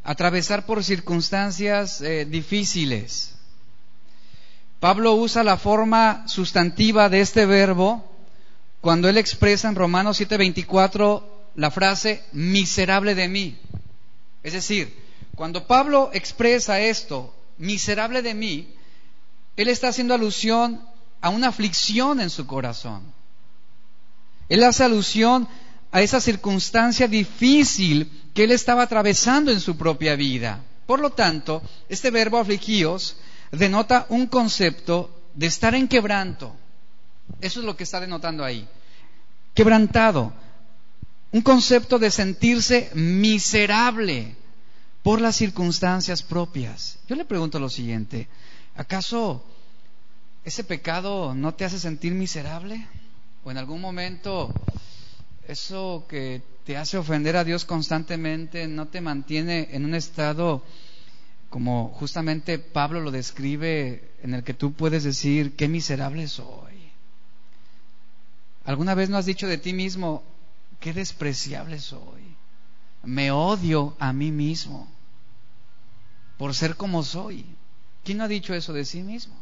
atravesar 0.05 0.65
por 0.65 0.82
circunstancias 0.82 1.99
eh, 1.99 2.23
difíciles. 2.23 3.36
Pablo 4.80 5.15
usa 5.15 5.43
la 5.43 5.57
forma 5.57 6.25
sustantiva 6.30 7.09
de 7.09 7.19
este 7.19 7.45
verbo 7.45 8.09
cuando 8.80 9.09
él 9.09 9.17
expresa 9.17 9.67
en 9.67 9.75
Romanos 9.75 10.21
7:24 10.21 11.36
la 11.57 11.71
frase 11.71 12.23
miserable 12.31 13.15
de 13.15 13.27
mí. 13.27 13.57
Es 14.43 14.53
decir, 14.53 14.95
cuando 15.35 15.67
Pablo 15.67 16.11
expresa 16.13 16.79
esto, 16.79 17.35
miserable 17.57 18.21
de 18.21 18.33
mí, 18.33 18.73
él 19.57 19.67
está 19.67 19.89
haciendo 19.89 20.13
alusión 20.13 20.81
a 21.19 21.29
una 21.29 21.49
aflicción 21.49 22.21
en 22.21 22.29
su 22.29 22.45
corazón. 22.45 23.11
Él 24.47 24.63
hace 24.63 24.83
alusión 24.83 25.47
a 25.91 26.01
esa 26.01 26.21
circunstancia 26.21 27.07
difícil 27.07 28.29
que 28.35 28.43
él 28.43 28.51
estaba 28.51 28.83
atravesando 28.83 29.51
en 29.51 29.59
su 29.59 29.75
propia 29.75 30.15
vida. 30.15 30.63
Por 30.85 30.99
lo 30.99 31.09
tanto, 31.09 31.63
este 31.89 32.11
verbo 32.11 32.37
afligíos 32.37 33.17
denota 33.51 34.05
un 34.09 34.27
concepto 34.27 35.23
de 35.33 35.47
estar 35.47 35.73
en 35.73 35.87
quebranto. 35.87 36.55
Eso 37.41 37.59
es 37.61 37.65
lo 37.65 37.75
que 37.75 37.83
está 37.83 37.99
denotando 37.99 38.43
ahí. 38.43 38.67
Quebrantado. 39.55 40.33
Un 41.32 41.41
concepto 41.41 41.99
de 41.99 42.11
sentirse 42.11 42.89
miserable 42.93 44.36
por 45.03 45.21
las 45.21 45.36
circunstancias 45.36 46.23
propias. 46.23 46.99
Yo 47.07 47.15
le 47.15 47.25
pregunto 47.25 47.59
lo 47.59 47.69
siguiente, 47.69 48.28
¿acaso 48.75 49.43
ese 50.43 50.63
pecado 50.63 51.36
no 51.36 51.53
te 51.53 51.65
hace 51.65 51.80
sentir 51.80 52.13
miserable? 52.13 52.88
¿O 53.43 53.51
en 53.51 53.57
algún 53.57 53.82
momento 53.82 54.53
eso 55.47 56.05
que 56.09 56.41
te 56.65 56.78
hace 56.78 56.97
ofender 56.97 57.38
a 57.38 57.43
Dios 57.43 57.65
constantemente 57.65 58.67
no 58.67 58.88
te 58.88 59.01
mantiene 59.01 59.69
en 59.71 59.86
un 59.86 59.95
estado 59.95 60.63
como 61.49 61.89
justamente 61.89 62.59
Pablo 62.59 62.99
lo 62.99 63.11
describe, 63.11 64.11
en 64.21 64.34
el 64.34 64.43
que 64.43 64.53
tú 64.53 64.73
puedes 64.73 65.03
decir, 65.03 65.55
qué 65.55 65.67
miserable 65.67 66.28
soy. 66.28 66.73
¿Alguna 68.65 68.95
vez 68.95 69.09
no 69.09 69.17
has 69.17 69.25
dicho 69.25 69.47
de 69.47 69.57
ti 69.57 69.71
mismo, 69.71 70.23
qué 70.80 70.93
despreciable 70.93 71.80
soy? 71.80 72.36
Me 73.03 73.32
odio 73.32 73.95
a 73.99 74.13
mí 74.13 74.32
mismo 74.32 74.88
por 76.38 76.53
ser 76.53 76.75
como 76.75 77.03
soy. 77.03 77.45
¿Quién 78.03 78.19
no 78.19 78.23
ha 78.23 78.28
dicho 78.28 78.53
eso 78.53 78.73
de 78.73 78.86
sí 78.86 79.01
mismo? 79.01 79.36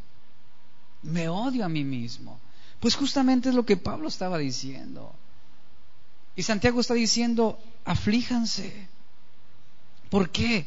Me 1.03 1.29
odio 1.29 1.65
a 1.65 1.69
mí 1.69 1.83
mismo. 1.83 2.39
Pues 2.79 2.95
justamente 2.95 3.49
es 3.49 3.55
lo 3.55 3.65
que 3.65 3.77
Pablo 3.77 4.07
estaba 4.07 4.37
diciendo. 4.37 5.13
Y 6.35 6.43
Santiago 6.43 6.81
está 6.81 6.93
diciendo, 6.93 7.59
aflíjanse. 7.85 8.87
¿Por 10.09 10.29
qué? 10.29 10.65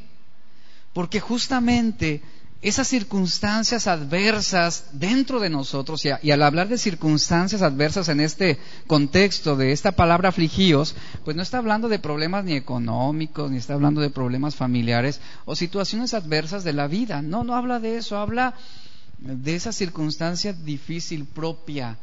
Porque 0.92 1.20
justamente 1.20 2.22
esas 2.60 2.88
circunstancias 2.88 3.86
adversas 3.86 4.86
dentro 4.92 5.38
de 5.38 5.48
nosotros, 5.48 6.04
y, 6.04 6.30
al 6.30 6.42
hablar 6.42 6.68
de 6.68 6.76
circunstancias 6.76 7.62
adversas 7.62 8.08
en 8.08 8.20
este 8.20 8.58
contexto 8.88 9.54
de 9.54 9.70
esta 9.70 9.92
palabra 9.92 10.30
afligíos, 10.30 10.96
pues 11.24 11.36
no 11.36 11.42
está 11.42 11.58
hablando 11.58 11.88
de 11.88 12.00
problemas 12.00 12.44
ni 12.44 12.54
económicos, 12.54 13.50
ni 13.50 13.58
está 13.58 13.74
hablando 13.74 14.00
de 14.00 14.10
problemas 14.10 14.56
familiares 14.56 15.20
o 15.44 15.54
situaciones 15.54 16.14
adversas 16.14 16.64
de 16.64 16.72
la 16.72 16.88
vida. 16.88 17.22
No, 17.22 17.44
no 17.44 17.54
habla 17.54 17.78
de 17.78 17.96
eso, 17.96 18.18
habla 18.18 18.54
de 19.18 19.54
esa 19.54 19.72
circunstancia 19.72 20.52
difícil 20.52 21.26
propia 21.26 21.96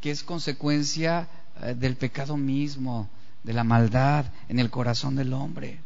que 0.00 0.12
es 0.12 0.22
consecuencia 0.22 1.28
eh, 1.60 1.74
del 1.74 1.96
pecado 1.96 2.36
mismo, 2.36 3.10
de 3.42 3.52
la 3.52 3.64
maldad 3.64 4.26
en 4.48 4.60
el 4.60 4.70
corazón 4.70 5.16
del 5.16 5.32
hombre 5.32 5.80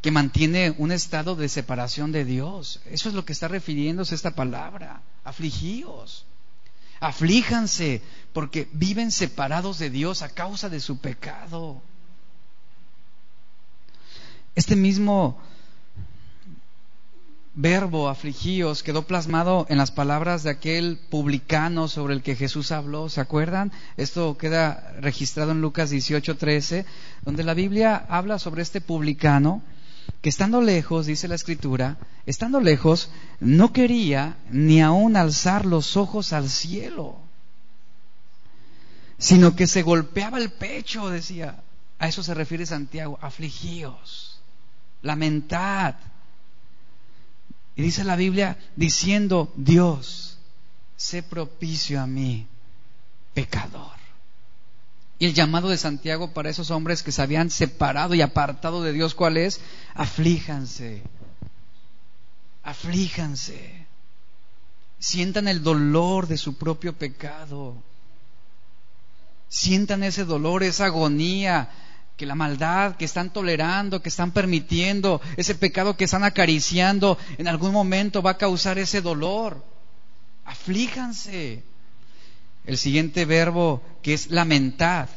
que 0.00 0.10
mantiene 0.10 0.74
un 0.78 0.92
estado 0.92 1.36
de 1.36 1.48
separación 1.48 2.12
de 2.12 2.24
Dios. 2.24 2.80
Eso 2.86 3.08
es 3.08 3.14
lo 3.14 3.24
que 3.24 3.32
está 3.32 3.48
refiriéndose 3.48 4.14
esta 4.14 4.34
palabra. 4.34 5.02
Afligíos. 5.24 6.24
Aflíjanse 7.00 8.02
porque 8.32 8.68
viven 8.72 9.10
separados 9.10 9.78
de 9.78 9.90
Dios 9.90 10.22
a 10.22 10.28
causa 10.28 10.68
de 10.68 10.80
su 10.80 10.98
pecado. 10.98 11.82
Este 14.54 14.76
mismo 14.76 15.38
verbo 17.54 18.08
afligíos 18.08 18.82
quedó 18.82 19.06
plasmado 19.06 19.66
en 19.68 19.76
las 19.76 19.90
palabras 19.90 20.42
de 20.42 20.50
aquel 20.50 20.98
publicano 21.10 21.88
sobre 21.88 22.14
el 22.14 22.22
que 22.22 22.36
Jesús 22.36 22.72
habló, 22.72 23.08
¿se 23.08 23.20
acuerdan? 23.20 23.72
Esto 23.96 24.38
queda 24.38 24.94
registrado 25.00 25.52
en 25.52 25.60
Lucas 25.60 25.90
18:13, 25.90 26.84
donde 27.22 27.44
la 27.44 27.54
Biblia 27.54 28.06
habla 28.08 28.38
sobre 28.38 28.62
este 28.62 28.80
publicano 28.80 29.62
que 30.20 30.28
estando 30.28 30.60
lejos, 30.60 31.06
dice 31.06 31.28
la 31.28 31.34
escritura, 31.34 31.98
estando 32.26 32.60
lejos, 32.60 33.10
no 33.40 33.72
quería 33.72 34.36
ni 34.50 34.82
aún 34.82 35.16
alzar 35.16 35.64
los 35.64 35.96
ojos 35.96 36.32
al 36.32 36.48
cielo, 36.48 37.18
sino 39.18 39.54
que 39.54 39.66
se 39.66 39.82
golpeaba 39.82 40.38
el 40.38 40.50
pecho, 40.50 41.08
decía. 41.08 41.62
A 41.98 42.08
eso 42.08 42.22
se 42.22 42.32
refiere 42.32 42.64
Santiago, 42.64 43.18
afligíos, 43.20 44.40
lamentad. 45.02 45.94
Y 47.76 47.82
dice 47.82 48.04
la 48.04 48.16
Biblia 48.16 48.58
diciendo, 48.74 49.52
Dios, 49.54 50.38
sé 50.96 51.22
propicio 51.22 52.00
a 52.00 52.06
mí, 52.06 52.46
pecador. 53.34 53.99
Y 55.20 55.26
el 55.26 55.34
llamado 55.34 55.68
de 55.68 55.76
Santiago 55.76 56.32
para 56.32 56.48
esos 56.48 56.70
hombres 56.70 57.02
que 57.02 57.12
se 57.12 57.20
habían 57.20 57.50
separado 57.50 58.14
y 58.14 58.22
apartado 58.22 58.82
de 58.82 58.94
Dios, 58.94 59.14
¿cuál 59.14 59.36
es? 59.36 59.60
Aflíjanse, 59.94 61.02
aflíjanse, 62.62 63.86
sientan 64.98 65.46
el 65.46 65.62
dolor 65.62 66.26
de 66.26 66.38
su 66.38 66.56
propio 66.56 66.94
pecado, 66.94 67.76
sientan 69.50 70.04
ese 70.04 70.24
dolor, 70.24 70.62
esa 70.62 70.86
agonía, 70.86 71.68
que 72.16 72.24
la 72.24 72.34
maldad 72.34 72.96
que 72.96 73.04
están 73.04 73.30
tolerando, 73.30 74.00
que 74.00 74.08
están 74.08 74.30
permitiendo, 74.30 75.20
ese 75.36 75.54
pecado 75.54 75.98
que 75.98 76.04
están 76.04 76.24
acariciando, 76.24 77.18
en 77.36 77.46
algún 77.46 77.72
momento 77.72 78.22
va 78.22 78.30
a 78.32 78.38
causar 78.38 78.78
ese 78.78 79.02
dolor. 79.02 79.62
Aflíjanse. 80.46 81.62
El 82.64 82.78
siguiente 82.78 83.24
verbo 83.24 83.82
que 84.02 84.14
es 84.14 84.30
lamentar. 84.30 85.08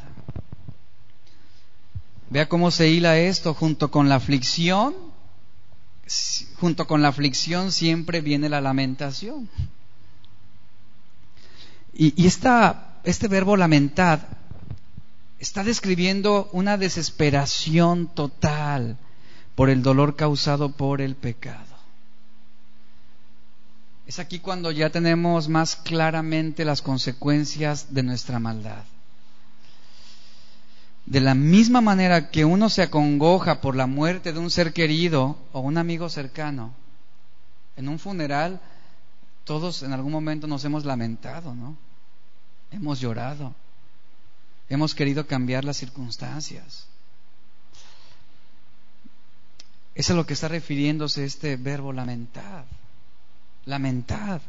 Vea 2.30 2.48
cómo 2.48 2.70
se 2.70 2.88
hila 2.88 3.18
esto 3.18 3.54
junto 3.54 3.90
con 3.90 4.08
la 4.08 4.16
aflicción. 4.16 4.94
Junto 6.58 6.86
con 6.86 7.02
la 7.02 7.08
aflicción 7.08 7.72
siempre 7.72 8.20
viene 8.20 8.48
la 8.48 8.60
lamentación. 8.60 9.48
Y, 11.92 12.26
este 12.26 13.28
verbo 13.28 13.56
lamentar 13.56 14.26
está 15.38 15.62
describiendo 15.62 16.48
una 16.52 16.76
desesperación 16.76 18.08
total 18.14 18.98
por 19.54 19.70
el 19.70 19.82
dolor 19.82 20.16
causado 20.16 20.70
por 20.72 21.00
el 21.00 21.14
pecado. 21.14 21.73
Es 24.06 24.18
aquí 24.18 24.38
cuando 24.38 24.70
ya 24.70 24.90
tenemos 24.90 25.48
más 25.48 25.76
claramente 25.76 26.64
las 26.64 26.82
consecuencias 26.82 27.94
de 27.94 28.02
nuestra 28.02 28.38
maldad. 28.38 28.84
De 31.06 31.20
la 31.20 31.34
misma 31.34 31.80
manera 31.80 32.30
que 32.30 32.44
uno 32.44 32.68
se 32.68 32.82
acongoja 32.82 33.60
por 33.60 33.76
la 33.76 33.86
muerte 33.86 34.32
de 34.32 34.38
un 34.38 34.50
ser 34.50 34.72
querido 34.72 35.38
o 35.52 35.60
un 35.60 35.78
amigo 35.78 36.08
cercano, 36.08 36.72
en 37.76 37.88
un 37.88 37.98
funeral 37.98 38.60
todos 39.44 39.82
en 39.82 39.92
algún 39.92 40.12
momento 40.12 40.46
nos 40.46 40.64
hemos 40.64 40.84
lamentado, 40.84 41.54
¿no? 41.54 41.76
Hemos 42.70 43.00
llorado. 43.00 43.54
hemos 44.68 44.94
querido 44.94 45.26
cambiar 45.26 45.64
las 45.64 45.76
circunstancias. 45.76 46.86
Es 49.94 50.10
a 50.10 50.14
lo 50.14 50.24
que 50.24 50.32
está 50.32 50.48
refiriéndose 50.48 51.24
este 51.24 51.56
verbo 51.56 51.92
lamentar. 51.92 52.64
Lamentar. 53.66 54.40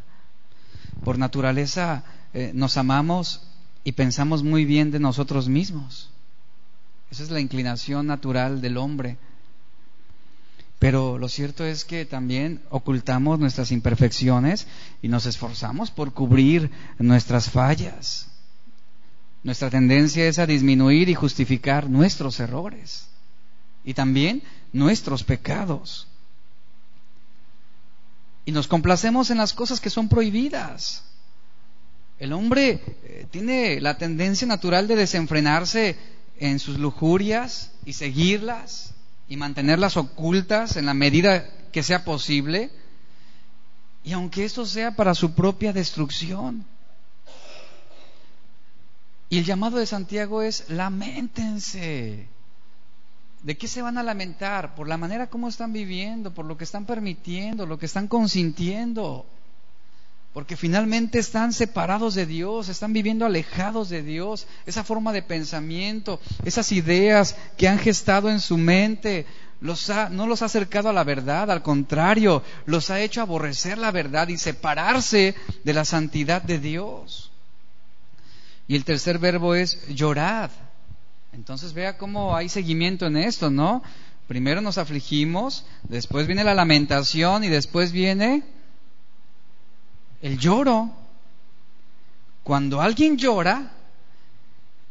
Por 1.04 1.18
naturaleza 1.18 2.04
eh, 2.34 2.52
nos 2.54 2.78
amamos 2.78 3.42
y 3.84 3.94
pensamos 3.94 4.44
muy 4.44 4.66
bien 4.66 4.92
de 4.92 5.00
nosotros 5.00 5.48
mismos. 5.48 6.10
Esa 7.12 7.24
es 7.24 7.32
la 7.32 7.40
inclinación 7.40 8.08
natural 8.08 8.62
del 8.62 8.78
hombre. 8.78 9.18
Pero 10.80 11.18
lo 11.18 11.30
cierto 11.30 11.64
es 11.64 11.86
que 11.86 12.06
también 12.06 12.62
ocultamos 12.70 13.40
nuestras 13.40 13.72
imperfecciones 13.72 14.68
y 15.02 15.08
nos 15.08 15.26
esforzamos 15.26 15.92
por 15.92 16.14
cubrir 16.14 16.70
nuestras 17.00 17.50
fallas. 17.50 18.28
Nuestra 19.44 19.70
tendencia 19.70 20.28
es 20.28 20.40
a 20.40 20.48
disminuir 20.48 21.08
y 21.08 21.14
justificar 21.14 21.90
nuestros 21.90 22.40
errores 22.40 23.08
y 23.84 23.94
también 23.94 24.42
nuestros 24.74 25.24
pecados. 25.24 26.08
Y 28.46 28.52
nos 28.52 28.68
complacemos 28.68 29.32
en 29.32 29.38
las 29.38 29.54
cosas 29.54 29.82
que 29.82 29.90
son 29.90 30.08
prohibidas. 30.08 31.04
El 32.20 32.32
hombre 32.32 32.82
eh, 33.04 33.28
tiene 33.32 33.82
la 33.82 33.98
tendencia 33.98 34.48
natural 34.48 34.88
de 34.88 34.96
desenfrenarse 34.96 35.98
en 36.38 36.60
sus 36.60 36.78
lujurias 36.78 37.72
y 37.86 37.94
seguirlas 37.94 38.94
y 39.28 39.38
mantenerlas 39.38 39.98
ocultas 39.98 40.78
en 40.78 40.86
la 40.86 40.94
medida 40.94 41.50
que 41.72 41.84
sea 41.84 42.06
posible. 42.06 42.70
Y 44.04 44.14
aunque 44.14 44.46
esto 44.46 44.66
sea 44.66 44.96
para 44.96 45.16
su 45.16 45.34
propia 45.34 45.74
destrucción. 45.74 46.66
Y 49.30 49.40
el 49.40 49.46
llamado 49.46 49.78
de 49.78 49.88
Santiago 49.88 50.44
es, 50.44 50.70
lamentense. 50.70 52.30
¿De 53.46 53.56
qué 53.56 53.68
se 53.68 53.84
van 53.84 54.00
a 54.00 54.04
lamentar? 54.04 54.74
Por 54.74 54.88
la 54.88 54.98
manera 54.98 55.28
como 55.28 55.48
están 55.48 55.72
viviendo, 55.72 56.34
por 56.34 56.46
lo 56.46 56.58
que 56.58 56.64
están 56.64 56.86
permitiendo, 56.86 57.68
lo 57.68 57.78
que 57.78 57.86
están 57.86 58.08
consintiendo. 58.08 59.28
Porque 60.34 60.58
finalmente 60.58 61.20
están 61.20 61.54
separados 61.54 62.16
de 62.16 62.26
Dios, 62.26 62.70
están 62.70 62.92
viviendo 62.92 63.24
alejados 63.24 63.90
de 63.90 64.02
Dios. 64.02 64.48
Esa 64.66 64.84
forma 64.84 65.14
de 65.14 65.22
pensamiento, 65.22 66.20
esas 66.44 66.72
ideas 66.72 67.36
que 67.56 67.68
han 67.68 67.78
gestado 67.78 68.32
en 68.32 68.40
su 68.40 68.58
mente, 68.58 69.28
los 69.62 69.92
no 70.10 70.26
los 70.26 70.42
ha 70.42 70.46
acercado 70.46 70.90
a 70.90 70.94
la 70.94 71.04
verdad, 71.04 71.52
al 71.52 71.62
contrario, 71.62 72.42
los 72.66 72.90
ha 72.90 73.00
hecho 73.00 73.22
aborrecer 73.22 73.78
la 73.78 73.92
verdad 73.92 74.28
y 74.28 74.40
separarse 74.40 75.36
de 75.64 75.74
la 75.74 75.86
santidad 75.86 76.42
de 76.42 76.58
Dios. 76.58 77.32
Y 78.68 78.76
el 78.76 78.86
tercer 78.86 79.20
verbo 79.20 79.54
es 79.54 79.88
llorad. 79.90 80.50
Entonces 81.36 81.74
vea 81.74 81.98
cómo 81.98 82.34
hay 82.36 82.48
seguimiento 82.48 83.06
en 83.06 83.18
esto, 83.18 83.50
¿no? 83.50 83.84
Primero 84.26 84.62
nos 84.62 84.78
afligimos, 84.78 85.66
después 85.84 86.28
viene 86.28 86.46
la 86.46 86.56
lamentación 86.56 87.44
y 87.44 87.50
después 87.50 87.92
viene 87.92 88.44
el 90.22 90.40
lloro. 90.40 90.92
Cuando 92.44 92.82
alguien 92.82 93.18
llora 93.18 93.74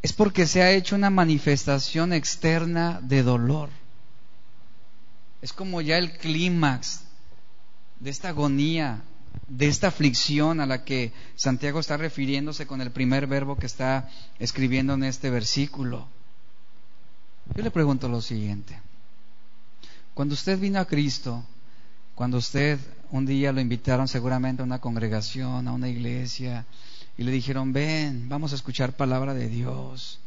es 0.03 0.13
porque 0.13 0.47
se 0.47 0.63
ha 0.63 0.71
hecho 0.71 0.97
una 0.97 1.09
manifestación 1.09 2.13
externa 2.13 3.01
de 3.03 3.23
dolor. 3.23 3.71
Es 5.41 5.55
como 5.55 5.81
ya 5.81 5.97
el 5.97 6.13
clímax 6.19 7.05
de 8.01 8.11
esta 8.11 8.29
agonía, 8.29 9.03
de 9.49 9.67
esta 9.67 9.89
aflicción 9.89 10.61
a 10.61 10.67
la 10.67 10.85
que 10.85 11.13
Santiago 11.37 11.81
está 11.81 11.97
refiriéndose 11.97 12.67
con 12.67 12.83
el 12.83 12.91
primer 12.91 13.27
verbo 13.27 13.57
que 13.57 13.67
está 13.67 14.11
escribiendo 14.39 14.93
en 14.93 15.05
este 15.05 15.31
versículo. 15.31 16.07
Yo 17.55 17.63
le 17.63 17.71
pregunto 17.71 18.09
lo 18.09 18.23
siguiente. 18.23 18.81
Cuando 20.15 20.35
usted 20.35 20.59
vino 20.59 20.79
a 20.79 20.87
Cristo, 20.87 21.45
cuando 22.15 22.39
usted 22.39 22.79
un 23.11 23.27
día 23.27 23.53
lo 23.53 23.61
invitaron 23.61 24.09
seguramente 24.09 24.63
a 24.63 24.65
una 24.65 24.81
congregación, 24.81 25.69
a 25.69 25.73
una 25.73 25.89
iglesia, 25.89 26.65
y 27.19 27.23
le 27.23 27.31
dijeron, 27.31 27.73
ven, 27.73 28.29
vamos 28.29 28.53
a 28.53 28.57
escuchar 28.57 28.97
palabra 28.97 29.35
de 29.35 29.49
Dios. 29.49 30.21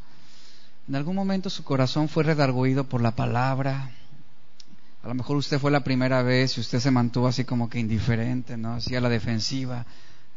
En 0.88 0.95
algún 0.95 1.15
momento 1.15 1.49
su 1.49 1.63
corazón 1.63 2.07
fue 2.07 2.24
redarguido 2.24 2.86
por 2.86 3.01
la 3.01 3.11
palabra. 3.11 3.91
A 5.03 5.07
lo 5.07 5.13
mejor 5.13 5.38
usted 5.38 5.59
fue 5.59 5.72
la 5.72 5.84
primera 5.84 6.22
vez 6.22 6.57
y 6.57 6.61
usted 6.61 6.80
se 6.80 6.91
mantuvo 6.91 7.28
así 7.28 7.43
como 7.43 7.70
que 7.70 7.80
indiferente, 7.80 8.55
¿no? 8.57 8.76
Así 8.76 8.95
a 8.95 9.01
la 9.01 9.09
defensiva, 9.09 9.86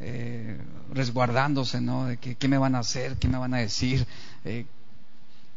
eh, 0.01 0.61
resguardándose, 0.93 1.81
¿no? 1.81 2.07
De 2.07 2.17
que, 2.17 2.35
qué 2.35 2.49
me 2.49 2.59
van 2.59 2.75
a 2.75 2.81
hacer, 2.81 3.17
qué 3.17 3.29
me 3.29 3.39
van 3.39 3.55
a 3.55 3.59
decir, 3.59 4.07
eh, 4.45 4.67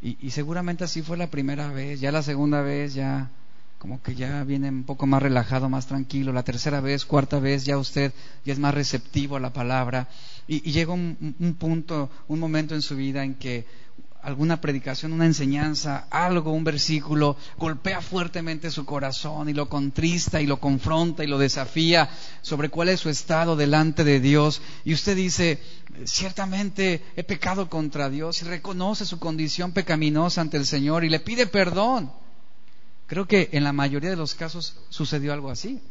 y, 0.03 0.31
seguramente 0.31 0.83
así 0.83 1.01
fue 1.01 1.15
la 1.15 1.27
primera 1.27 1.69
vez, 1.69 2.01
ya 2.01 2.11
la 2.11 2.21
segunda 2.21 2.61
vez 2.61 2.93
ya 2.93 3.29
como 3.77 4.01
que 4.01 4.15
ya 4.15 4.43
viene 4.43 4.69
un 4.69 4.83
poco 4.83 5.05
más 5.05 5.21
relajado, 5.21 5.69
más 5.69 5.87
tranquilo, 5.87 6.31
la 6.31 6.43
tercera 6.43 6.79
vez, 6.79 7.05
cuarta 7.05 7.39
vez 7.39 7.65
ya 7.65 7.77
usted 7.77 8.13
ya 8.45 8.53
es 8.53 8.59
más 8.59 8.73
receptivo 8.73 9.35
a 9.35 9.41
la 9.41 9.51
palabra. 9.51 10.07
Y, 10.47 10.71
llega 10.71 10.93
un, 10.93 11.35
punto, 11.59 12.09
un 12.29 12.39
momento 12.39 12.75
en 12.75 12.81
su 12.81 12.95
vida 12.95 13.23
en 13.23 13.35
que 13.35 13.65
alguna 14.23 14.61
predicación, 14.61 15.11
una 15.11 15.25
enseñanza, 15.25 16.07
algo, 16.09 16.53
un 16.53 16.63
versículo, 16.63 17.35
golpea 17.57 18.01
fuertemente 18.01 18.71
su 18.71 18.85
corazón 18.85 19.49
y 19.49 19.53
lo 19.53 19.67
contrista 19.67 20.41
y 20.41 20.47
lo 20.47 20.59
confronta 20.59 21.23
y 21.23 21.27
lo 21.27 21.37
desafía 21.37 22.09
sobre 22.41 22.69
cuál 22.69 22.89
es 22.89 23.01
su 23.01 23.09
estado 23.09 23.55
delante 23.55 24.03
de 24.03 24.21
Dios. 24.21 24.61
Y 24.85 24.93
usted 24.93 25.15
dice, 25.15 25.59
ciertamente 26.05 27.03
he 27.15 27.23
pecado 27.23 27.69
contra 27.69 28.09
Dios 28.09 28.41
y 28.41 28.45
reconoce 28.45 29.05
su 29.05 29.19
condición 29.19 29.73
pecaminosa 29.73 30.41
ante 30.41 30.57
el 30.57 30.65
Señor 30.65 31.03
y 31.03 31.09
le 31.09 31.19
pide 31.19 31.45
perdón. 31.45 32.11
Creo 33.07 33.27
que 33.27 33.49
en 33.51 33.65
la 33.65 33.73
mayoría 33.73 34.09
de 34.09 34.15
los 34.15 34.35
casos 34.35 34.77
sucedió 34.89 35.33
algo 35.33 35.51
así. 35.51 35.81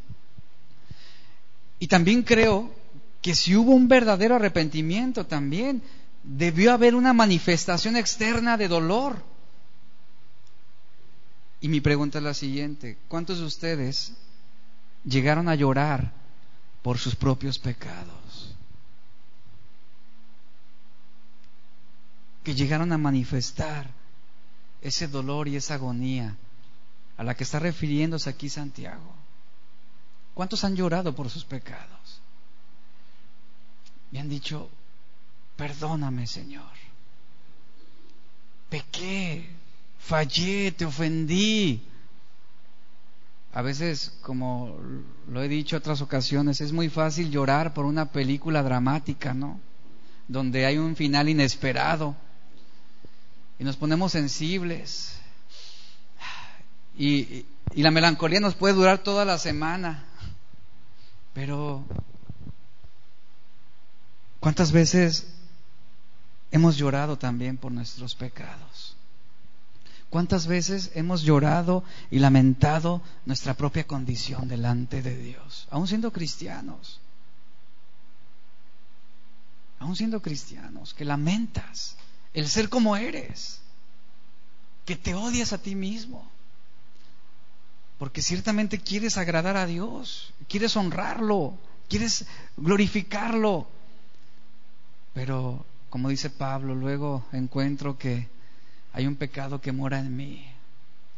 Y 1.78 1.86
también 1.86 2.22
creo 2.22 2.72
que 3.20 3.34
si 3.34 3.54
hubo 3.54 3.72
un 3.72 3.88
verdadero 3.88 4.36
arrepentimiento 4.36 5.26
también, 5.26 5.82
debió 6.22 6.72
haber 6.72 6.94
una 6.94 7.12
manifestación 7.12 7.96
externa 7.96 8.56
de 8.56 8.68
dolor. 8.68 9.22
Y 11.60 11.68
mi 11.68 11.80
pregunta 11.80 12.18
es 12.18 12.24
la 12.24 12.34
siguiente, 12.34 12.98
¿cuántos 13.08 13.38
de 13.38 13.44
ustedes 13.44 14.14
llegaron 15.04 15.48
a 15.48 15.54
llorar 15.54 16.12
por 16.82 16.98
sus 16.98 17.14
propios 17.14 17.58
pecados? 17.58 18.56
Que 22.42 22.54
llegaron 22.54 22.92
a 22.92 22.98
manifestar 22.98 23.88
ese 24.80 25.06
dolor 25.06 25.46
y 25.46 25.56
esa 25.56 25.74
agonía 25.74 26.36
a 27.16 27.22
la 27.22 27.36
que 27.36 27.44
está 27.44 27.60
refiriéndose 27.60 28.28
aquí 28.28 28.48
Santiago. 28.48 29.14
¿Cuántos 30.34 30.64
han 30.64 30.74
llorado 30.74 31.14
por 31.14 31.30
sus 31.30 31.44
pecados? 31.44 32.20
Me 34.10 34.18
han 34.18 34.28
dicho, 34.28 34.68
Perdóname, 35.62 36.26
Señor. 36.26 36.72
Pequé, 38.68 39.48
fallé, 39.96 40.72
te 40.72 40.84
ofendí. 40.84 41.80
A 43.52 43.62
veces, 43.62 44.18
como 44.22 44.76
lo 45.28 45.40
he 45.40 45.46
dicho 45.46 45.76
otras 45.76 46.00
ocasiones, 46.00 46.60
es 46.60 46.72
muy 46.72 46.88
fácil 46.88 47.30
llorar 47.30 47.74
por 47.74 47.84
una 47.84 48.10
película 48.10 48.64
dramática, 48.64 49.34
¿no? 49.34 49.60
Donde 50.26 50.66
hay 50.66 50.78
un 50.78 50.96
final 50.96 51.28
inesperado 51.28 52.16
y 53.60 53.62
nos 53.62 53.76
ponemos 53.76 54.10
sensibles. 54.10 55.16
Y, 56.98 57.46
y 57.72 57.82
la 57.84 57.92
melancolía 57.92 58.40
nos 58.40 58.56
puede 58.56 58.74
durar 58.74 59.04
toda 59.04 59.24
la 59.24 59.38
semana. 59.38 60.06
Pero, 61.34 61.84
¿cuántas 64.40 64.72
veces 64.72 65.38
hemos 66.52 66.76
llorado 66.76 67.18
también 67.18 67.56
por 67.56 67.72
nuestros 67.72 68.14
pecados. 68.14 68.94
¿Cuántas 70.10 70.46
veces 70.46 70.90
hemos 70.94 71.22
llorado 71.22 71.82
y 72.10 72.18
lamentado 72.18 73.00
nuestra 73.24 73.54
propia 73.54 73.86
condición 73.86 74.46
delante 74.46 75.00
de 75.00 75.16
Dios, 75.16 75.66
aún 75.70 75.88
siendo 75.88 76.12
cristianos? 76.12 77.00
Aún 79.78 79.96
siendo 79.96 80.20
cristianos, 80.20 80.92
que 80.92 81.06
lamentas 81.06 81.96
el 82.34 82.46
ser 82.46 82.68
como 82.68 82.94
eres, 82.96 83.62
que 84.84 84.96
te 84.96 85.14
odias 85.14 85.54
a 85.54 85.58
ti 85.58 85.74
mismo, 85.74 86.30
porque 87.98 88.20
ciertamente 88.20 88.78
quieres 88.78 89.16
agradar 89.16 89.56
a 89.56 89.64
Dios, 89.64 90.34
quieres 90.46 90.76
honrarlo, 90.76 91.56
quieres 91.88 92.26
glorificarlo, 92.58 93.66
pero 95.14 95.64
como 95.92 96.08
dice 96.08 96.30
Pablo, 96.30 96.74
luego 96.74 97.22
encuentro 97.32 97.98
que 97.98 98.26
hay 98.94 99.06
un 99.06 99.16
pecado 99.16 99.60
que 99.60 99.72
mora 99.72 99.98
en 99.98 100.16
mí 100.16 100.42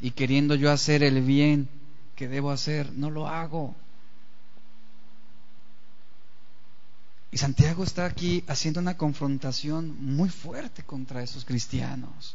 y 0.00 0.10
queriendo 0.10 0.56
yo 0.56 0.72
hacer 0.72 1.04
el 1.04 1.22
bien 1.22 1.68
que 2.16 2.26
debo 2.26 2.50
hacer, 2.50 2.92
no 2.92 3.08
lo 3.08 3.28
hago. 3.28 3.76
Y 7.30 7.38
Santiago 7.38 7.84
está 7.84 8.04
aquí 8.04 8.42
haciendo 8.48 8.80
una 8.80 8.96
confrontación 8.96 9.96
muy 10.04 10.28
fuerte 10.28 10.82
contra 10.82 11.22
esos 11.22 11.44
cristianos 11.44 12.34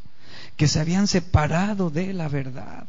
que 0.55 0.69
se 0.69 0.79
habían 0.79 1.07
separado 1.07 1.89
de 1.89 2.13
la 2.13 2.29
verdad. 2.29 2.87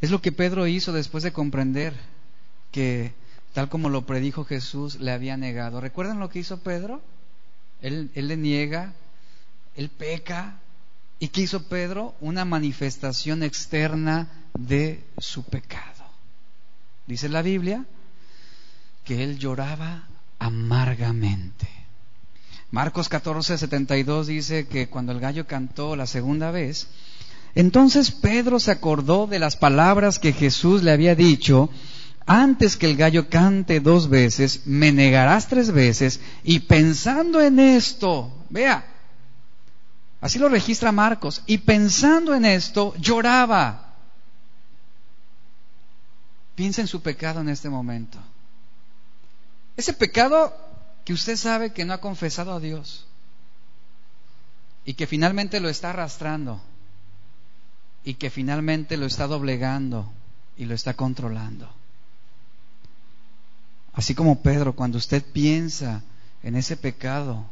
Es 0.00 0.12
lo 0.12 0.22
que 0.22 0.30
Pedro 0.30 0.68
hizo 0.68 0.92
después 0.92 1.24
de 1.24 1.32
comprender 1.32 1.92
que, 2.70 3.12
tal 3.52 3.68
como 3.68 3.88
lo 3.88 4.06
predijo 4.06 4.44
Jesús, 4.44 5.00
le 5.00 5.10
había 5.10 5.36
negado. 5.36 5.80
¿Recuerdan 5.80 6.20
lo 6.20 6.30
que 6.30 6.38
hizo 6.38 6.60
Pedro? 6.60 7.02
Él, 7.82 8.10
le 8.14 8.36
niega, 8.36 8.94
él 9.76 9.90
peca. 9.90 10.58
¿Y 11.18 11.28
qué 11.28 11.42
hizo 11.42 11.68
Pedro? 11.68 12.14
Una 12.20 12.44
manifestación 12.44 13.42
externa 13.42 14.28
de 14.58 15.04
su 15.18 15.44
pecado. 15.44 16.04
Dice 17.06 17.28
la 17.28 17.42
Biblia 17.42 17.84
que 19.04 19.22
él 19.24 19.38
lloraba 19.38 20.08
amargamente. 20.38 21.68
Marcos 22.70 23.08
14, 23.08 23.58
72 23.58 24.26
dice 24.28 24.66
que 24.66 24.88
cuando 24.88 25.12
el 25.12 25.20
gallo 25.20 25.46
cantó 25.46 25.94
la 25.94 26.06
segunda 26.06 26.50
vez, 26.50 26.88
entonces 27.54 28.10
Pedro 28.10 28.58
se 28.58 28.70
acordó 28.70 29.26
de 29.26 29.38
las 29.38 29.56
palabras 29.56 30.18
que 30.18 30.32
Jesús 30.32 30.82
le 30.82 30.90
había 30.90 31.14
dicho, 31.14 31.68
antes 32.26 32.76
que 32.76 32.86
el 32.86 32.96
gallo 32.96 33.28
cante 33.28 33.80
dos 33.80 34.08
veces, 34.08 34.66
me 34.66 34.92
negarás 34.92 35.48
tres 35.48 35.70
veces, 35.70 36.20
y 36.44 36.60
pensando 36.60 37.40
en 37.40 37.58
esto, 37.58 38.32
vea, 38.50 38.86
así 40.20 40.38
lo 40.38 40.48
registra 40.48 40.92
Marcos, 40.92 41.42
y 41.46 41.58
pensando 41.58 42.34
en 42.34 42.44
esto, 42.44 42.94
lloraba. 42.98 43.94
Piensa 46.54 46.80
en 46.80 46.86
su 46.86 47.00
pecado 47.00 47.40
en 47.40 47.48
este 47.48 47.68
momento. 47.68 48.18
Ese 49.76 49.92
pecado 49.92 50.54
que 51.04 51.12
usted 51.12 51.36
sabe 51.36 51.72
que 51.72 51.84
no 51.84 51.94
ha 51.94 52.00
confesado 52.00 52.52
a 52.52 52.60
Dios 52.60 53.06
y 54.84 54.94
que 54.94 55.06
finalmente 55.06 55.60
lo 55.60 55.68
está 55.68 55.90
arrastrando 55.90 56.60
y 58.04 58.14
que 58.14 58.30
finalmente 58.30 58.96
lo 58.96 59.06
está 59.06 59.26
doblegando 59.26 60.12
y 60.56 60.66
lo 60.66 60.74
está 60.74 60.94
controlando. 60.94 61.81
Así 63.92 64.14
como 64.14 64.42
Pedro, 64.42 64.74
cuando 64.74 64.98
usted 64.98 65.22
piensa 65.22 66.02
en 66.42 66.56
ese 66.56 66.76
pecado, 66.76 67.46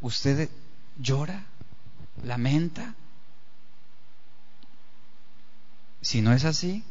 usted 0.00 0.48
llora, 0.98 1.44
lamenta. 2.22 2.94
Si 6.00 6.22
no 6.22 6.32
es 6.32 6.44
así, 6.44 6.84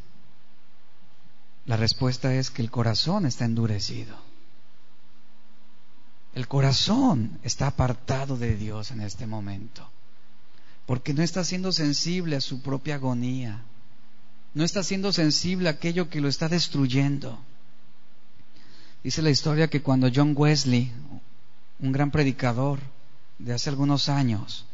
la 1.65 1.77
respuesta 1.77 2.33
es 2.33 2.51
que 2.51 2.61
el 2.61 2.69
corazón 2.71 3.25
está 3.25 3.45
endurecido. 3.45 4.17
El 6.35 6.47
corazón 6.47 7.39
está 7.43 7.67
apartado 7.67 8.37
de 8.37 8.55
Dios 8.55 8.91
en 8.91 9.01
este 9.01 9.27
momento, 9.27 9.87
porque 10.87 11.13
no 11.13 11.21
está 11.21 11.43
siendo 11.43 11.71
sensible 11.71 12.35
a 12.35 12.41
su 12.41 12.61
propia 12.61 12.95
agonía, 12.95 13.61
no 14.55 14.63
está 14.63 14.83
siendo 14.83 15.13
sensible 15.13 15.69
a 15.69 15.73
aquello 15.73 16.09
que 16.09 16.21
lo 16.21 16.27
está 16.27 16.49
destruyendo. 16.49 17.39
Dice 19.03 19.21
la 19.21 19.29
historia 19.29 19.67
que 19.67 19.81
cuando 19.81 20.09
John 20.13 20.33
Wesley, 20.35 20.91
un 21.79 21.91
gran 21.91 22.09
predicador 22.09 22.79
de 23.37 23.53
hace 23.53 23.69
algunos 23.69 24.07
años, 24.07 24.65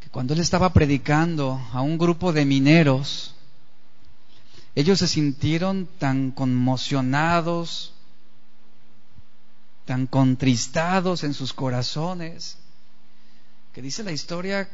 que 0.00 0.10
cuando 0.10 0.34
él 0.34 0.40
estaba 0.40 0.72
predicando 0.74 1.58
a 1.72 1.80
un 1.80 1.96
grupo 1.96 2.34
de 2.34 2.44
mineros, 2.44 3.34
ellos 4.74 4.98
se 4.98 5.08
sintieron 5.08 5.88
tan 5.98 6.30
conmocionados, 6.30 7.94
tan 9.86 10.06
contristados 10.06 11.24
en 11.24 11.32
sus 11.32 11.54
corazones, 11.54 12.58
que 13.72 13.80
dice 13.80 14.02
la 14.02 14.12
historia 14.12 14.68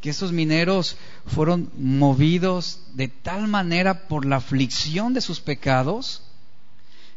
que 0.00 0.10
esos 0.10 0.30
mineros 0.30 0.96
fueron 1.26 1.70
movidos 1.76 2.80
de 2.94 3.08
tal 3.08 3.48
manera 3.48 4.06
por 4.06 4.24
la 4.24 4.36
aflicción 4.36 5.14
de 5.14 5.20
sus 5.20 5.40
pecados, 5.40 6.22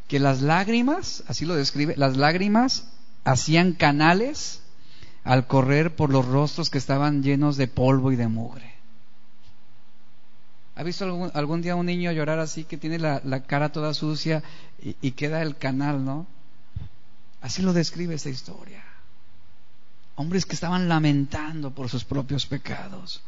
que 0.08 0.20
las 0.20 0.42
lágrimas, 0.42 1.24
así 1.28 1.46
lo 1.46 1.56
describe, 1.56 1.96
las 1.98 2.18
lágrimas 2.18 2.88
hacían 3.24 3.74
canales 3.74 4.62
al 5.24 5.48
correr 5.48 5.96
por 5.96 6.12
los 6.12 6.26
rostros 6.26 6.70
que 6.70 6.78
estaban 6.78 7.24
llenos 7.24 7.58
de 7.58 7.68
polvo 7.68 8.12
y 8.12 8.16
de 8.16 8.28
mugre. 8.28 8.76
¿Ha 10.76 10.84
visto 10.84 11.32
algún, 11.34 11.62
día 11.62 11.76
un 11.76 11.86
niño 11.86 12.12
llorar 12.12 12.40
así 12.40 12.66
que 12.66 12.78
tiene 12.78 13.00
la, 13.00 13.44
cara 13.48 13.72
toda 13.72 13.94
sucia 13.94 14.44
y, 14.82 14.96
y, 15.02 15.12
queda 15.12 15.42
el 15.42 15.56
canal, 15.56 16.04
¿no? 16.04 16.28
Así 17.42 17.62
lo 17.62 17.74
describe 17.74 18.14
esta 18.14 18.30
historia. 18.30 18.84
Hombres 20.16 20.46
que 20.46 20.54
estaban 20.54 20.90
lamentando 20.90 21.72
por 21.72 21.90
sus 21.90 22.04
propios 22.04 22.46
pecados. 22.46 23.22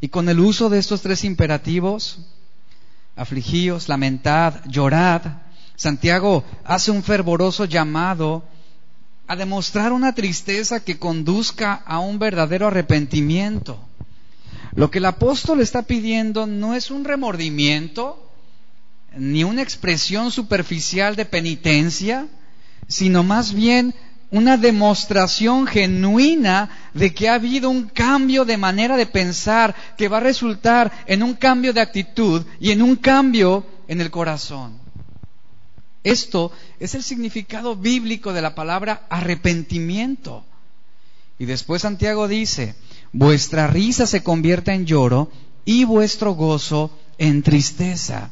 Y 0.00 0.08
con 0.08 0.28
el 0.28 0.40
uso 0.40 0.68
de 0.68 0.78
estos 0.78 1.00
tres 1.02 1.24
imperativos, 1.24 2.26
afligíos, 3.16 3.88
lamentad, 3.88 4.64
llorad, 4.66 5.22
Santiago 5.80 6.44
hace 6.62 6.90
un 6.90 7.02
fervoroso 7.02 7.64
llamado 7.64 8.44
a 9.26 9.34
demostrar 9.34 9.94
una 9.94 10.14
tristeza 10.14 10.80
que 10.80 10.98
conduzca 10.98 11.72
a 11.72 12.00
un 12.00 12.18
verdadero 12.18 12.66
arrepentimiento. 12.66 13.80
Lo 14.74 14.90
que 14.90 14.98
el 14.98 15.06
apóstol 15.06 15.62
está 15.62 15.84
pidiendo 15.84 16.46
no 16.46 16.74
es 16.74 16.90
un 16.90 17.02
remordimiento, 17.02 18.30
ni 19.16 19.42
una 19.42 19.62
expresión 19.62 20.30
superficial 20.30 21.16
de 21.16 21.24
penitencia, 21.24 22.26
sino 22.86 23.22
más 23.22 23.54
bien 23.54 23.94
una 24.30 24.58
demostración 24.58 25.66
genuina 25.66 26.90
de 26.92 27.14
que 27.14 27.30
ha 27.30 27.36
habido 27.36 27.70
un 27.70 27.88
cambio 27.88 28.44
de 28.44 28.58
manera 28.58 28.98
de 28.98 29.06
pensar 29.06 29.74
que 29.96 30.08
va 30.08 30.18
a 30.18 30.28
resultar 30.28 30.92
en 31.06 31.22
un 31.22 31.32
cambio 31.32 31.72
de 31.72 31.80
actitud 31.80 32.44
y 32.60 32.70
en 32.70 32.82
un 32.82 32.96
cambio 32.96 33.64
en 33.88 34.02
el 34.02 34.10
corazón. 34.10 34.89
Esto 36.02 36.50
es 36.78 36.94
el 36.94 37.02
significado 37.02 37.76
bíblico 37.76 38.32
de 38.32 38.42
la 38.42 38.54
palabra 38.54 39.06
arrepentimiento. 39.10 40.44
Y 41.38 41.46
después 41.46 41.82
Santiago 41.82 42.28
dice, 42.28 42.74
vuestra 43.12 43.66
risa 43.66 44.06
se 44.06 44.22
convierta 44.22 44.74
en 44.74 44.86
lloro 44.86 45.30
y 45.64 45.84
vuestro 45.84 46.32
gozo 46.32 46.90
en 47.18 47.42
tristeza. 47.42 48.30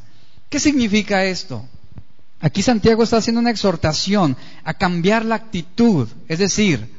¿Qué 0.49 0.59
significa 0.59 1.25
esto? 1.25 1.65
Aquí 2.41 2.61
Santiago 2.61 3.03
está 3.03 3.17
haciendo 3.17 3.41
una 3.41 3.51
exhortación 3.51 4.37
a 4.63 4.73
cambiar 4.73 5.25
la 5.25 5.35
actitud, 5.35 6.07
es 6.27 6.39
decir, 6.39 6.89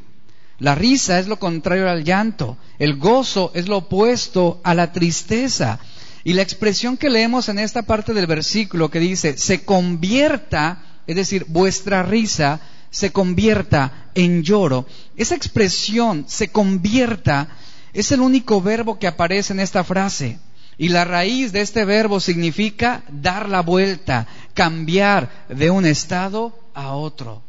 la 0.59 0.75
risa 0.75 1.19
es 1.19 1.27
lo 1.27 1.39
contrario 1.39 1.89
al 1.89 2.05
llanto, 2.05 2.59
el 2.79 2.99
gozo 2.99 3.51
es 3.55 3.67
lo 3.67 3.79
opuesto 3.79 4.61
a 4.63 4.75
la 4.75 4.93
tristeza. 4.93 5.81
Y 6.25 6.35
la 6.35 6.43
expresión 6.43 6.97
que 6.97 7.11
leemos 7.11 7.49
en 7.49 7.59
esta 7.59 7.83
parte 7.83 8.13
del 8.13 8.27
versículo 8.27 8.91
que 8.91 9.01
dice, 9.01 9.39
se 9.39 9.65
convierta, 9.65 10.83
es 11.07 11.17
decir, 11.17 11.47
vuestra 11.49 12.03
risa 12.03 12.61
se 12.91 13.13
convierta 13.13 14.11
en 14.15 14.43
lloro, 14.43 14.87
esa 15.17 15.35
expresión 15.35 16.25
se 16.29 16.49
convierta 16.49 17.49
es 17.93 18.13
el 18.13 18.21
único 18.21 18.61
verbo 18.61 18.99
que 18.99 19.07
aparece 19.07 19.53
en 19.53 19.61
esta 19.61 19.85
frase. 19.85 20.39
Y 20.79 20.89
la 20.89 21.05
raíz 21.05 21.53
de 21.53 21.61
este 21.61 21.85
verbo 21.85 22.21
significa 22.21 23.03
dar 23.11 23.49
la 23.49 23.61
vuelta, 23.61 24.27
cambiar 24.55 25.47
de 25.49 25.71
un 25.71 25.85
estado 25.85 26.59
a 26.73 26.95
otro, 26.95 27.43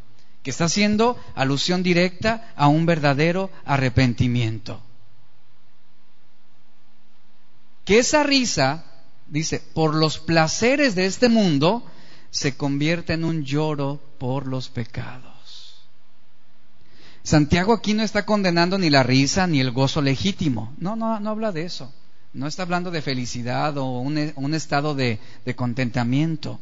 que 0.43 0.49
está 0.49 0.65
haciendo 0.65 1.17
alusión 1.35 1.81
directa 1.81 2.51
a 2.57 2.67
un 2.67 2.85
verdadero 2.85 3.49
arrepentimiento. 3.63 4.81
Que 7.85 7.99
esa 7.99 8.23
risa, 8.23 8.85
dice, 9.27 9.61
por 9.73 9.95
los 9.95 10.19
placeres 10.19 10.95
de 10.95 11.05
este 11.05 11.29
mundo, 11.29 11.83
se 12.29 12.55
convierte 12.55 13.13
en 13.13 13.23
un 13.23 13.43
lloro 13.43 14.01
por 14.17 14.47
los 14.47 14.69
pecados. 14.69 15.31
Santiago 17.23 17.73
aquí 17.73 17.93
no 17.93 18.03
está 18.03 18.25
condenando 18.25 18.77
ni 18.77 18.89
la 18.89 19.03
risa 19.03 19.45
ni 19.45 19.59
el 19.59 19.71
gozo 19.71 20.01
legítimo. 20.01 20.73
No, 20.77 20.95
no, 20.95 21.19
no 21.19 21.29
habla 21.29 21.51
de 21.51 21.63
eso. 21.63 21.93
No 22.33 22.47
está 22.47 22.63
hablando 22.63 22.91
de 22.91 23.01
felicidad 23.01 23.77
o 23.77 23.99
un, 23.99 24.53
estado 24.53 24.95
de, 24.95 25.19
de, 25.45 25.55
contentamiento. 25.55 26.59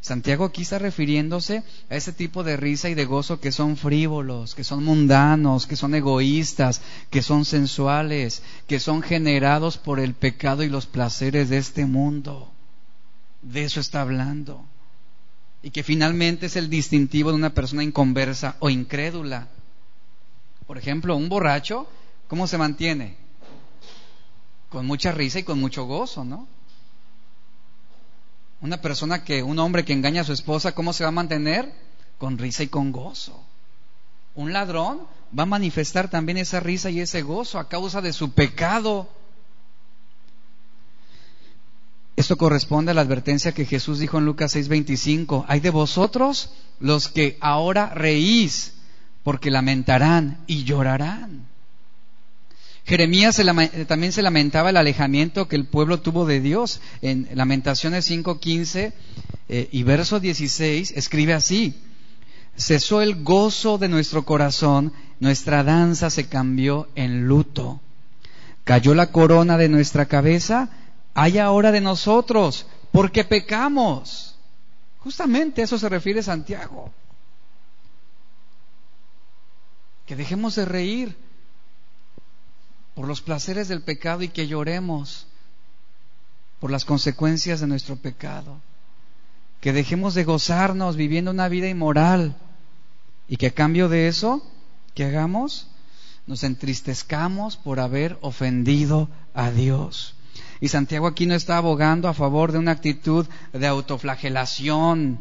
Santiago 0.00 0.46
aquí 0.46 0.62
está 0.62 0.78
refiriéndose 0.78 1.62
a 1.90 1.96
ese 1.96 2.12
tipo 2.12 2.42
de 2.42 2.56
risa 2.56 2.88
y 2.88 2.94
de 2.94 3.04
gozo 3.04 3.38
que 3.38 3.52
son 3.52 3.76
frívolos, 3.76 4.54
que 4.54 4.64
son 4.64 4.82
mundanos, 4.82 5.66
que 5.66 5.76
son 5.76 5.94
egoístas, 5.94 6.80
que 7.10 7.22
son 7.22 7.44
sensuales, 7.44 8.42
que 8.66 8.80
son 8.80 9.02
generados 9.02 9.76
por 9.76 10.00
el 10.00 10.14
pecado 10.14 10.62
y 10.62 10.68
los 10.68 10.86
placeres 10.86 11.50
de 11.50 11.58
este 11.58 11.84
mundo. 11.84 12.50
De 13.42 13.64
eso 13.64 13.80
está 13.80 14.00
hablando. 14.00 14.64
Y 15.62 15.70
que 15.70 15.82
finalmente 15.82 16.46
es 16.46 16.56
el 16.56 16.70
distintivo 16.70 17.30
de 17.30 17.36
una 17.36 17.52
persona 17.52 17.84
inconversa 17.84 18.56
o 18.60 18.70
incrédula. 18.70 19.48
Por 20.66 20.78
ejemplo, 20.78 21.14
un 21.16 21.28
borracho, 21.28 21.86
¿cómo 22.26 22.46
se 22.46 22.56
mantiene? 22.56 23.20
con 24.70 24.86
mucha 24.86 25.12
risa 25.12 25.40
y 25.40 25.42
con 25.42 25.60
mucho 25.60 25.84
gozo, 25.84 26.24
¿no? 26.24 26.48
Una 28.60 28.80
persona 28.80 29.24
que, 29.24 29.42
un 29.42 29.58
hombre 29.58 29.84
que 29.84 29.92
engaña 29.92 30.22
a 30.22 30.24
su 30.24 30.32
esposa, 30.32 30.72
¿cómo 30.72 30.92
se 30.92 31.04
va 31.04 31.08
a 31.08 31.12
mantener? 31.12 31.72
con 32.20 32.36
risa 32.36 32.62
y 32.62 32.68
con 32.68 32.92
gozo. 32.92 33.42
Un 34.34 34.52
ladrón 34.52 35.00
va 35.36 35.44
a 35.44 35.46
manifestar 35.46 36.10
también 36.10 36.36
esa 36.36 36.60
risa 36.60 36.90
y 36.90 37.00
ese 37.00 37.22
gozo 37.22 37.58
a 37.58 37.66
causa 37.66 38.02
de 38.02 38.12
su 38.12 38.32
pecado. 38.32 39.08
Esto 42.16 42.36
corresponde 42.36 42.90
a 42.90 42.94
la 42.94 43.00
advertencia 43.00 43.52
que 43.52 43.64
Jesús 43.64 43.98
dijo 43.98 44.18
en 44.18 44.26
Lucas 44.26 44.54
6:25. 44.54 45.46
Hay 45.48 45.60
de 45.60 45.70
vosotros 45.70 46.50
los 46.78 47.08
que 47.08 47.38
ahora 47.40 47.94
reís, 47.94 48.74
porque 49.22 49.50
lamentarán 49.50 50.44
y 50.46 50.64
llorarán. 50.64 51.49
Jeremías 52.84 53.40
también 53.86 54.12
se 54.12 54.22
lamentaba 54.22 54.70
el 54.70 54.76
alejamiento 54.76 55.48
que 55.48 55.56
el 55.56 55.66
pueblo 55.66 56.00
tuvo 56.00 56.26
de 56.26 56.40
Dios. 56.40 56.80
En 57.02 57.28
Lamentaciones 57.34 58.10
5:15 58.10 58.92
eh, 59.48 59.68
y 59.70 59.82
verso 59.82 60.20
16 60.20 60.92
escribe 60.96 61.34
así, 61.34 61.74
cesó 62.56 63.02
el 63.02 63.22
gozo 63.22 63.78
de 63.78 63.88
nuestro 63.88 64.24
corazón, 64.24 64.92
nuestra 65.18 65.62
danza 65.62 66.10
se 66.10 66.28
cambió 66.28 66.88
en 66.94 67.26
luto. 67.26 67.80
Cayó 68.64 68.94
la 68.94 69.10
corona 69.10 69.56
de 69.56 69.68
nuestra 69.68 70.06
cabeza, 70.06 70.70
hay 71.14 71.38
ahora 71.38 71.72
de 71.72 71.80
nosotros, 71.80 72.66
porque 72.92 73.24
pecamos. 73.24 74.36
Justamente 74.98 75.62
eso 75.62 75.78
se 75.78 75.88
refiere 75.88 76.22
Santiago. 76.22 76.92
Que 80.06 80.16
dejemos 80.16 80.56
de 80.56 80.64
reír 80.64 81.16
por 82.94 83.06
los 83.06 83.22
placeres 83.22 83.68
del 83.68 83.82
pecado 83.82 84.22
y 84.22 84.28
que 84.28 84.46
lloremos 84.46 85.26
por 86.60 86.70
las 86.70 86.84
consecuencias 86.84 87.60
de 87.60 87.66
nuestro 87.66 87.96
pecado. 87.96 88.60
Que 89.60 89.72
dejemos 89.72 90.14
de 90.14 90.24
gozarnos 90.24 90.96
viviendo 90.96 91.30
una 91.30 91.48
vida 91.48 91.68
inmoral 91.68 92.36
y 93.28 93.36
que 93.36 93.48
a 93.48 93.54
cambio 93.54 93.88
de 93.88 94.08
eso, 94.08 94.42
¿qué 94.94 95.04
hagamos? 95.04 95.68
Nos 96.26 96.44
entristezcamos 96.44 97.56
por 97.56 97.80
haber 97.80 98.18
ofendido 98.20 99.08
a 99.34 99.50
Dios. 99.50 100.14
Y 100.60 100.68
Santiago 100.68 101.06
aquí 101.06 101.26
no 101.26 101.34
está 101.34 101.56
abogando 101.56 102.08
a 102.08 102.14
favor 102.14 102.52
de 102.52 102.58
una 102.58 102.72
actitud 102.72 103.26
de 103.52 103.66
autoflagelación, 103.66 105.20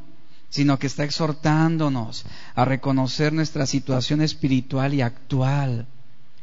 sino 0.49 0.79
que 0.79 0.87
está 0.87 1.03
exhortándonos 1.03 2.25
a 2.55 2.65
reconocer 2.65 3.31
nuestra 3.31 3.65
situación 3.65 4.21
espiritual 4.21 4.93
y 4.93 5.01
actual 5.01 5.87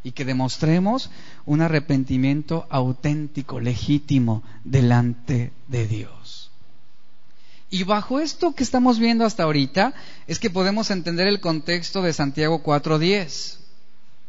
y 0.07 0.13
que 0.13 0.25
demostremos 0.25 1.11
un 1.47 1.63
arrepentimiento 1.63 2.65
auténtico, 2.71 3.59
legítimo, 3.59 4.45
delante 4.63 5.51
de 5.67 5.89
Dios. 5.89 6.53
Y 7.71 7.83
bajo 7.83 8.21
esto 8.21 8.55
que 8.55 8.63
estamos 8.63 9.01
viendo 9.01 9.25
hasta 9.25 9.43
ahorita 9.43 9.95
es 10.29 10.39
que 10.39 10.49
podemos 10.49 10.93
entender 10.93 11.27
el 11.27 11.41
contexto 11.41 12.03
de 12.03 12.13
Santiago 12.13 12.63
4.10. 12.63 13.59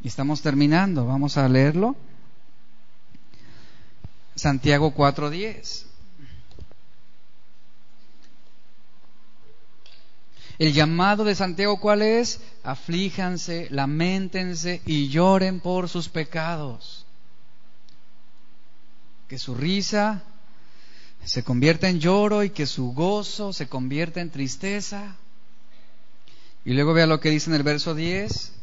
Y 0.02 0.08
estamos 0.08 0.42
terminando, 0.42 1.06
vamos 1.06 1.38
a 1.38 1.48
leerlo. 1.48 1.96
Santiago 4.34 4.96
4.10. 4.96 5.87
El 10.60 10.74
llamado 10.74 11.24
de 11.24 11.36
Santiago, 11.36 11.80
¿cuál 11.80 12.02
es? 12.02 12.42
Aflíjanse, 12.64 13.68
lamentense 13.70 14.82
y 14.86 15.08
lloren 15.10 15.60
por 15.60 15.88
sus 15.88 16.10
pecados. 16.10 17.06
Que 19.28 19.38
su 19.38 19.54
risa 19.54 20.24
se 21.24 21.44
convierta 21.44 21.90
en 21.90 22.00
lloro 22.00 22.44
y 22.44 22.50
que 22.50 22.66
su 22.66 22.94
gozo 22.94 23.54
se 23.54 23.68
convierta 23.68 24.20
en 24.20 24.32
tristeza. 24.32 25.16
Y 26.66 26.74
luego 26.74 26.94
vea 26.94 27.06
lo 27.06 27.20
que 27.20 27.30
dice 27.30 27.50
en 27.50 27.56
el 27.56 27.64
verso 27.64 27.94
10. 27.94 28.54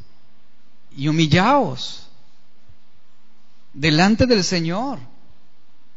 Y 0.97 1.09
humillaos 1.09 2.09
delante 3.72 4.26
del 4.26 4.42
Señor. 4.42 4.99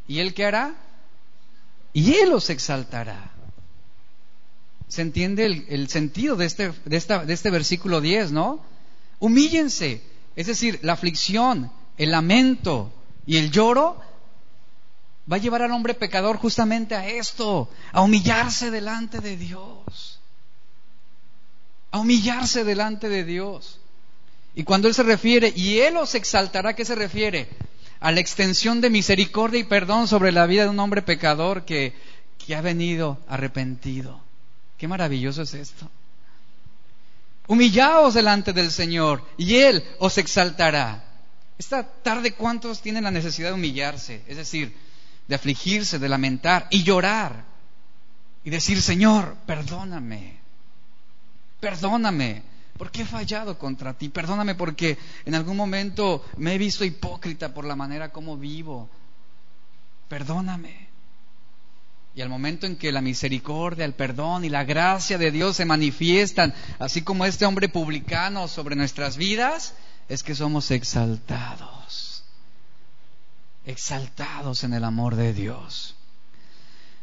¿Y 0.06 0.20
Él 0.20 0.32
qué 0.32 0.44
hará? 0.44 0.74
Y 1.92 2.14
Él 2.14 2.32
os 2.32 2.50
exaltará 2.50 3.32
se 4.88 5.02
entiende 5.02 5.44
el, 5.68 5.88
sentido 5.88 6.36
de 6.36 6.46
este, 6.46 6.72
de, 6.84 6.96
esta, 6.96 7.24
de 7.24 7.34
este 7.34 7.50
versículo 7.50 8.00
10, 8.00 8.32
¿no? 8.32 8.60
Humíllense, 9.18 10.00
es 10.34 10.46
decir, 10.46 10.80
la 10.82 10.94
aflicción, 10.94 11.70
el 11.98 12.10
lamento 12.10 12.90
y 13.26 13.36
el 13.36 13.50
lloro 13.50 14.00
va 15.30 15.36
a 15.36 15.40
llevar 15.40 15.62
al 15.62 15.72
hombre 15.72 15.92
pecador 15.94 16.38
justamente 16.38 16.94
a 16.94 17.06
esto, 17.06 17.68
a 17.92 18.00
humillarse 18.00 18.70
delante 18.70 19.20
de 19.20 19.36
Dios, 19.36 20.20
a 21.90 21.98
humillarse 21.98 22.64
delante 22.64 23.10
de 23.10 23.24
Dios. 23.24 23.80
Y 24.54 24.64
cuando 24.64 24.88
Él 24.88 24.94
se 24.94 25.02
refiere, 25.02 25.52
y 25.54 25.80
Él 25.80 25.98
os 25.98 26.14
exaltará, 26.14 26.74
¿qué 26.74 26.84
se 26.84 26.94
refiere? 26.94 27.48
A 28.00 28.10
la 28.10 28.20
extensión 28.20 28.80
de 28.80 28.88
misericordia 28.88 29.60
y 29.60 29.64
perdón 29.64 30.08
sobre 30.08 30.32
la 30.32 30.46
vida 30.46 30.62
de 30.62 30.70
un 30.70 30.80
hombre 30.80 31.02
pecador 31.02 31.64
que, 31.66 31.94
que 32.38 32.54
ha 32.54 32.62
venido 32.62 33.18
arrepentido. 33.28 34.27
Qué 34.78 34.86
maravilloso 34.86 35.42
es 35.42 35.54
esto. 35.54 35.90
Humillaos 37.48 38.14
delante 38.14 38.52
del 38.52 38.70
Señor 38.70 39.26
y 39.36 39.56
Él 39.56 39.84
os 39.98 40.16
exaltará. 40.18 41.04
Esta 41.58 41.82
tarde, 41.82 42.34
¿cuántos 42.34 42.80
tienen 42.80 43.04
la 43.04 43.10
necesidad 43.10 43.48
de 43.48 43.54
humillarse? 43.54 44.22
Es 44.28 44.36
decir, 44.36 44.76
de 45.26 45.34
afligirse, 45.34 45.98
de 45.98 46.08
lamentar 46.08 46.68
y 46.70 46.84
llorar. 46.84 47.44
Y 48.44 48.50
decir, 48.50 48.80
Señor, 48.80 49.36
perdóname. 49.46 50.38
Perdóname. 51.58 52.42
Porque 52.76 53.02
he 53.02 53.04
fallado 53.04 53.58
contra 53.58 53.94
ti. 53.94 54.08
Perdóname 54.08 54.54
porque 54.54 54.96
en 55.24 55.34
algún 55.34 55.56
momento 55.56 56.24
me 56.36 56.54
he 56.54 56.58
visto 56.58 56.84
hipócrita 56.84 57.52
por 57.52 57.64
la 57.64 57.74
manera 57.74 58.10
como 58.12 58.36
vivo. 58.36 58.88
Perdóname. 60.08 60.87
Y 62.18 62.20
al 62.20 62.28
momento 62.28 62.66
en 62.66 62.74
que 62.74 62.90
la 62.90 63.00
misericordia, 63.00 63.84
el 63.84 63.92
perdón 63.92 64.44
y 64.44 64.48
la 64.48 64.64
gracia 64.64 65.18
de 65.18 65.30
Dios 65.30 65.54
se 65.54 65.64
manifiestan, 65.64 66.52
así 66.80 67.02
como 67.02 67.24
este 67.24 67.46
hombre 67.46 67.68
publicano 67.68 68.48
sobre 68.48 68.74
nuestras 68.74 69.16
vidas, 69.16 69.74
es 70.08 70.24
que 70.24 70.34
somos 70.34 70.72
exaltados, 70.72 72.24
exaltados 73.64 74.64
en 74.64 74.72
el 74.72 74.82
amor 74.82 75.14
de 75.14 75.32
Dios. 75.32 75.94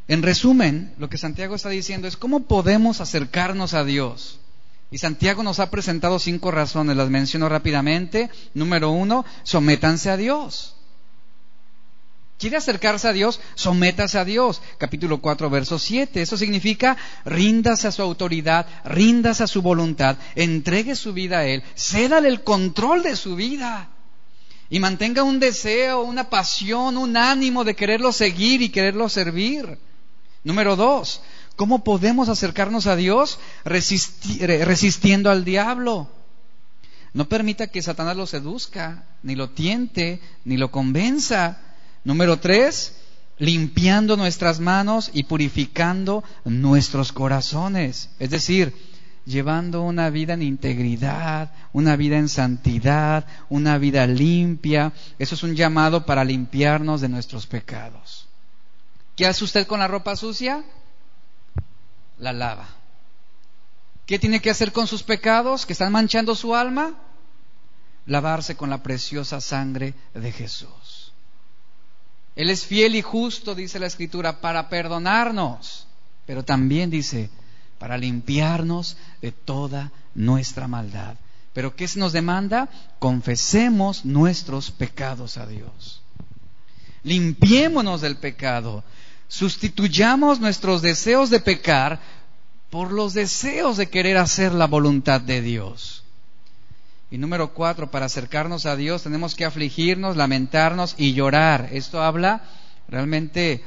En 0.10 0.22
resumen, 0.22 0.94
lo 0.98 1.08
que 1.08 1.18
Santiago 1.18 1.56
está 1.56 1.70
diciendo 1.70 2.10
es 2.10 2.18
cómo 2.18 2.42
podemos 2.42 3.00
acercarnos 3.00 3.74
a 3.74 3.86
Dios. 3.86 4.42
Y 4.92 4.98
Santiago 4.98 5.44
nos 5.44 5.62
ha 5.62 5.72
presentado 5.72 6.20
cinco 6.20 6.52
razones, 6.52 6.98
las 6.98 7.10
menciono 7.10 7.48
rápidamente. 7.48 8.30
Número 8.54 8.92
uno, 8.92 9.24
sométanse 9.44 10.10
a 10.10 10.18
Dios. 10.18 10.75
¿Quiere 12.38 12.58
acercarse 12.58 13.08
a 13.08 13.14
Dios? 13.14 13.40
Sométase 13.56 14.18
a 14.18 14.26
Dios. 14.26 14.62
Capítulo 14.78 15.22
4, 15.22 15.50
verso 15.50 15.80
7. 15.80 16.22
Eso 16.22 16.36
significa 16.36 16.98
ríndase 17.24 17.88
a 17.88 17.92
su 17.92 18.02
autoridad, 18.02 18.68
ríndase 18.84 19.44
a 19.44 19.48
su 19.48 19.62
voluntad, 19.62 20.18
entregue 20.36 20.96
su 20.96 21.14
vida 21.14 21.40
a 21.40 21.46
Él, 21.46 21.64
cédale 21.76 22.28
el 22.28 22.44
control 22.44 23.04
de 23.04 23.16
su 23.16 23.36
vida 23.36 23.90
y 24.70 24.80
mantenga 24.80 25.24
un 25.24 25.40
deseo, 25.40 26.04
una 26.04 26.30
pasión, 26.30 26.98
un 26.98 27.16
ánimo 27.16 27.64
de 27.64 27.76
quererlo 27.76 28.12
seguir 28.12 28.62
y 28.62 28.70
quererlo 28.70 29.08
servir. 29.08 29.78
Número 30.44 30.76
dos, 30.76 31.22
¿cómo 31.56 31.84
podemos 31.86 32.28
acercarnos 32.28 32.86
a 32.88 32.98
Dios? 32.98 33.40
resistiendo 33.64 35.32
al 35.32 35.46
diablo. 35.46 36.10
No 37.14 37.30
permita 37.30 37.68
que 37.68 37.82
Satanás 37.82 38.18
lo 38.18 38.28
seduzca, 38.28 39.06
ni 39.24 39.36
lo 39.36 39.52
tiente, 39.52 40.20
ni 40.44 40.58
lo 40.58 40.70
convenza. 40.70 41.62
Número 42.06 42.40
tres, 42.40 42.96
limpiando 43.40 44.16
nuestras 44.16 44.60
manos 44.60 45.10
y 45.12 45.24
purificando 45.24 46.24
nuestros 46.46 47.12
corazones. 47.12 48.12
Es 48.20 48.30
decir, 48.30 48.74
llevando 49.26 49.82
una 49.82 50.10
vida 50.12 50.36
en 50.36 50.44
integridad, 50.44 51.52
una 51.74 51.96
vida 51.96 52.18
en 52.18 52.30
santidad, 52.30 53.26
una 53.50 53.78
vida 53.78 54.08
limpia. 54.08 54.94
Eso 55.20 55.36
es 55.36 55.44
un 55.44 55.56
llamado 55.56 56.06
para 56.06 56.24
limpiarnos 56.24 57.02
de 57.02 57.10
nuestros 57.10 57.48
pecados. 57.48 58.28
¿Qué 59.16 59.26
hace 59.26 59.44
usted 59.44 59.66
con 59.68 59.80
la 59.80 59.88
ropa 59.88 60.16
sucia? 60.16 60.64
La 62.20 62.34
lava. 62.34 62.68
¿Qué 64.06 64.20
tiene 64.20 64.40
que 64.40 64.52
hacer 64.52 64.72
con 64.72 64.86
sus 64.86 65.02
pecados 65.02 65.66
que 65.66 65.74
están 65.74 65.92
manchando 65.92 66.36
su 66.36 66.56
alma? 66.56 66.94
Lavarse 68.06 68.56
con 68.56 68.70
la 68.70 68.84
preciosa 68.84 69.42
sangre 69.42 69.96
de 70.14 70.32
Jesús. 70.32 70.85
Él 72.36 72.50
es 72.50 72.66
fiel 72.66 72.96
y 72.96 73.02
justo, 73.02 73.56
dice 73.56 73.80
la 73.80 73.88
Escritura, 73.88 74.42
para 74.42 74.68
perdonarnos, 74.70 75.88
pero 76.26 76.44
también 76.44 76.90
dice, 76.90 77.30
para 77.80 77.98
limpiarnos 77.98 78.98
de 79.22 79.32
toda 79.32 79.92
nuestra 80.14 80.68
maldad. 80.68 81.16
Pero 81.54 81.76
¿qué 81.76 81.88
se 81.88 82.00
nos 82.00 82.12
demanda? 82.12 82.70
Confesemos 83.00 84.04
nuestros 84.04 84.72
pecados 84.72 85.38
a 85.38 85.48
Dios. 85.48 86.02
Limpiémonos 87.04 88.02
del 88.02 88.18
pecado. 88.18 88.84
Sustituyamos 89.28 90.40
nuestros 90.40 90.82
deseos 90.82 91.30
de 91.30 91.40
pecar 91.40 92.00
por 92.70 92.92
los 92.92 93.14
deseos 93.14 93.78
de 93.78 93.88
querer 93.88 94.18
hacer 94.18 94.54
la 94.54 94.68
voluntad 94.68 95.22
de 95.22 95.42
Dios. 95.42 96.05
Y 97.16 97.18
número 97.18 97.54
cuatro, 97.54 97.90
para 97.90 98.08
acercarnos 98.08 98.66
a 98.66 98.76
Dios 98.76 99.04
tenemos 99.04 99.36
que 99.36 99.46
afligirnos, 99.46 100.18
lamentarnos 100.18 100.96
y 100.98 101.14
llorar. 101.14 101.70
Esto 101.72 102.04
habla 102.04 102.42
realmente 102.90 103.64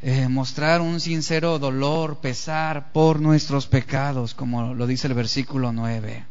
eh, 0.00 0.28
mostrar 0.28 0.80
un 0.80 0.98
sincero 0.98 1.58
dolor, 1.58 2.20
pesar 2.22 2.90
por 2.92 3.20
nuestros 3.20 3.66
pecados, 3.66 4.32
como 4.32 4.72
lo 4.72 4.86
dice 4.86 5.08
el 5.08 5.12
versículo 5.12 5.74
9. 5.74 6.24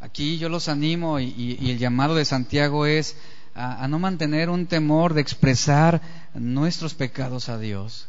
Aquí 0.00 0.36
yo 0.36 0.48
los 0.48 0.68
animo 0.68 1.20
y, 1.20 1.58
el 1.60 1.78
llamado 1.78 2.16
de 2.16 2.24
Santiago 2.24 2.84
es 2.84 3.16
a, 3.54 3.86
no 3.86 4.00
mantener 4.00 4.50
un 4.50 4.66
temor 4.66 5.14
de 5.14 5.20
expresar 5.20 6.02
nuestros 6.34 6.94
pecados 6.94 7.48
a 7.48 7.56
Dios. 7.56 8.08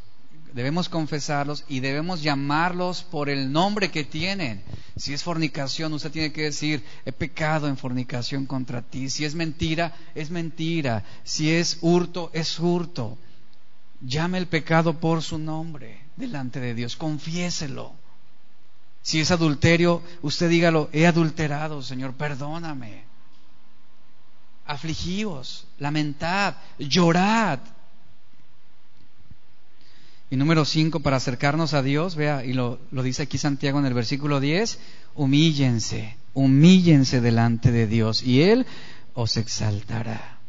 Debemos 0.55 0.87
confesarlos 0.87 1.65
y 1.67 1.81
debemos 1.81 2.21
llamarlos 2.21 3.03
por 3.03 3.27
el 3.27 3.51
nombre 3.51 3.91
que 3.91 4.05
tienen. 4.05 4.63
Si 4.95 5.13
es 5.13 5.21
fornicación, 5.21 5.91
usted 5.91 6.11
tiene 6.11 6.31
que 6.31 6.43
decir, 6.43 6.81
he 7.03 7.11
pecado 7.11 7.67
en 7.67 7.75
fornicación 7.75 8.45
contra 8.45 8.81
ti. 8.81 9.09
Si 9.09 9.25
es 9.25 9.35
mentira, 9.35 9.93
es 10.15 10.29
mentira. 10.29 11.03
Si 11.25 11.51
es 11.51 11.79
hurto, 11.81 12.31
es 12.31 12.57
hurto. 12.57 13.17
Llame 13.99 14.37
el 14.37 14.47
pecado 14.47 14.97
por 14.97 15.21
su 15.23 15.37
nombre 15.37 16.05
delante 16.15 16.61
de 16.61 16.73
Dios, 16.73 16.95
confiéselo. 16.95 17.91
Si 19.01 19.19
es 19.19 19.31
adulterio, 19.31 20.01
usted 20.21 20.47
dígalo, 20.47 20.89
he 20.93 21.05
adulterado, 21.05 21.81
Señor, 21.83 22.13
perdóname. 22.13 23.03
Afligíos, 24.65 25.67
lamentad, 25.79 26.55
llorad. 26.79 27.59
Y 30.29 30.37
número 30.37 30.65
cinco, 30.65 31.01
para 31.01 31.17
acercarnos 31.17 31.73
a 31.73 31.83
Dios, 31.83 32.15
vea, 32.15 32.43
y 32.43 32.53
lo, 32.53 32.79
lo 32.91 33.03
dice 33.03 33.23
aquí 33.23 33.37
Santiago 33.37 33.79
en 33.79 33.85
el 33.85 33.93
versículo 33.93 34.39
10, 34.39 34.79
humíllense, 35.15 36.15
humíllense 36.33 37.21
delante 37.21 37.71
de 37.71 37.87
Dios 37.87 38.23
y 38.23 38.41
Él 38.41 38.65
os 39.13 39.37
exaltará. 39.37 40.39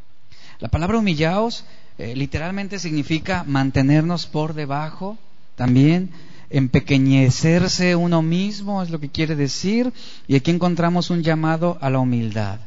La 0.58 0.68
palabra 0.68 0.98
humillaos 0.98 1.64
eh, 1.98 2.14
literalmente 2.16 2.78
significa 2.78 3.44
mantenernos 3.46 4.26
por 4.26 4.54
debajo, 4.54 5.18
también 5.54 6.10
empequeñecerse 6.50 7.96
uno 7.96 8.22
mismo, 8.22 8.82
es 8.82 8.90
lo 8.90 9.00
que 9.00 9.08
quiere 9.08 9.36
decir, 9.36 9.92
y 10.28 10.36
aquí 10.36 10.50
encontramos 10.50 11.10
un 11.10 11.22
llamado 11.22 11.78
a 11.80 11.90
la 11.90 11.98
humildad. 11.98 12.60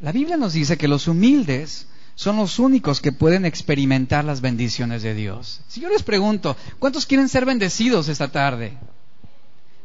La 0.00 0.12
Biblia 0.12 0.36
nos 0.36 0.52
dice 0.52 0.76
que 0.76 0.88
los 0.88 1.08
humildes 1.08 1.86
son 2.18 2.36
los 2.36 2.58
únicos 2.58 3.00
que 3.00 3.12
pueden 3.12 3.44
experimentar 3.44 4.24
las 4.24 4.40
bendiciones 4.40 5.04
de 5.04 5.14
Dios. 5.14 5.60
Si 5.68 5.80
yo 5.80 5.88
les 5.88 6.02
pregunto, 6.02 6.56
¿cuántos 6.80 7.06
quieren 7.06 7.28
ser 7.28 7.44
bendecidos 7.44 8.08
esta 8.08 8.26
tarde? 8.26 8.76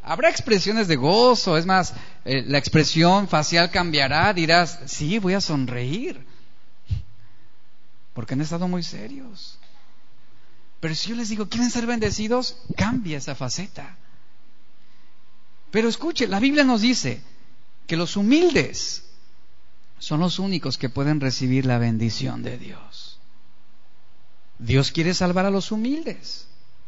Habrá 0.02 0.32
expresiones 0.32 0.88
de 0.88 0.96
gozo, 0.96 1.58
es 1.58 1.68
más, 1.68 1.94
eh, 2.26 2.44
la 2.48 2.58
expresión 2.58 3.28
facial 3.28 3.70
cambiará, 3.70 4.34
dirás, 4.34 4.80
sí, 4.88 5.20
voy 5.20 5.36
a 5.36 5.42
sonreír 5.42 6.26
porque 8.16 8.34
han 8.34 8.42
estado 8.42 8.68
muy 8.68 8.82
serios. 8.82 9.60
Pero 10.80 10.96
si 10.96 11.10
yo 11.10 11.16
les 11.16 11.30
digo, 11.30 11.48
¿quieren 11.50 11.70
ser 11.70 11.86
bendecidos? 11.86 12.58
Cambia 12.76 13.20
esa 13.20 13.36
faceta. 13.36 13.96
Pero 15.70 15.88
escuche, 15.88 16.28
la 16.28 16.40
Biblia 16.40 16.64
nos 16.64 16.82
dice 16.82 17.22
que 17.86 17.96
los 17.96 18.18
humildes 18.18 19.04
son 20.04 20.20
los 20.20 20.38
únicos 20.38 20.78
que 20.78 20.90
pueden 20.90 21.22
recibir 21.22 21.66
la 21.66 21.78
bendición 21.78 22.44
de 22.44 22.58
Dios. 22.58 23.20
Dios 24.60 24.92
quiere 24.92 25.14
salvar 25.14 25.46
a 25.46 25.50
los 25.50 25.72
humildes, 25.72 26.46